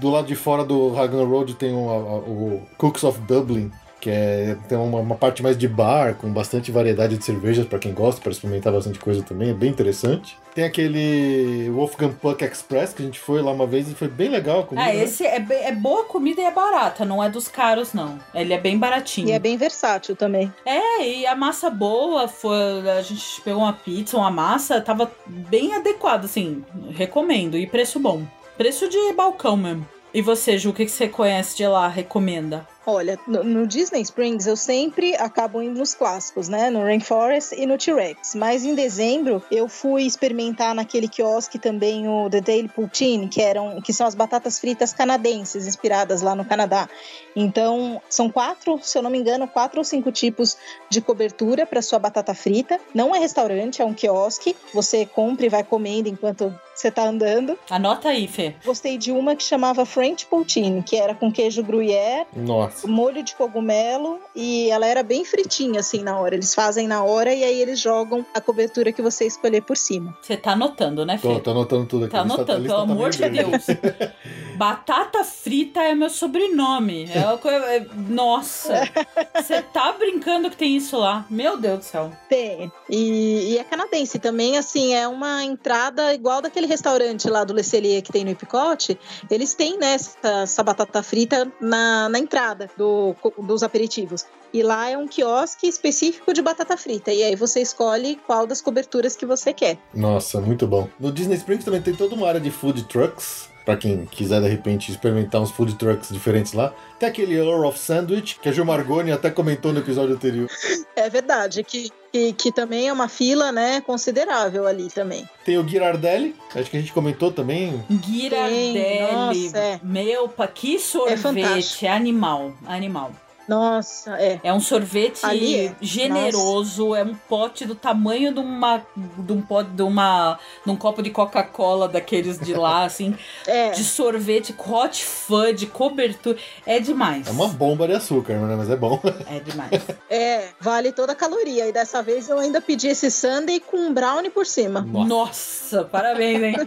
[0.00, 3.70] Do lado de fora do Raglan Road tem o, a- o Cooks of Dublin,
[4.00, 7.78] que é, tem uma, uma parte mais de bar, com bastante variedade de cervejas pra
[7.78, 10.36] quem gosta, para experimentar bastante coisa também, é bem interessante.
[10.54, 14.28] Tem aquele Wolfgang Puck Express, que a gente foi lá uma vez e foi bem
[14.28, 14.86] legal a comida.
[14.86, 15.02] Ah, né?
[15.02, 18.18] esse é, bem- é boa comida e é barata, não é dos caros, não.
[18.34, 19.28] Ele é bem baratinho.
[19.28, 20.52] E é bem versátil também.
[20.66, 25.74] É, e a massa boa, foi, a gente pegou uma pizza, uma massa, tava bem
[25.74, 27.56] adequado, assim, recomendo.
[27.56, 28.22] E preço bom.
[28.58, 29.88] Preço de balcão mesmo.
[30.12, 32.66] E você, Ju, o que, que você conhece de lá, recomenda?
[32.84, 36.68] Olha, no, no Disney Springs eu sempre acabo indo nos clássicos, né?
[36.68, 38.34] No Rainforest e no T-Rex.
[38.34, 43.80] Mas em dezembro eu fui experimentar naquele quiosque também o The Daily Poutine, que eram
[43.80, 46.88] que são as batatas fritas canadenses inspiradas lá no Canadá.
[47.36, 50.56] Então são quatro, se eu não me engano, quatro ou cinco tipos
[50.90, 52.80] de cobertura para sua batata frita.
[52.92, 54.56] Não é restaurante, é um quiosque.
[54.74, 57.58] Você compra e vai comendo enquanto você tá andando.
[57.70, 58.54] Anota aí, Fê.
[58.64, 62.86] Gostei de uma que chamava French Poutine, que era com queijo gruyère Nossa.
[62.88, 66.34] molho de cogumelo e ela era bem fritinha assim na hora.
[66.34, 70.16] Eles fazem na hora e aí eles jogam a cobertura que você escolher por cima.
[70.22, 71.28] Você tá anotando, né, Fê?
[71.28, 72.12] Tô, tô anotando tudo aqui.
[72.12, 73.28] Tá lista- a anotando, lista pelo tá amor de.
[73.30, 73.66] Deus.
[74.56, 77.08] Batata frita é meu sobrenome.
[77.12, 77.64] É uma coisa.
[77.66, 78.88] é- Nossa!
[79.36, 81.24] Você tá brincando que tem isso lá?
[81.30, 82.12] Meu Deus do céu.
[82.28, 82.70] Tem.
[82.88, 87.62] E, e é canadense também, assim, é uma entrada igual daquele restaurante lá do Le
[87.62, 88.98] Cellier que tem no Epicote.
[89.30, 94.24] Eles têm, né, essa, essa batata frita na, na entrada do- dos aperitivos.
[94.52, 97.10] E lá é um quiosque específico de batata frita.
[97.12, 99.78] E aí você escolhe qual das coberturas que você quer.
[99.94, 100.88] Nossa, muito bom.
[101.00, 103.48] No Disney Springs também tem toda uma área de food trucks.
[103.64, 106.72] Pra quem quiser de repente experimentar uns food trucks diferentes lá.
[106.98, 110.48] Tem aquele Earl of Sandwich, que a Gil Margoni até comentou no episódio anterior.
[110.94, 115.26] É verdade, que, que, que também é uma fila, né, considerável ali também.
[115.44, 117.82] Tem o Girardelli, acho que a gente comentou também.
[117.88, 119.12] Girardelli.
[119.12, 119.80] nossa, é.
[119.82, 121.18] Meu, que sorvete.
[121.18, 121.86] fantástico.
[121.86, 122.52] animal.
[122.66, 123.12] Animal.
[123.52, 124.40] Nossa, é.
[124.42, 129.70] É um sorvete Ali generoso, é um pote do tamanho de uma de um pote
[129.70, 133.14] de uma de um copo de Coca-Cola daqueles de lá, assim,
[133.46, 137.26] É, de sorvete, hot fudge, cobertura, é demais.
[137.28, 138.54] É uma bomba de açúcar, né?
[138.56, 138.98] Mas é bom.
[139.28, 139.70] É demais.
[140.10, 141.66] é, vale toda a caloria.
[141.68, 144.80] E dessa vez eu ainda pedi esse sundae com um brownie por cima.
[144.80, 146.54] Nossa, parabéns, hein?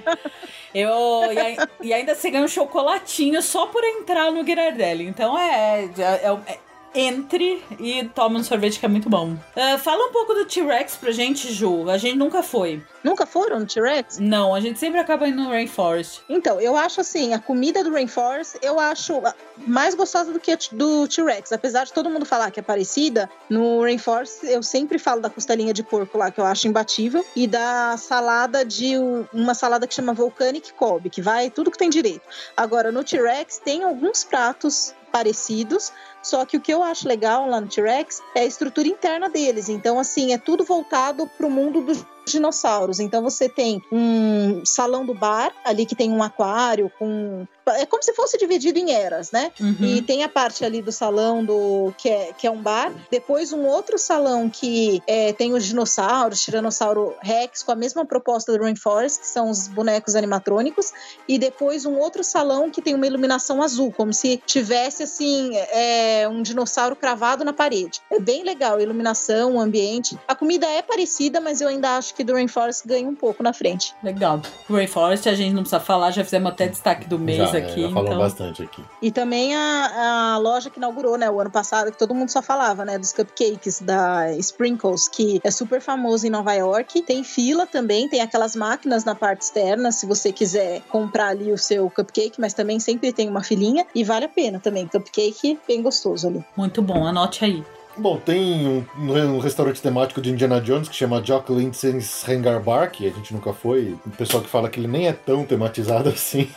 [0.74, 5.06] Eu, e, ai- e ainda você ganha um chocolatinho só por entrar no Girardelli.
[5.08, 6.60] Então é, é, é- é-
[6.96, 9.36] entre e toma um sorvete que é muito bom.
[9.56, 11.90] Ah, fala um pouco do T-Rex pra gente, Ju.
[11.90, 12.82] A gente nunca foi.
[13.04, 14.18] Nunca foram no T-Rex?
[14.18, 16.22] Não, a gente sempre acaba indo no Rainforest.
[16.28, 19.22] Então, eu acho assim, a comida do Rainforest, eu acho
[19.58, 21.52] mais gostosa do que a do T-Rex.
[21.52, 25.74] Apesar de todo mundo falar que é parecida, no Rainforest eu sempre falo da costelinha
[25.74, 29.94] de porco lá, que eu acho imbatível, e da salada de um- uma salada que
[29.94, 32.22] chama Volcanic Cobb, que vai tudo que tem direito.
[32.56, 35.92] Agora, no T-Rex tem alguns pratos parecidos,
[36.26, 39.70] só que o que eu acho legal lá no T-Rex é a estrutura interna deles.
[39.70, 43.00] Então, assim, é tudo voltado pro mundo dos dinossauros.
[43.00, 48.04] Então você tem um salão do bar ali que tem um aquário com é como
[48.04, 49.52] se fosse dividido em eras, né?
[49.60, 49.78] Uhum.
[49.80, 52.94] E tem a parte ali do salão do que é, que é um bar.
[53.10, 58.56] Depois um outro salão que é, tem os dinossauros, Tiranossauro Rex, com a mesma proposta
[58.56, 60.94] do Rainforest, que são os bonecos animatrônicos.
[61.28, 66.15] E depois um outro salão que tem uma iluminação azul, como se tivesse assim é,
[66.28, 68.02] um dinossauro cravado na parede.
[68.12, 70.18] É bem legal a iluminação, o ambiente.
[70.28, 73.54] A comida é parecida, mas eu ainda acho que do Rainforest ganha um pouco na
[73.54, 73.94] frente.
[74.04, 74.42] Legal.
[74.70, 77.82] Rainforest a gente não precisa falar, já fizemos até destaque do mês já, aqui.
[77.82, 78.18] já falou então...
[78.18, 78.84] bastante aqui.
[79.02, 82.42] E também a, a loja que inaugurou, né, o ano passado, que todo mundo só
[82.42, 87.02] falava, né, dos cupcakes da Sprinkles, que é super famoso em Nova York.
[87.02, 91.58] Tem fila também, tem aquelas máquinas na parte externa, se você quiser comprar ali o
[91.58, 94.88] seu cupcake, mas também sempre tem uma filinha e vale a pena também.
[94.88, 96.44] Cupcake bem gostoso ali.
[96.56, 97.64] Muito bom, anote aí.
[97.98, 102.92] Bom, tem um, um restaurante temático de Indiana Jones que chama Jock Lindsay's Hangar Bar,
[102.92, 103.98] que a gente nunca foi.
[104.06, 106.50] O pessoal que fala que ele nem é tão tematizado assim.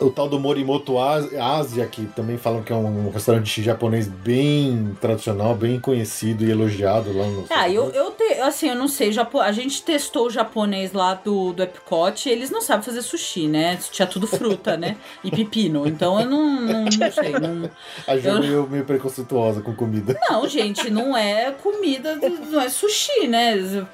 [0.00, 5.54] O tal do Morimoto Asia, que também falam que é um restaurante japonês bem tradicional,
[5.54, 7.44] bem conhecido e elogiado lá no.
[7.50, 9.10] Ah, eu, eu te, assim, eu não sei,
[9.42, 13.78] a gente testou o japonês lá do, do Epcot, eles não sabem fazer sushi, né?
[13.90, 14.96] Tinha tudo fruta, né?
[15.22, 15.86] E pepino.
[15.86, 17.32] Então eu não, não, não sei.
[17.32, 17.70] Não,
[18.06, 20.18] A Ju eu- meio, meio preconceituosa com comida.
[20.30, 22.16] não, gente, não é comida,
[22.50, 23.50] não é sushi, né?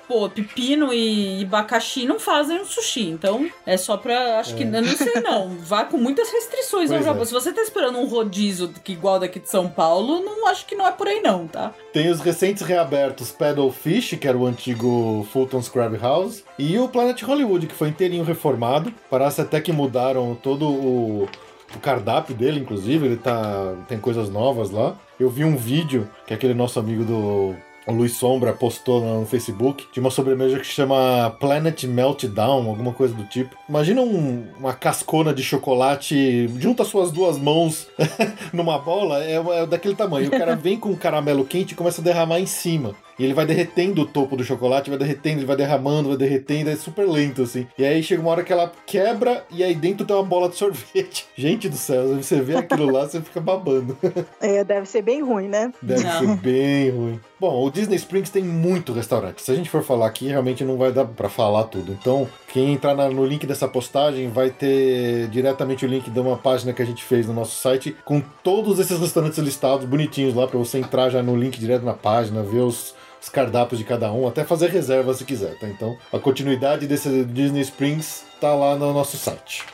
[0.06, 3.08] Pô, pepino e abacaxi não fazem um sushi.
[3.08, 4.38] Então é só pra.
[4.38, 4.62] Acho que.
[4.62, 5.48] Eu não sei, não.
[5.58, 7.22] Vá com muitas restrições ao Pois Japão.
[7.22, 7.24] é.
[7.24, 10.74] Se você tá esperando um rodízio que igual daqui de São Paulo, não acho que
[10.74, 11.72] não é por aí, não, tá?
[11.92, 17.20] Tem os recentes reabertos Paddlefish, que era o antigo Fulton's Crab House, e o Planet
[17.22, 18.92] Hollywood, que foi inteirinho reformado.
[19.10, 21.28] Parece até que mudaram todo o,
[21.74, 24.96] o cardápio dele, inclusive, ele tá tem coisas novas lá.
[25.18, 27.54] Eu vi um vídeo que aquele nosso amigo do
[27.86, 33.14] o Luiz Sombra postou no Facebook de uma sobremesa que chama Planet Meltdown, alguma coisa
[33.14, 33.56] do tipo.
[33.68, 37.86] Imagina um- uma cascona de chocolate, junta suas duas mãos
[38.52, 40.28] numa bola, é, é daquele tamanho.
[40.28, 42.94] O cara vem com um caramelo quente e começa a derramar em cima.
[43.18, 46.70] E ele vai derretendo o topo do chocolate, vai derretendo, ele vai derramando, vai derretendo,
[46.70, 47.66] é super lento, assim.
[47.78, 50.56] E aí chega uma hora que ela quebra e aí dentro tem uma bola de
[50.56, 51.26] sorvete.
[51.36, 53.96] Gente do céu, você vê aquilo lá, você fica babando.
[54.40, 55.72] É, deve ser bem ruim, né?
[55.82, 56.18] Deve Não.
[56.20, 57.20] ser bem ruim.
[57.40, 59.42] Bom, o Disney Springs tem muito restaurante.
[59.42, 61.92] Se a gente for falar aqui, realmente não vai dar pra falar tudo.
[61.92, 66.72] Então, quem entrar no link dessa postagem vai ter diretamente o link de uma página
[66.72, 70.58] que a gente fez no nosso site com todos esses restaurantes listados bonitinhos lá pra
[70.58, 72.94] você entrar já no link direto na página, ver os,
[73.26, 75.66] os cardápios de cada um, até fazer reserva se quiser, tá?
[75.66, 79.64] Então, a continuidade desse Disney Springs tá lá no nosso site.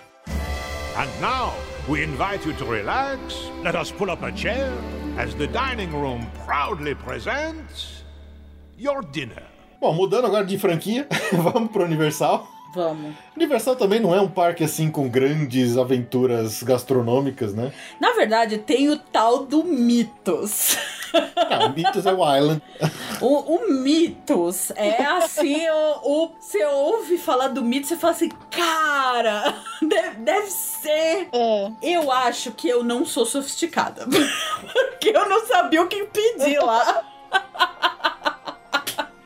[0.97, 1.53] And now,
[1.89, 3.51] we invite you to relax.
[3.63, 4.73] Let us pull up a chair
[5.19, 8.05] as the dining room proudly presents
[8.79, 9.43] your dinner.
[9.81, 12.49] Bom, mudando agora de franquia, vamos pro Universal.
[12.75, 13.15] Vamos.
[13.37, 17.73] Universal também não é um parque assim com grandes aventuras gastronômicas, né?
[18.01, 20.77] Na verdade, tem o tal do Mitos.
[21.37, 22.63] Ah, o Mitos é o Island.
[23.21, 28.31] O, o Mitos é assim, o, o- você ouve falar do Mitos e fala assim,
[28.51, 31.29] cara, deve, deve ser.
[31.33, 31.71] É.
[31.83, 34.07] Eu acho que eu não sou sofisticada.
[34.73, 37.05] Porque eu não sabia o que pedir lá.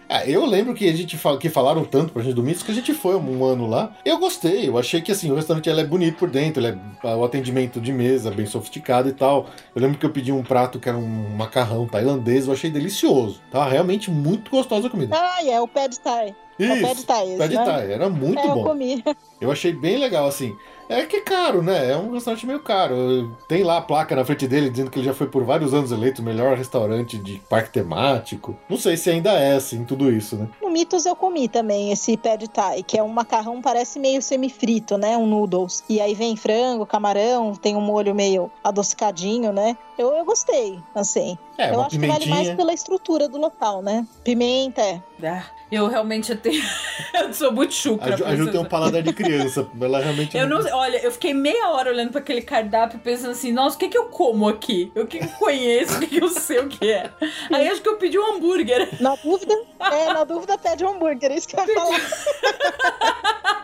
[0.08, 2.62] Ah, É, eu lembro que a gente fala, que falaram tanto pra gente do Mitos
[2.62, 3.92] que a gente foi um ano lá.
[4.04, 6.76] Eu gostei, eu achei que assim, o restaurante é bonito por dentro, é
[7.14, 9.46] o atendimento de mesa bem sofisticado e tal.
[9.74, 13.40] Eu lembro que eu pedi um prato que era um macarrão tailandês, eu achei delicioso.
[13.50, 15.16] Tava realmente muito gostosa a comida.
[15.18, 16.34] Ah, é o pad thai.
[16.58, 17.64] É o pad thai, esse, pad né?
[17.64, 18.64] thai, era muito é, eu bom.
[18.64, 19.04] comi.
[19.38, 20.56] Eu achei bem legal, assim.
[20.88, 21.92] É que é caro, né?
[21.92, 23.36] É um restaurante meio caro.
[23.48, 25.90] Tem lá a placa na frente dele dizendo que ele já foi por vários anos
[25.90, 28.56] eleito o melhor restaurante de parque temático.
[28.68, 30.48] Não sei se ainda é assim, tudo isso, né?
[30.62, 34.96] No Mitos eu comi também esse pad thai, que é um macarrão, parece meio semifrito,
[34.96, 35.16] né?
[35.16, 35.82] Um noodles.
[35.88, 39.76] E aí vem frango, camarão, tem um molho meio adocicadinho, né?
[39.98, 41.36] Eu, eu gostei, assim.
[41.58, 42.34] É, eu uma acho que vale pimentinha.
[42.34, 44.06] mais pela estrutura do local, né?
[44.22, 45.00] Pimenta, é.
[45.24, 46.62] Ah, eu realmente eu tenho.
[47.14, 48.14] eu sou muito chucra.
[48.14, 49.68] A Ju, a Ju tem um paladar de criança.
[49.80, 50.36] Ela realmente.
[50.36, 53.78] Eu não, olha, eu fiquei meia hora olhando pra aquele cardápio pensando assim, nossa, o
[53.78, 54.92] que que eu como aqui?
[54.94, 55.96] O que que eu conheço?
[55.96, 57.10] O que que eu sei o que é?
[57.52, 58.88] Aí acho que eu pedi um hambúrguer.
[59.00, 62.00] Na dúvida, é, na dúvida pede um hambúrguer, é isso que eu ia falar.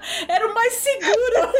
[0.29, 1.53] Era o mais seguro.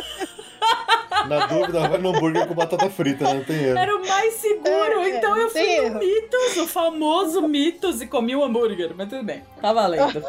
[1.29, 3.35] Na dúvida, vai no hambúrguer com batata frita, né?
[3.35, 3.79] Não tem erro.
[3.79, 5.01] Era o mais seguro.
[5.01, 5.99] É, então eu fui tem no erro.
[5.99, 8.93] Mitos, o famoso Mitos, e comi o hambúrguer.
[8.97, 10.23] Mas tudo bem, tá valendo.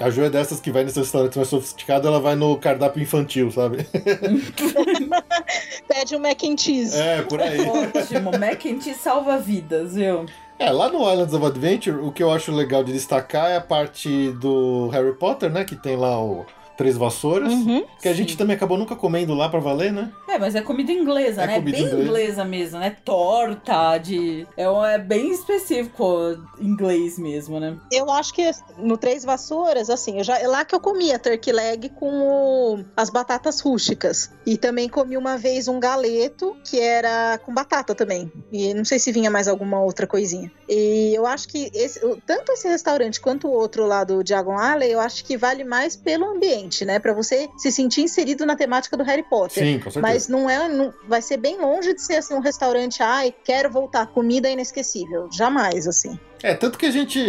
[0.00, 3.50] A Ju é dessas que vai nesse restaurante mais sofisticado, ela vai no cardápio infantil,
[3.50, 3.86] sabe?
[5.88, 6.96] Pede um mac and cheese.
[6.96, 7.60] É, por aí.
[7.60, 10.26] Ótimo, mac and cheese salva vidas, viu?
[10.58, 13.60] É, lá no Islands of Adventure, o que eu acho legal de destacar é a
[13.60, 15.64] parte do Harry Potter, né?
[15.64, 17.52] Que tem lá o Três Vassouras.
[17.52, 17.84] Uhum.
[18.00, 18.18] Que a Sim.
[18.18, 20.10] gente também acabou nunca comendo lá pra valer, né?
[20.28, 21.54] É, mas é comida inglesa, É né?
[21.56, 22.02] comida bem inglesa.
[22.02, 22.44] inglesa.
[22.44, 22.96] mesmo, né?
[23.04, 24.46] Torta, de.
[24.56, 24.64] É,
[24.94, 27.76] é bem específico inglês mesmo, né?
[27.92, 31.18] Eu acho que no Três Vassouras, assim, eu já, é lá que eu comi a
[31.18, 34.30] turkey leg com o- as batatas rústicas.
[34.46, 38.30] E também comi uma vez um galeto que era com batata também.
[38.52, 40.50] E não sei se vinha mais alguma outra coisinha.
[40.68, 44.90] E eu acho que esse- tanto esse restaurante quanto o outro lá do Diagon Alley,
[44.92, 46.98] eu acho que vale mais pelo ambiente, né?
[46.98, 49.64] Pra você se sentir inserido na temática do Harry Potter.
[49.64, 50.00] Sim, com certeza.
[50.00, 50.68] Mas não é.
[50.68, 55.28] não- vai ser bem longe de ser assim um restaurante, ai, quero voltar, comida inesquecível.
[55.30, 56.18] Jamais, assim.
[56.44, 57.20] É, tanto que a gente,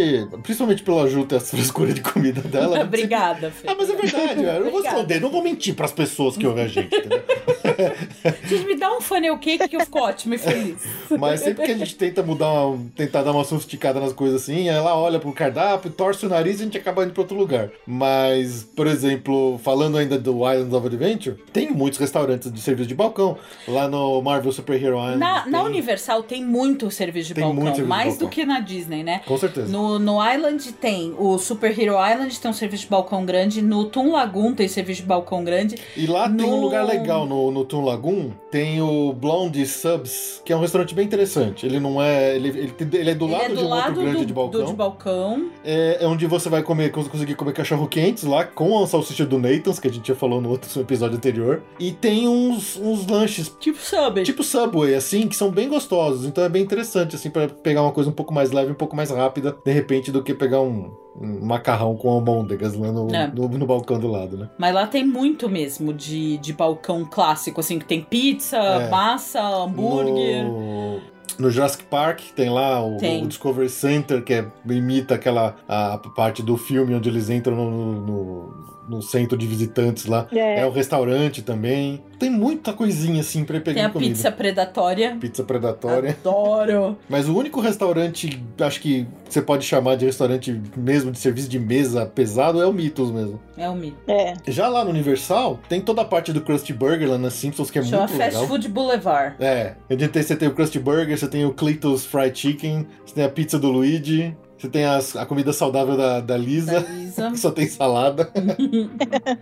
[0.42, 2.80] principalmente pela Ju ter essa frescura de comida dela.
[2.82, 3.66] Obrigada, Fê.
[3.68, 4.44] sempre- Ah, mas é verdade.
[4.44, 7.22] Eu não vou esconder, não vou mentir pras pessoas que ouvem a gente, entendeu?
[8.46, 10.76] Gente, me dá um funnel cake que eu fico ótimo e feliz.
[11.18, 14.68] Mas sempre que a gente tenta mudar, uma, tentar dar uma sofisticada nas coisas assim,
[14.68, 17.68] ela olha pro cardápio, torce o nariz e a gente acaba indo pra outro lugar.
[17.86, 22.94] Mas, por exemplo, falando ainda do Islands of Adventure, tem muitos restaurantes de serviço de
[22.94, 23.36] balcão.
[23.68, 25.18] Lá no Marvel Super Hero Island.
[25.18, 28.26] Na, tem- na Universal tem muito serviço de Tem balcão, serviço de mais balcão.
[28.28, 29.22] do que na Disney, né?
[29.26, 29.68] Com certeza.
[29.72, 33.62] No, no Island tem o Super Hero Island, tem um serviço de balcão grande.
[33.62, 35.76] No Toon Lagoon tem serviço de balcão grande.
[35.96, 40.42] E lá tem um No- lugar legal no, no Toon Lagoon, tem o Blonde Subs,
[40.44, 41.64] que é um restaurante bem interessante.
[41.64, 42.34] Ele não é.
[42.36, 44.20] Ele, ele, ele é do Ele lado é do de um lado outro grande do,
[44.26, 44.64] de do balcão.
[44.66, 45.50] de balcão.
[45.64, 49.24] É, é onde você vai comer, cons- conseguir comer cachorro quentes lá com a salsicha
[49.24, 51.62] do Nathan's, que a gente já falou no outro episódio anterior.
[51.78, 54.24] E tem uns, uns lanches Tipo Subway.
[54.24, 56.26] tipo Subway, assim, que são bem gostosos.
[56.26, 58.85] Então é bem interessante, assim, pra pegar uma coisa um pouco mais leve, um pouco
[58.94, 63.26] mais rápida, de repente, do que pegar um, um macarrão com almôndegas lá no, É.
[63.34, 64.50] no, no balcão do lado, né?
[64.58, 68.88] Mas lá tem muito mesmo de, de balcão clássico, assim, que tem pizza, É.
[68.90, 70.44] massa, hambúrguer.
[70.44, 71.00] No,
[71.38, 76.42] no Jurassic Park tem lá o, o Discovery Center, que é- imita aquela a parte
[76.42, 80.26] do filme onde eles entram no, no- no centro de visitantes lá.
[80.32, 80.60] É.
[80.60, 82.02] É o restaurante também.
[82.18, 84.14] Tem muita coisinha assim pra ir Tem pegar a comida.
[84.14, 85.16] pizza predatória.
[85.20, 86.16] Pizza predatória.
[86.24, 86.96] Adoro.
[87.08, 91.58] Mas o único restaurante, acho que você pode chamar de restaurante mesmo de serviço de
[91.58, 93.40] mesa pesado, é o Mitos mesmo.
[93.56, 93.96] É o mito.
[94.06, 94.34] É.
[94.48, 97.78] Já lá no Universal, tem toda a parte do Krusty Burger lá na Simpsons, que
[97.78, 98.46] é Chama muito Fast legal.
[98.46, 99.34] Food Boulevard.
[99.40, 103.28] É, você tem o Krusty Burger, você tem o Cleitos Fried Chicken, você tem a
[103.28, 107.30] pizza do Luigi, você tem as- a comida saudável da, da Da Lisa, Lisa.
[107.32, 108.30] que só tem salada.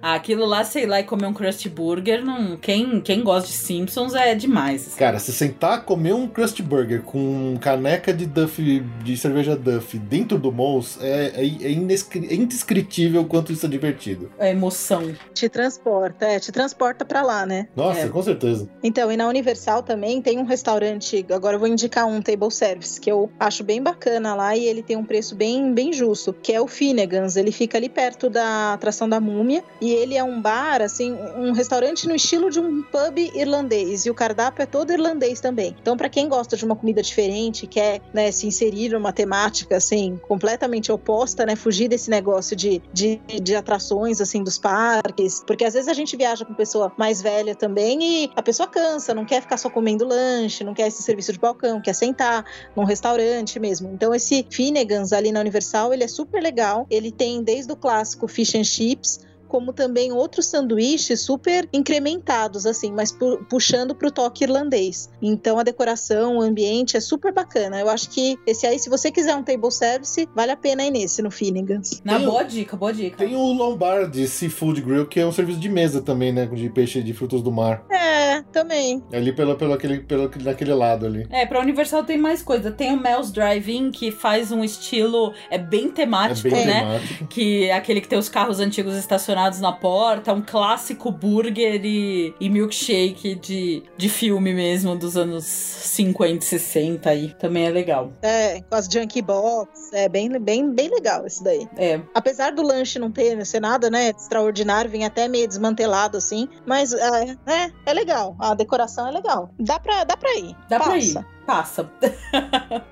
[0.00, 2.56] Ah, aquilo lá, sei lá, e comer um Krusty Burger, não...
[2.56, 4.94] quem, quem gosta de Simpsons é demais.
[4.96, 8.62] Cara, se sentar comer um Krusty Burger com caneca de Duff,
[9.02, 13.68] de cerveja Duff dentro do Moles, é, é, é é indescritível o quanto isso é
[13.68, 14.30] divertido.
[14.38, 15.12] É emoção.
[15.32, 17.68] Te transporta, é, te transporta pra lá, né?
[17.74, 18.08] Nossa, É.
[18.08, 18.68] com certeza.
[18.82, 23.00] Então, e na Universal também tem um restaurante, agora eu vou indicar um table service,
[23.00, 26.52] que eu acho bem bacana lá e ele tem um preço bem, bem justo, que
[26.52, 27.36] é o Finnegan's.
[27.36, 31.52] Ele fica ali perto da atração da múmia e ele é um bar, assim, um
[31.52, 35.74] restaurante no estilo de um pub irlandês e o cardápio é todo irlandês também.
[35.80, 40.18] Então, pra quem gosta de uma comida diferente, quer né, se inserir numa temática, assim,
[40.28, 45.74] completamente oposta, né, fugir desse negócio de, de, de atrações, assim, dos parques, porque às
[45.74, 49.40] vezes a gente viaja com pessoa mais velha também e a pessoa cansa, não quer
[49.40, 52.44] ficar só comendo lanche, não quer esse serviço de balcão, quer sentar
[52.76, 53.90] num restaurante mesmo.
[53.92, 56.86] Então esse Finnegan Finnegan's ali na Universal, ele é super legal.
[56.88, 62.92] Ele tem desde o clássico Fish and Chips, como também outros sanduíches super incrementados, assim,
[62.92, 65.08] mas pu puxando pro toque irlandês.
[65.22, 67.78] Então a decoração, o ambiente é super bacana.
[67.80, 70.90] Eu acho que esse aí, se você quiser um table service, vale a pena ir
[70.90, 72.00] nesse, no Finnegan's.
[72.04, 73.16] Na Tem o- boa dica, boa dica.
[73.16, 76.46] Tem o Lombard Seafood Grill, que é um serviço de mesa também, né?
[76.46, 77.84] De peixe de frutos do mar.
[77.90, 79.02] É, também.
[79.12, 81.26] Ali pelo, pelo, aquele, pelo naquele lado ali.
[81.30, 82.70] É, pra Universal tem mais coisa.
[82.70, 85.32] Tem o Mel's Drive-In, que faz um estilo.
[85.50, 86.80] É bem É temático, bem né?
[86.80, 87.26] temático.
[87.26, 92.34] Que é aquele que tem os carros antigos estacionados na porta, um clássico burger e,
[92.40, 97.34] e milkshake de, de filme mesmo, dos anos 50 e 60 aí.
[97.34, 98.12] Também é legal.
[98.22, 99.92] É, com as junk box.
[99.92, 101.68] É bem, bem, bem legal esse daí.
[101.76, 102.00] É.
[102.14, 106.92] Apesar do lanche não ter ser nada, né, extraordinário, vem até meio desmantelado assim, mas
[106.92, 108.36] é, é, é legal.
[108.38, 109.50] A decoração é legal.
[109.58, 110.56] Dá pra, dá pra ir.
[110.68, 111.20] Dá pra Passa.
[111.20, 111.44] ir.
[111.46, 111.90] Passa.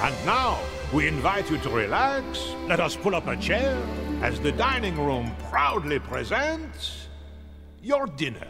[0.00, 0.58] And now,
[0.92, 2.54] we invite you to relax.
[2.68, 3.76] Let us pull up a chair
[4.22, 7.06] as the dining room proudly presents
[7.80, 8.48] your dinner.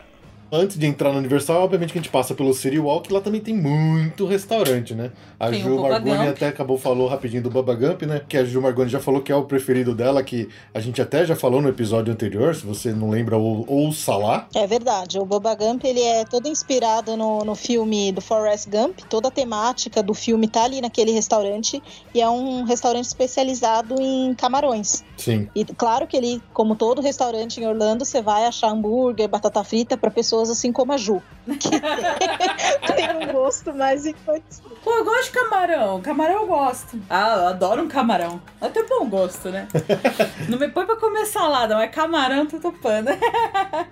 [0.51, 3.41] Antes de entrar no Universal, obviamente que a gente passa pelo City Walk, lá também
[3.41, 5.13] tem muito restaurante, né?
[5.39, 8.23] A Tem o Ju Margoni até acabou falou rapidinho do Bubba Gump, né?
[8.27, 11.27] Que a Ju Margoni já falou que é o preferido dela, que a gente até
[11.27, 14.49] já falou no episódio anterior, se você não lembra, ou, ouça lá.
[14.55, 15.19] É verdade.
[15.19, 19.01] O Boba Gump ele é todo inspirado no, no filme do Forrest Gump.
[19.09, 21.83] Toda a temática do filme tá ali naquele restaurante
[22.15, 25.05] e é um restaurante especializado em camarões.
[25.17, 25.49] Sim.
[25.55, 29.97] E claro que ele, como todo restaurante em Orlando, você vai achar hambúrguer, batata frita
[29.97, 31.21] para pessoas assim como a Ju,
[31.59, 31.71] que
[32.95, 34.78] tem um gosto mais infantil.
[34.83, 36.01] Pô, eu gosto de camarão.
[36.01, 36.99] Camarão eu gosto.
[37.11, 38.41] Ah, eu adoro um camarão.
[38.61, 39.69] Até bom gosto, né?
[40.49, 43.09] Não me põe pra comer salada, mas camarão tô topando.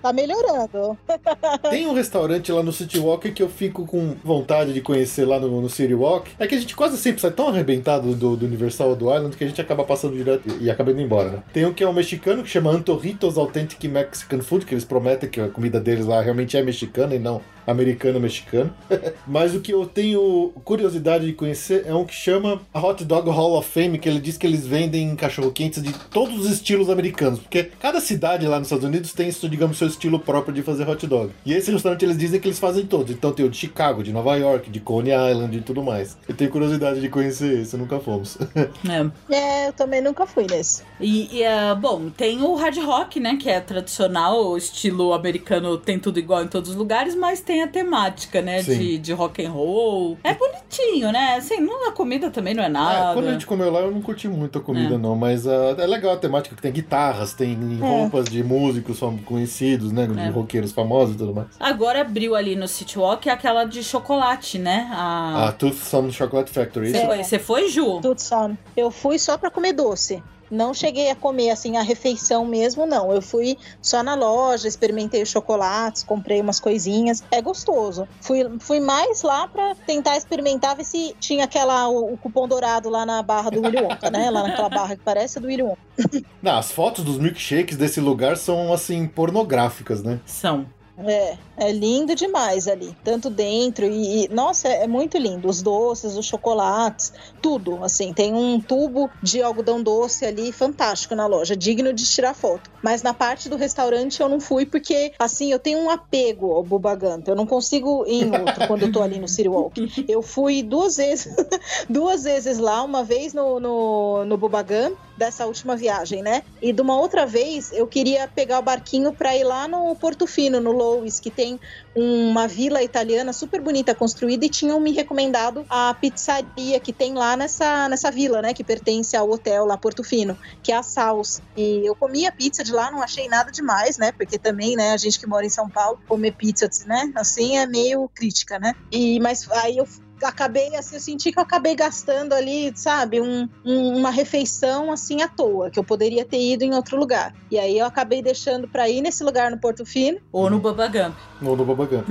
[0.01, 0.97] Tá melhorando.
[1.69, 5.39] Tem um restaurante lá no City Walk que eu fico com vontade de conhecer lá
[5.39, 6.31] no, no City Walk.
[6.39, 9.35] É que a gente quase sempre sai tão arrebentado do, do Universal ou do Island
[9.35, 11.43] que a gente acaba passando direto e, e acaba indo embora, né?
[11.51, 15.29] Tem um que é um mexicano que chama Antorritos Authentic Mexican Food, que eles prometem
[15.29, 18.73] que a comida deles lá realmente é mexicana e não americano-mexicano.
[19.27, 23.29] Mas o que eu tenho curiosidade de conhecer é um que chama a Hot Dog
[23.29, 27.39] Hall of Fame, que ele diz que eles vendem cachorro-quentes de todos os estilos americanos.
[27.39, 30.87] Porque cada cidade lá nos Estados Unidos tem, isso, digamos, seu estilo próprio de fazer
[30.87, 31.31] hot dog.
[31.45, 33.11] E esse restaurante eles dizem que eles fazem todos.
[33.11, 36.17] Então tem o de Chicago, de Nova York, de Coney Island e tudo mais.
[36.27, 38.37] Eu tenho curiosidade de conhecer esse, nunca fomos.
[38.87, 39.35] É.
[39.35, 40.83] É, eu também nunca fui nesse.
[40.99, 43.37] E, e, ah, bom, tem o hard rock, né?
[43.37, 47.56] Que é tradicional, o estilo americano tem tudo igual em todos os lugares, mas tem
[47.61, 48.61] a temática, né?
[48.63, 48.77] Sim.
[48.77, 50.17] De, de rock and roll.
[50.23, 51.35] É bonitinho, né?
[51.37, 53.13] Assim, não, a comida também não é Ah, nada.
[53.13, 54.97] quando a gente comeu lá, eu não curti muito a comida, É.
[54.97, 55.15] não.
[55.15, 60.05] Mas ah, é legal a temática, que tem guitarras, tem roupas de músicos conhecidos, né?
[60.07, 60.29] De É.
[60.29, 61.47] roqueiros famosos e tudo mais.
[61.59, 64.87] Agora abriu ali no City Walk aquela de chocolate, né?
[64.91, 65.51] A A...
[65.51, 66.91] Toothsome Chocolate Factory.
[66.91, 67.99] Você foi, você foi, Ju?
[68.01, 68.55] Tucson.
[68.75, 70.21] Eu fui só pra comer doce.
[70.49, 73.11] Não cheguei a comer assim a refeição mesmo, não.
[73.11, 77.23] Eu fui só na loja, experimentei os chocolates, comprei umas coisinhas.
[77.31, 78.07] É gostoso.
[78.21, 82.89] Fui, fui mais lá pra tentar experimentar ver se tinha aquela o, o cupom dourado
[82.89, 84.29] lá na barra do Willy Wonka, né?
[84.29, 85.77] Lá naquela barra que parece a do Willy Wonka.
[86.41, 90.19] Não, as fotos dos milkshakes desse lugar são, assim, pornográficas, né?
[90.25, 90.67] São.
[90.99, 95.47] É, é lindo demais ali, tanto dentro e, e- nossa, é, é muito lindo.
[95.47, 98.13] Os doces, os chocolates, tudo, assim.
[98.13, 102.69] Tem um tubo de algodão doce ali fantástico na loja, digno de tirar foto.
[102.81, 106.63] Mas na parte do restaurante eu não fui porque, assim, eu tenho um apego ao
[106.63, 107.27] Gump.
[107.27, 109.77] Eu não consigo ir em outro quando eu tô ali no City Walk.
[110.07, 111.35] Eu fui duas vezes,
[111.89, 116.43] duas vezes lá, uma vez no, no, no Bubba Gump, dessa última viagem, né?
[116.61, 120.27] E de uma outra vez eu queria pegar o barquinho pra ir lá no Porto
[120.27, 121.59] Fino, no Lois, que tem
[121.99, 127.35] uma vila italiana super bonita construída e tinham me recomendado a pizzaria que tem lá
[127.35, 128.53] nessa, nessa vila, né?
[128.53, 131.41] Que pertence ao hotel lá Porto Fino, que é a Saus.
[131.55, 134.11] E eu comi a pizza de lá, não achei nada demais, né?
[134.11, 137.11] Porque também, né, a gente que mora em São Paulo, comer pizza, né?
[137.15, 138.73] Assim é meio crítica, né?
[138.91, 139.87] E, mas aí eu
[140.25, 145.21] acabei assim, eu senti que eu acabei gastando ali, sabe, um- um- uma refeição assim
[145.21, 147.33] à toa, que eu poderia ter ido em outro lugar.
[147.51, 150.17] E aí eu acabei deixando pra ir nesse lugar no Porto Fino.
[150.31, 151.15] Ou no Bubba Gump.
[151.41, 152.07] Ou no Bubba Gump.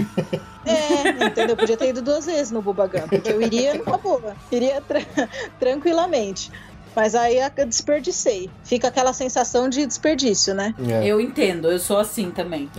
[0.64, 1.50] É, entendeu?
[1.50, 5.00] Eu podia ter ido duas vezes no Bubagam, porque eu iria numa boa, iria tra-
[5.58, 6.50] tranquilamente.
[6.94, 8.48] Mas aí eu desperdicei.
[8.64, 10.74] Fica aquela sensação de desperdício, né?
[10.88, 11.06] É.
[11.06, 12.70] Eu entendo, eu sou assim também.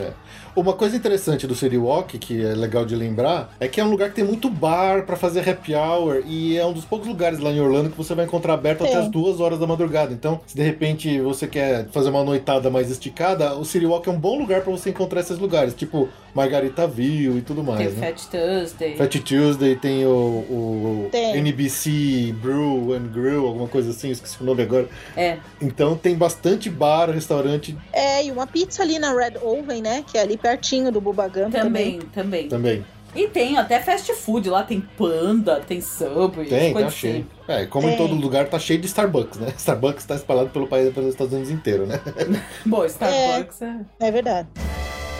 [0.57, 3.91] Uma coisa interessante do City Walk, que é legal de lembrar, é que é um
[3.91, 7.37] lugar que tem muito bar pra fazer happy hour e é um dos poucos lugares
[7.37, 8.97] lá em Orlando que você vai encontrar aberto até É.
[8.97, 10.11] as duas horas da madrugada.
[10.13, 14.11] Então, se de repente você quer fazer uma noitada mais esticada, o City Walk é
[14.11, 17.91] um bom lugar pra você encontrar esses lugares, tipo Margaritaville e tudo mais, Tem o
[17.91, 18.07] né?
[18.07, 18.95] Fat Tuesday.
[18.95, 21.37] Fat Tuesday tem o, o Tem.
[21.37, 24.87] NBC Brew and Grill, alguma coisa assim, esqueci o nome agora.
[25.15, 25.37] É.
[25.61, 30.03] Então tem bastante bar, restaurante É, e uma pizza ali na Red Oven, né?
[30.11, 32.47] Que é ali pertinho do Bubagam Também, também.
[32.47, 32.85] também.
[33.15, 37.25] E tem até fast food lá, tem Panda, tem Subway, Tem, coisa tá cheio.
[37.47, 37.61] assim.
[37.63, 37.97] É, como em Tem.
[37.97, 39.53] todo lugar, tá cheio de Starbucks, né?
[39.57, 41.99] Starbucks tá espalhado pelo país, pelos Estados Unidos inteiro, né?
[42.65, 43.79] Bom, Starbucks é.
[43.99, 44.47] É verdade.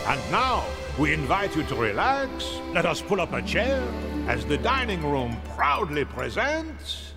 [0.06, 0.64] And now,
[0.98, 2.30] we invite you to relax.
[2.72, 3.82] Let us pull up a chair
[4.28, 7.14] as the dining room proudly presents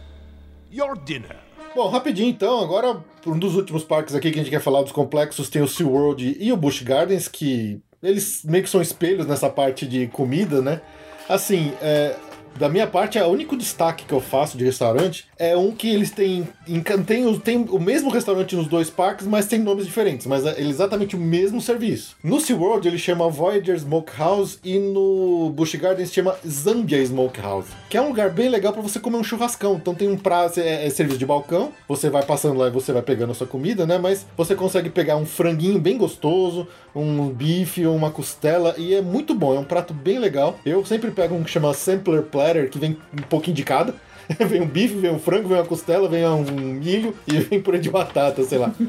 [0.72, 1.38] your dinner.
[1.76, 4.92] Bom, rapidinho então, agora um dos últimos parques aqui que a gente quer falar dos
[4.92, 9.50] complexos tem o SeaWorld e o Busch Gardens, que eles meio que são espelhos nessa
[9.50, 10.82] parte de comida, né?
[11.30, 12.16] Assim, é,
[12.58, 16.12] da minha parte, o único destaque que eu faço de restaurante é um que eles
[16.12, 16.48] têm.
[16.68, 20.46] em- Tem, o- tem o mesmo restaurante nos dois parques, mas tem nomes diferentes, mas
[20.46, 22.16] é exatamente o mesmo serviço.
[22.24, 28.02] No SeaWorld ele chama Voyager Smokehouse e no Busch Gardens chama Zambia Smokehouse, que é
[28.02, 29.76] um lugar bem legal para você comer um churrascão.
[29.76, 32.92] Então tem um prato, é, é serviço de balcão, você vai passando lá e você
[32.94, 33.98] vai pegando a sua comida, né?
[33.98, 39.34] Mas você consegue pegar um franguinho bem gostoso, um bife uma costela e é muito
[39.34, 40.60] bom, é um prato bem legal.
[40.66, 43.96] Eu sempre pego um que chama Sampler Platter, que vem um pouquinho de cada.
[44.48, 47.80] vem um bife, vem um frango, vem uma costela, vem um milho e vem purê
[47.80, 48.74] de batata, sei lá.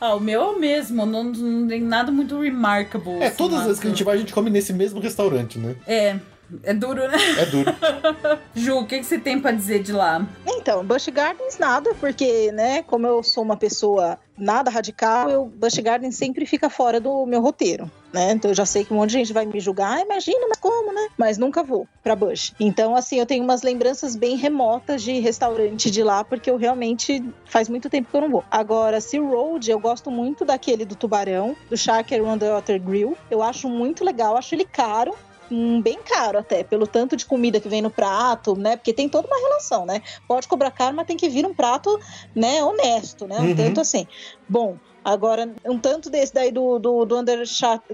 [0.00, 3.22] Ah, o meu é o mesmo, não, não tem nada muito remarkable.
[3.22, 5.58] É, assim, todas as vezes que a gente vai, a gente come nesse mesmo restaurante,
[5.58, 5.76] né?
[5.86, 6.16] É,
[6.62, 7.18] é duro, né?
[7.38, 7.74] É duro.
[8.54, 10.26] Ju, o que, que você tem pra dizer de lá?
[10.46, 15.78] Então, Busch Gardens nada, porque, né, como eu sou uma pessoa nada radical, eu, Busch
[15.78, 18.32] Gardens sempre fica fora do meu roteiro, né?
[18.32, 20.58] Então eu já sei que um monte de gente vai me julgar, ah, imagina, mas
[20.58, 21.08] como, né?
[21.16, 22.52] Mas nunca vou pra Busch.
[22.58, 27.24] Então, assim, eu tenho umas lembranças bem remotas de restaurante de lá, porque eu realmente
[27.44, 28.44] faz muito tempo que eu não vou.
[28.50, 33.16] Agora, Sea Road, eu gosto muito daquele do tubarão, do Shark and Underwater Grill.
[33.30, 35.14] Eu acho muito legal, acho ele caro,
[35.50, 38.76] Hum, bem caro até, pelo tanto de comida que vem no prato, né?
[38.76, 40.00] Porque tem toda uma relação, né?
[40.26, 41.98] Pode cobrar caro, mas tem que vir um prato,
[42.34, 43.40] né, honesto, né?
[43.40, 43.54] Um Uhum.
[43.54, 44.06] tanto assim.
[44.48, 47.42] Bom, agora, um tanto desse daí do, do, do, under,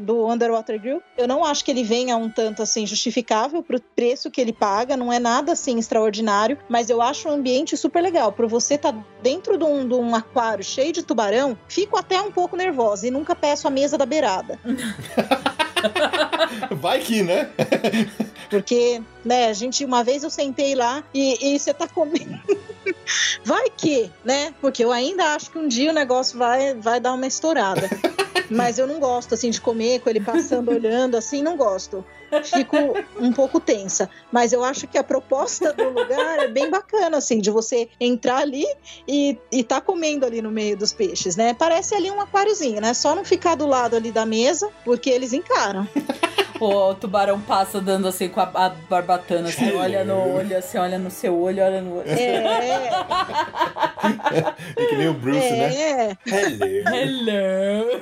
[0.01, 4.31] do Underwater Grill, eu não acho que ele venha um tanto assim justificável pro preço
[4.31, 8.33] que ele paga, não é nada assim extraordinário, mas eu acho o ambiente super legal.
[8.33, 12.31] Por você estar dentro de um, de um aquário cheio de tubarão, fico até um
[12.31, 14.59] pouco nervosa e nunca peço a mesa da beirada.
[16.71, 17.51] Vai que, né?
[18.49, 22.39] Porque, né, a gente, uma vez eu sentei lá e, e você tá comendo.
[23.45, 24.55] Vai que, né?
[24.61, 27.89] Porque eu ainda acho que um dia o negócio vai, vai dar uma estourada.
[28.51, 32.05] Mas eu não gosto, assim, de comer com ele passando, olhando, assim, não gosto.
[32.45, 32.77] Fico
[33.19, 34.09] um pouco tensa.
[34.31, 38.39] Mas eu acho que a proposta do lugar é bem bacana, assim, de você entrar
[38.39, 38.67] ali
[39.07, 41.55] e, e tá comendo ali no meio dos peixes, né?
[41.55, 42.95] Parece ali um aquáriozinho, né?
[42.95, 45.87] Só não ficar do lado ali da mesa, porque eles encaram.
[46.61, 50.99] O tubarão passa dando assim com a, a barbatana, você olha no olho, você olha
[50.99, 52.11] no seu olho, olha no olho.
[52.11, 52.91] É,
[54.77, 55.75] É que nem o Bruce, né?
[55.75, 56.17] é.
[56.95, 58.01] Hello!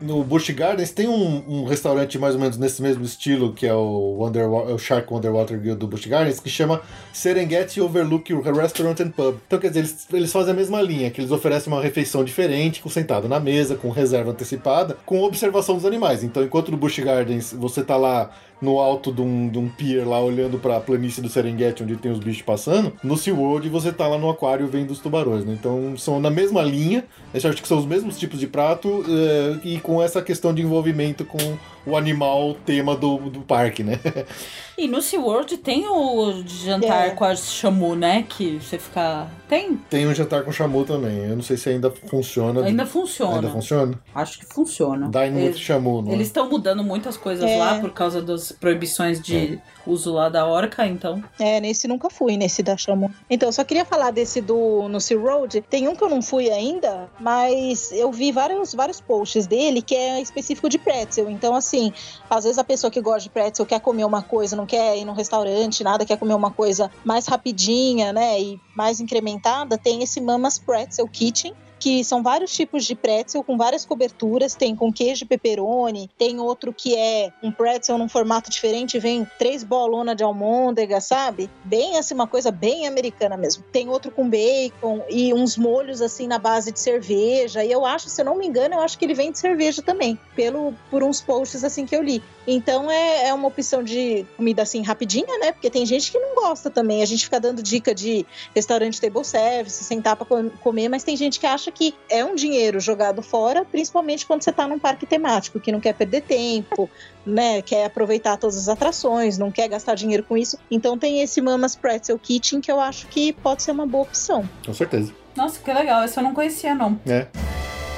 [0.00, 3.74] No Busch Gardens tem um, um restaurante mais ou menos nesse mesmo estilo, que é
[3.74, 6.80] o, Underwa- o Shark Underwater Grill do Busch Gardens, que chama
[7.12, 9.36] Serengeti Overlook Restaurant and Pub.
[9.46, 12.80] Então, quer dizer, eles, eles fazem a mesma linha, que eles oferecem uma refeição diferente,
[12.82, 16.22] com sentado na mesa, com reserva antecipada, com observação dos animais.
[16.22, 18.30] Então, enquanto no Busch Gardens você tá lá
[18.60, 22.10] no alto de um, de um pier lá olhando pra planície do Serengeti, onde tem
[22.10, 25.56] os bichos passando, no SeaWorld você tá lá no aquário vendo os tubarões, né?
[25.58, 27.04] Então são na mesma linha,
[27.34, 31.24] acho que são os mesmos tipos de prato eh, e com essa questão de envolvimento
[31.24, 31.56] com
[31.86, 34.00] o animal tema do, do parque, né?
[34.78, 37.10] E no SeaWorld tem o jantar É.
[37.10, 38.24] com a chamu, né?
[38.28, 39.26] Que você fica.
[39.48, 39.76] Tem?
[39.88, 42.62] Tem um jantar com chamu também, eu não sei se ainda funciona.
[42.64, 43.36] Ainda funciona.
[43.36, 43.98] Ainda funciona?
[44.14, 45.08] Acho que funciona.
[45.08, 46.12] Dine with Eles- chamu, né?
[46.12, 47.56] Eles estão mudando muitas coisas É.
[47.56, 51.22] lá por causa das proibições de uso lá da orca, então.
[51.38, 53.12] É, nesse nunca fui, nesse da Chamu.
[53.30, 55.62] Então, só queria falar desse do no Sea Road.
[55.62, 59.94] Tem um que eu não fui ainda, mas eu vi vários, vários posts dele que
[59.94, 61.30] é específico de pretzel.
[61.30, 61.92] Então, assim,
[62.28, 65.04] às vezes a pessoa que gosta de pretzel quer comer uma coisa, não quer ir
[65.04, 70.20] num restaurante, nada, quer comer uma coisa mais rapidinha, né, e mais incrementada, tem esse
[70.20, 74.54] Mamas Pretzel Kitchen, que são vários tipos de pretzel com várias coberturas.
[74.54, 79.26] Tem com queijo e pepperoni, tem outro que é um pretzel num formato diferente, vem
[79.38, 81.50] três bolonas de almôndega, sabe?
[81.64, 83.64] Bem assim, uma coisa bem americana mesmo.
[83.72, 87.64] Tem outro com bacon e uns molhos assim na base de cerveja.
[87.64, 89.82] E eu acho, se eu não me engano, eu acho que ele vem de cerveja
[89.82, 92.22] também, pelo por uns posts assim que eu li.
[92.46, 95.52] Então é, é uma opção de comida assim rapidinha, né?
[95.52, 97.02] Porque tem gente que não gosta também.
[97.02, 98.24] A gente fica dando dica de
[98.54, 100.26] restaurante table service, sentar para
[100.62, 104.52] comer, mas tem gente que acha que é um dinheiro jogado fora, principalmente quando você
[104.52, 106.88] tá num parque temático, que não quer perder tempo,
[107.24, 107.62] né?
[107.62, 110.58] Quer aproveitar todas as atrações, não quer gastar dinheiro com isso.
[110.70, 114.48] Então tem esse Mamas Pretzel Kitchen que eu acho que pode ser uma boa opção.
[114.64, 115.12] Com certeza.
[115.36, 116.04] Nossa, que legal.
[116.04, 116.98] Esse eu não conhecia, não.
[117.06, 117.26] É.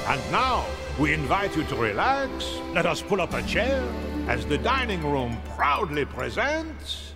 [0.07, 0.65] And now,
[0.99, 2.29] we invite you to relax.
[2.73, 3.83] Let us pull up a chair
[4.29, 7.13] as the dining room proudly presents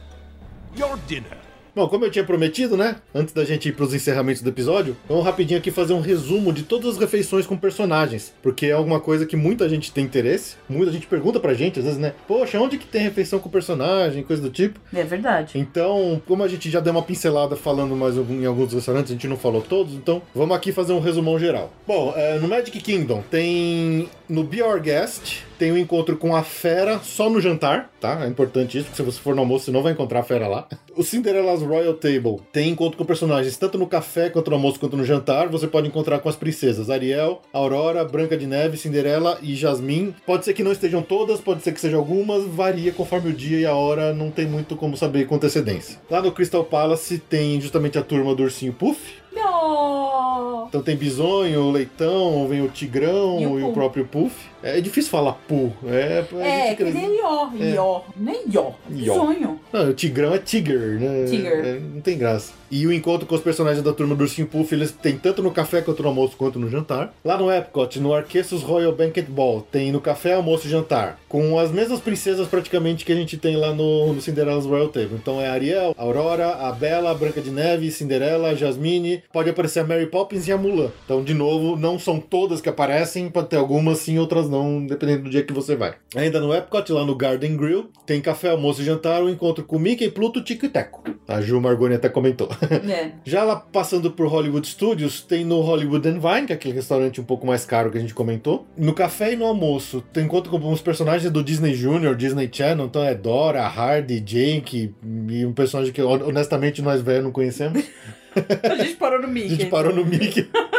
[0.76, 1.43] your dinner.
[1.76, 2.98] Bom, como eu tinha prometido, né?
[3.16, 6.62] Antes da gente ir pros encerramentos do episódio, vamos rapidinho aqui fazer um resumo de
[6.62, 8.32] todas as refeições com personagens.
[8.44, 10.56] Porque é alguma coisa que muita gente tem interesse.
[10.70, 12.14] Muita gente pergunta pra gente, às vezes, né?
[12.28, 14.80] Poxa, onde que tem refeição com personagem, coisa do tipo.
[14.94, 15.58] É verdade.
[15.58, 19.28] Então, como a gente já deu uma pincelada falando mais em alguns restaurantes, a gente
[19.28, 21.74] não falou todos, então vamos aqui fazer um resumão geral.
[21.88, 26.44] Bom, é, no Magic Kingdom tem no Be Our Guest tem um encontro com a
[26.44, 28.26] fera só no jantar, tá?
[28.26, 30.46] É importante isso, porque se você for no almoço, você não vai encontrar a fera
[30.46, 30.68] lá.
[30.96, 34.96] O Cinderella's Royal Table tem encontro com personagens tanto no café, quanto no almoço, quanto
[34.96, 35.48] no jantar.
[35.48, 40.14] Você pode encontrar com as princesas Ariel, Aurora, Branca de Neve, Cinderela e Jasmine.
[40.24, 43.60] Pode ser que não estejam todas, pode ser que sejam algumas, varia conforme o dia
[43.60, 46.00] e a hora, não tem muito como saber com antecedência.
[46.12, 50.66] Lá no Crystal Palace tem justamente a turma do Ursinho Puff, Não!
[50.70, 53.74] então tem Bisonho, o Leitão, vem o Tigrão E e o o, Pooh.
[53.74, 54.36] próprio Puff.
[54.62, 55.72] É difícil falar Pooh.
[55.86, 57.48] É, É, gente que nem Ió.
[57.60, 57.74] É.
[57.76, 58.02] Ió.
[58.16, 58.72] Nem Ió.
[58.90, 59.14] Ió.
[59.14, 59.60] Sonho.
[59.72, 61.26] Não, o Tigrão é Tiger, né?
[61.28, 61.66] Tiger.
[61.66, 62.54] É, não tem graça.
[62.76, 65.52] E o encontro com os personagens da turma do Ursinho Puff, eles têm tanto no
[65.52, 67.14] café quanto no almoço quanto no jantar.
[67.24, 71.20] Lá no Epcot, no Arquessos Royal Banquet Ball, tem no café, almoço e jantar.
[71.30, 75.14] Com as mesmas princesas praticamente que a gente tem lá no, no Cinderella's Royal Table.
[75.14, 79.22] Então é a Ariel, a Aurora, a Bela, a Branca de Neve, Cinderela, a Jasmine.
[79.32, 80.90] Pode aparecer a Mary Poppins e a Mulan.
[81.06, 85.26] Então, de novo, não são todas que aparecem, pode ter algumas sim, outras não, dependendo
[85.26, 85.94] do dia que você vai.
[86.16, 89.78] Ainda no Epcot, lá no Garden Grill, tem café, almoço e jantar, o encontro com
[89.78, 91.04] Mickey, Pluto, Tico e Teco.
[91.28, 92.50] A Ju Margoni até comentou.
[92.90, 93.12] É.
[93.26, 97.20] Já lá passando por Hollywood Studios, tem no Hollywood and Vine, que é aquele restaurante
[97.20, 98.66] um pouco mais caro que a gente comentou.
[98.78, 102.86] No café e no almoço, tem encontro com uns personagens do Disney Junior, Disney Channel,
[102.86, 104.94] então é Dora, Hardy, Jake
[105.30, 107.84] e um personagem que honestamente nós velhos não conhecemos.
[108.64, 109.50] A gente parou no A Mickey.
[109.50, 110.50] gente parou no Mickey.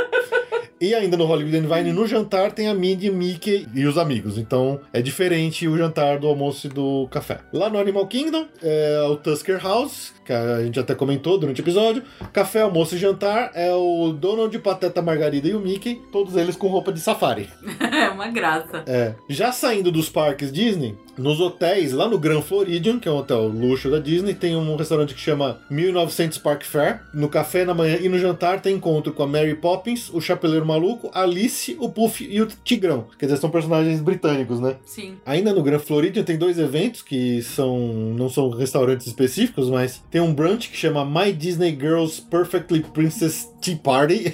[0.81, 4.37] E ainda no Hollywood and Vine, no jantar, tem a Minnie, Mickey e os amigos.
[4.39, 7.39] Então é diferente o jantar do almoço e do café.
[7.53, 11.65] Lá no Animal Kingdom, é o Tusker House, que a gente até comentou durante o
[11.65, 12.03] episódio.
[12.33, 16.69] Café, almoço e jantar é o Donald, Pateta, Margarida e o Mickey, todos eles com
[16.69, 17.49] roupa de safari.
[17.95, 18.83] É uma graça.
[18.87, 19.15] É.
[19.29, 23.49] Já saindo dos parques Disney, nos hotéis, lá no Grand Floridian, que é um hotel
[23.49, 27.01] luxo da Disney, tem um restaurante que chama 1900 Park Fair.
[27.13, 30.67] No café, na manhã e no jantar tem encontro com a Mary Poppins, o Chapeleiro
[30.67, 33.07] Maluco, a Alice, o Puff e o Tigrão.
[33.19, 34.77] Quer dizer, são personagens britânicos, né?
[34.85, 35.17] Sim.
[35.25, 37.79] Ainda no Grand Floridian tem dois eventos que são
[38.15, 43.49] não são restaurantes específicos, mas tem um brunch que chama My Disney Girls Perfectly Princess
[43.61, 44.25] Tea Party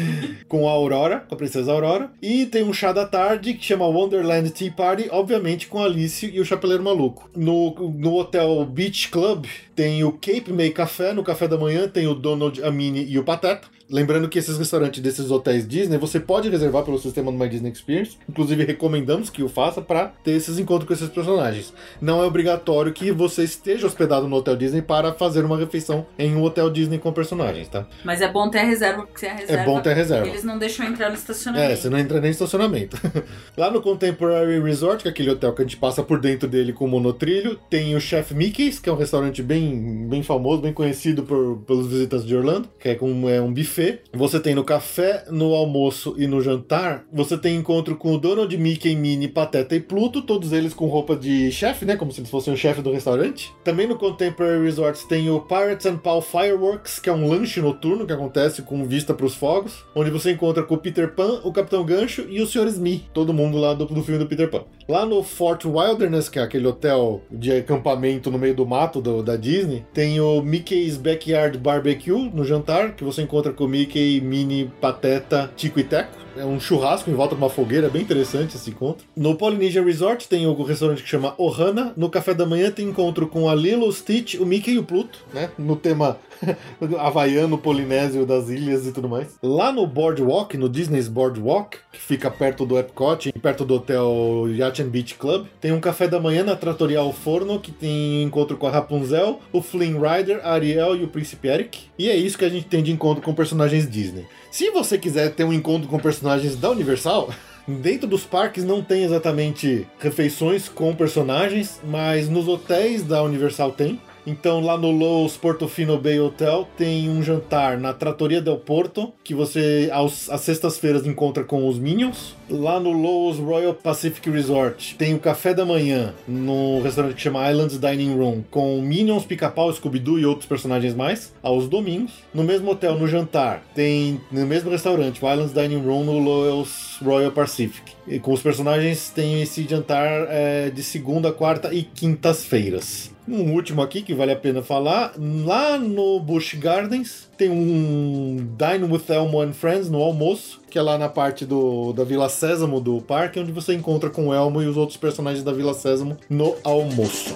[0.48, 3.86] com a Aurora, com a princesa Aurora, e tem um chá da tarde que chama
[3.86, 7.28] Wonderland Tea Party, obviamente com a Alice e o Chapeleiro Maluco.
[7.34, 12.06] No, no hotel Beach Club tem o Cape May Café, no café da manhã tem
[12.06, 13.73] o Donald, a Minnie e o Pateta.
[13.94, 17.70] Lembrando que esses restaurantes desses hotéis Disney você pode reservar pelo sistema do My Disney
[17.70, 18.18] Experience.
[18.28, 21.72] Inclusive, recomendamos que o faça para ter esses encontros com esses personagens.
[22.00, 26.34] Não é obrigatório que você esteja hospedado no hotel Disney para fazer uma refeição em
[26.34, 27.86] um hotel Disney com personagens, tá?
[28.04, 29.62] Mas é bom ter a reserva, porque se a reserva.
[29.62, 30.26] É bom ter a reserva.
[30.26, 31.72] Eles não deixam entrar no estacionamento.
[31.72, 33.00] É, você não entra nem em estacionamento.
[33.56, 36.72] Lá no Contemporary Resort, que é aquele hotel que a gente passa por dentro dele
[36.72, 41.22] com monotrilho, tem o Chef Mickey's, que é um restaurante bem, bem famoso, bem conhecido
[41.22, 43.83] por, pelos visitantes de Orlando, que é, com, é um buffet.
[44.12, 48.56] Você tem no café, no almoço e no jantar, você tem encontro com o Donald,
[48.56, 51.96] Mickey, Minnie, Pateta e Pluto, todos eles com roupa de chefe, né?
[51.96, 53.52] Como se eles fossem o chefe do restaurante.
[53.64, 58.06] Também no Contemporary Resort tem o Pirates and Pal Fireworks, que é um lanche noturno
[58.06, 61.52] que acontece com vista para os fogos, onde você encontra com o Peter Pan, o
[61.52, 62.68] Capitão Gancho e o Sr.
[62.68, 64.62] Smee, todo mundo lá do, do filme do Peter Pan.
[64.88, 69.22] Lá no Fort Wilderness, que é aquele hotel de acampamento no meio do mato do-
[69.22, 74.70] da Disney, tem o Mickey's Backyard Barbecue no jantar, que você encontra com Mickey, Minnie,
[74.80, 76.23] Pateta, Tico e Teco.
[76.36, 79.06] É um churrasco em volta de uma fogueira, é bem interessante esse encontro.
[79.16, 81.92] No Polynesia Resort tem o restaurante que chama Ohana.
[81.96, 85.24] No café da manhã tem encontro com a Lilo, Stitch, o Mickey e o Pluto,
[85.32, 85.50] né?
[85.56, 86.18] No tema
[86.98, 89.38] havaiano, polinésio das ilhas e tudo mais.
[89.42, 94.82] Lá no Boardwalk, no Disney's Boardwalk, que fica perto do Epcot, perto do hotel Yacht
[94.82, 98.56] and Beach Club, tem um café da manhã na Trattoria Al Forno, que tem encontro
[98.56, 101.78] com a Rapunzel, o Flynn Rider, a Ariel e o Príncipe Eric.
[101.98, 104.26] E é isso que a gente tem de encontro com personagens Disney.
[104.54, 107.28] Se você quiser ter um encontro com personagens da Universal,
[107.66, 113.98] Dentro dos parques não tem exatamente refeições com personagens, mas nos hotéis da Universal tem.
[114.26, 119.34] Então lá no Lowe's Portofino Bay Hotel tem um jantar na Trattoria del Porto, que
[119.34, 122.34] você aos, às sextas-feiras encontra com os Minions.
[122.48, 127.50] Lá no Lowe's Royal Pacific Resort tem o café da manhã no restaurante que chama
[127.50, 132.12] Islands Dining Room, com Minions, Pica-Pau, Scooby-Doo e outros personagens mais, aos domingos.
[132.32, 136.98] No mesmo hotel, no jantar, tem no mesmo restaurante, o Islands Dining Room no Lowe's
[137.02, 137.92] Royal Pacific.
[138.06, 143.13] E com os personagens tem esse jantar é, de segunda, quarta e quintas-feiras.
[143.26, 145.14] Um último aqui que vale a pena falar.
[145.18, 150.82] Lá no Busch Gardens tem um Dine with Elmo and Friends no almoço, que é
[150.82, 154.62] lá na parte do, da Vila Sésamo do parque, onde você encontra com o Elmo
[154.62, 157.34] e os outros personagens da Vila Sésamo no almoço.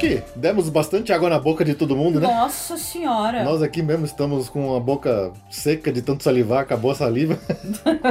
[0.00, 2.26] Que demos bastante água na boca de todo mundo, né?
[2.26, 3.44] Nossa senhora.
[3.44, 7.38] Nós aqui mesmo estamos com a boca seca de tanto salivar, acabou a saliva.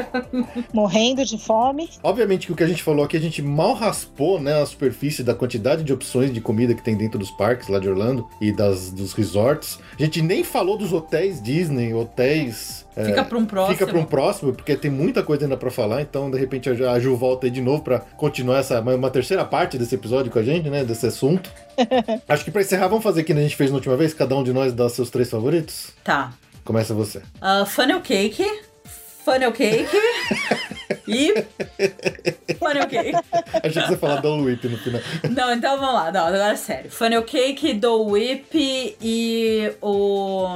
[0.71, 1.89] Morrendo de fome.
[2.03, 5.23] Obviamente que o que a gente falou aqui, a gente mal raspou né, a superfície
[5.23, 8.51] da quantidade de opções de comida que tem dentro dos parques lá de Orlando e
[8.51, 9.79] das, dos resorts.
[9.99, 12.85] A gente nem falou dos hotéis Disney, hotéis.
[13.05, 13.73] Fica pra um próximo.
[13.77, 16.01] Fica para um próximo, porque tem muita coisa ainda pra falar.
[16.01, 19.43] Então, de repente, a Ju- volta aí de novo pra continuar essa uma, uma terceira
[19.45, 20.83] parte desse episódio com a gente, né?
[20.83, 21.49] Desse assunto.
[22.27, 24.13] Acho que pra encerrar, vamos fazer o que a gente fez na última vez.
[24.13, 25.91] Cada um de nós dá seus três favoritos.
[26.03, 26.31] Tá.
[26.65, 27.19] Começa você.
[27.41, 28.45] Uh, funnel cake.
[29.25, 29.85] Funnel cake.
[31.07, 31.33] e.
[32.57, 33.11] Funnel cake.
[33.63, 35.01] Achei que você ia falar Dole Whip no final.
[35.29, 36.11] Não, então vamos lá.
[36.11, 36.89] Não, agora é sério.
[36.91, 40.47] Funnel cake, Dole Whip e o.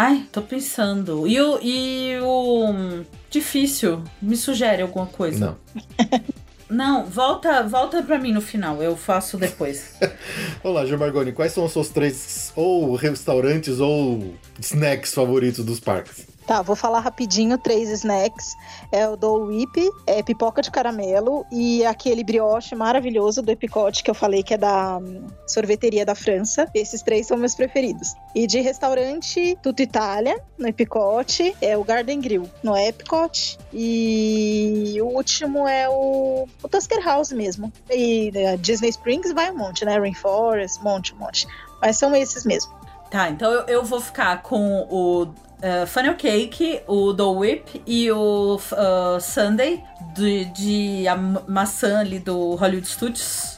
[0.00, 1.26] Ai, tô pensando.
[1.26, 1.58] E o.
[1.60, 3.02] E o.
[3.28, 4.04] Difícil.
[4.22, 5.58] Me sugere alguma coisa.
[5.68, 6.22] Não.
[6.70, 8.80] Não, volta, volta pra mim no final.
[8.80, 9.94] Eu faço depois.
[10.62, 16.26] Olá, Gil Margoni, quais são os seus três ou restaurantes ou snacks favoritos dos parques?
[16.48, 18.56] Tá, vou falar rapidinho três snacks.
[18.90, 24.10] É o Dole Whip, é pipoca de caramelo e aquele brioche maravilhoso do Epicote que
[24.10, 26.66] eu falei que é da hum, sorveteria da França.
[26.74, 28.14] Esses três são meus preferidos.
[28.34, 33.58] E de restaurante, Tutto Itália, no Epicote, é o Garden Grill, no Epcot.
[33.70, 37.70] E o último é o, o Tusker House mesmo.
[37.90, 39.98] E né, Disney Springs vai um monte, né?
[39.98, 41.46] Rainforest, monte, monte.
[41.82, 42.72] Mas são esses mesmo.
[43.10, 45.26] Tá, então eu, eu vou ficar com o
[45.58, 49.82] uh, Funnel Cake, o Dole Whip e o uh, Sunday
[50.14, 53.57] de, de a ma- maçã ali do Hollywood Studios.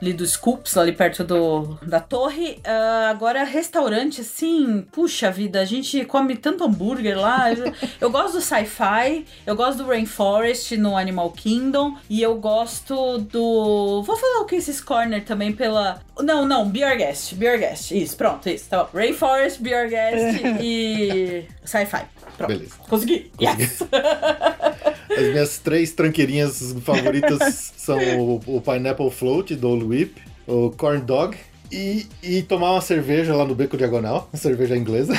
[0.00, 2.60] Ali do Scoops, ali perto do, da torre.
[2.64, 7.52] Ah, agora, restaurante, assim, puxa vida, a gente come tanto hambúrguer lá.
[7.52, 7.72] Eu,
[8.02, 11.96] eu gosto do sci-fi, eu gosto do Rainforest no Animal Kingdom.
[12.08, 14.02] E eu gosto do.
[14.02, 16.00] Vou falar o Casey's Corner também pela.
[16.20, 17.34] Não, não, Be Our Guest.
[17.34, 17.90] Be Our Guest.
[17.90, 18.68] Isso, pronto, isso.
[18.68, 18.90] Tá bom.
[18.96, 21.44] Rainforest, Be Our Guest e.
[21.64, 22.04] Sci-fi.
[22.36, 22.52] Pronto.
[22.52, 22.74] Beleza.
[22.88, 23.32] Consegui.
[23.40, 23.80] Yes.
[25.10, 31.36] As minhas três tranqueirinhas favoritas são o, o Pineapple Float do Whip, o Corn Dog
[31.70, 35.12] e, e tomar uma cerveja lá no Beco Diagonal, uma cerveja inglesa.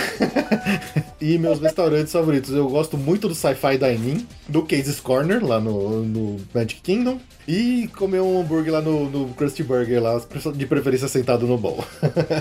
[1.22, 6.04] e meus restaurantes favoritos, eu gosto muito do Sci-Fi Dining, do Casey's Corner, lá no,
[6.04, 7.20] no Magic Kingdom.
[7.48, 10.22] E comer um hambúrguer lá no, no Krusty Burger, lá,
[10.56, 11.84] de preferência sentado no bowl.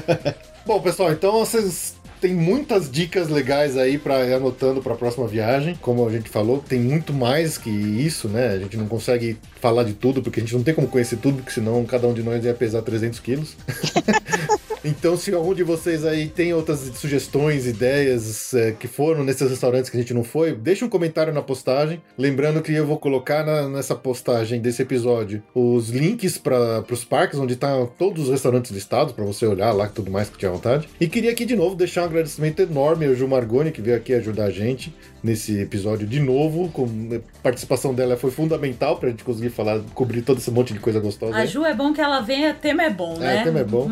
[0.66, 5.26] Bom, pessoal, então vocês tem muitas dicas legais aí para ir anotando para a próxima
[5.26, 5.78] viagem.
[5.80, 8.48] Como a gente falou, tem muito mais que isso, né?
[8.48, 11.36] A gente não consegue falar de tudo porque a gente não tem como conhecer tudo,
[11.36, 13.56] porque senão cada um de nós ia pesar 300 quilos.
[14.88, 19.90] Então, se algum de vocês aí tem outras sugestões, ideias é, que foram nesses restaurantes
[19.90, 22.00] que a gente não foi, deixa um comentário na postagem.
[22.16, 27.38] Lembrando que eu vou colocar na- nessa postagem desse episódio os links para os parques,
[27.38, 30.88] onde estão todos os restaurantes listados, para você olhar lá tudo mais que tiver vontade.
[31.00, 34.14] E queria aqui de novo deixar um agradecimento enorme ao Gil Margoni, que veio aqui
[34.14, 34.94] ajudar a gente.
[35.22, 36.68] Nesse episódio de novo.
[36.70, 40.80] Com a participação dela foi fundamental pra gente conseguir falar, cobrir todo esse monte de
[40.80, 41.34] coisa gostosa.
[41.34, 41.46] A aí.
[41.46, 43.38] Ju é bom que ela venha, tema é bom, né?
[43.38, 43.88] É, tema é bom.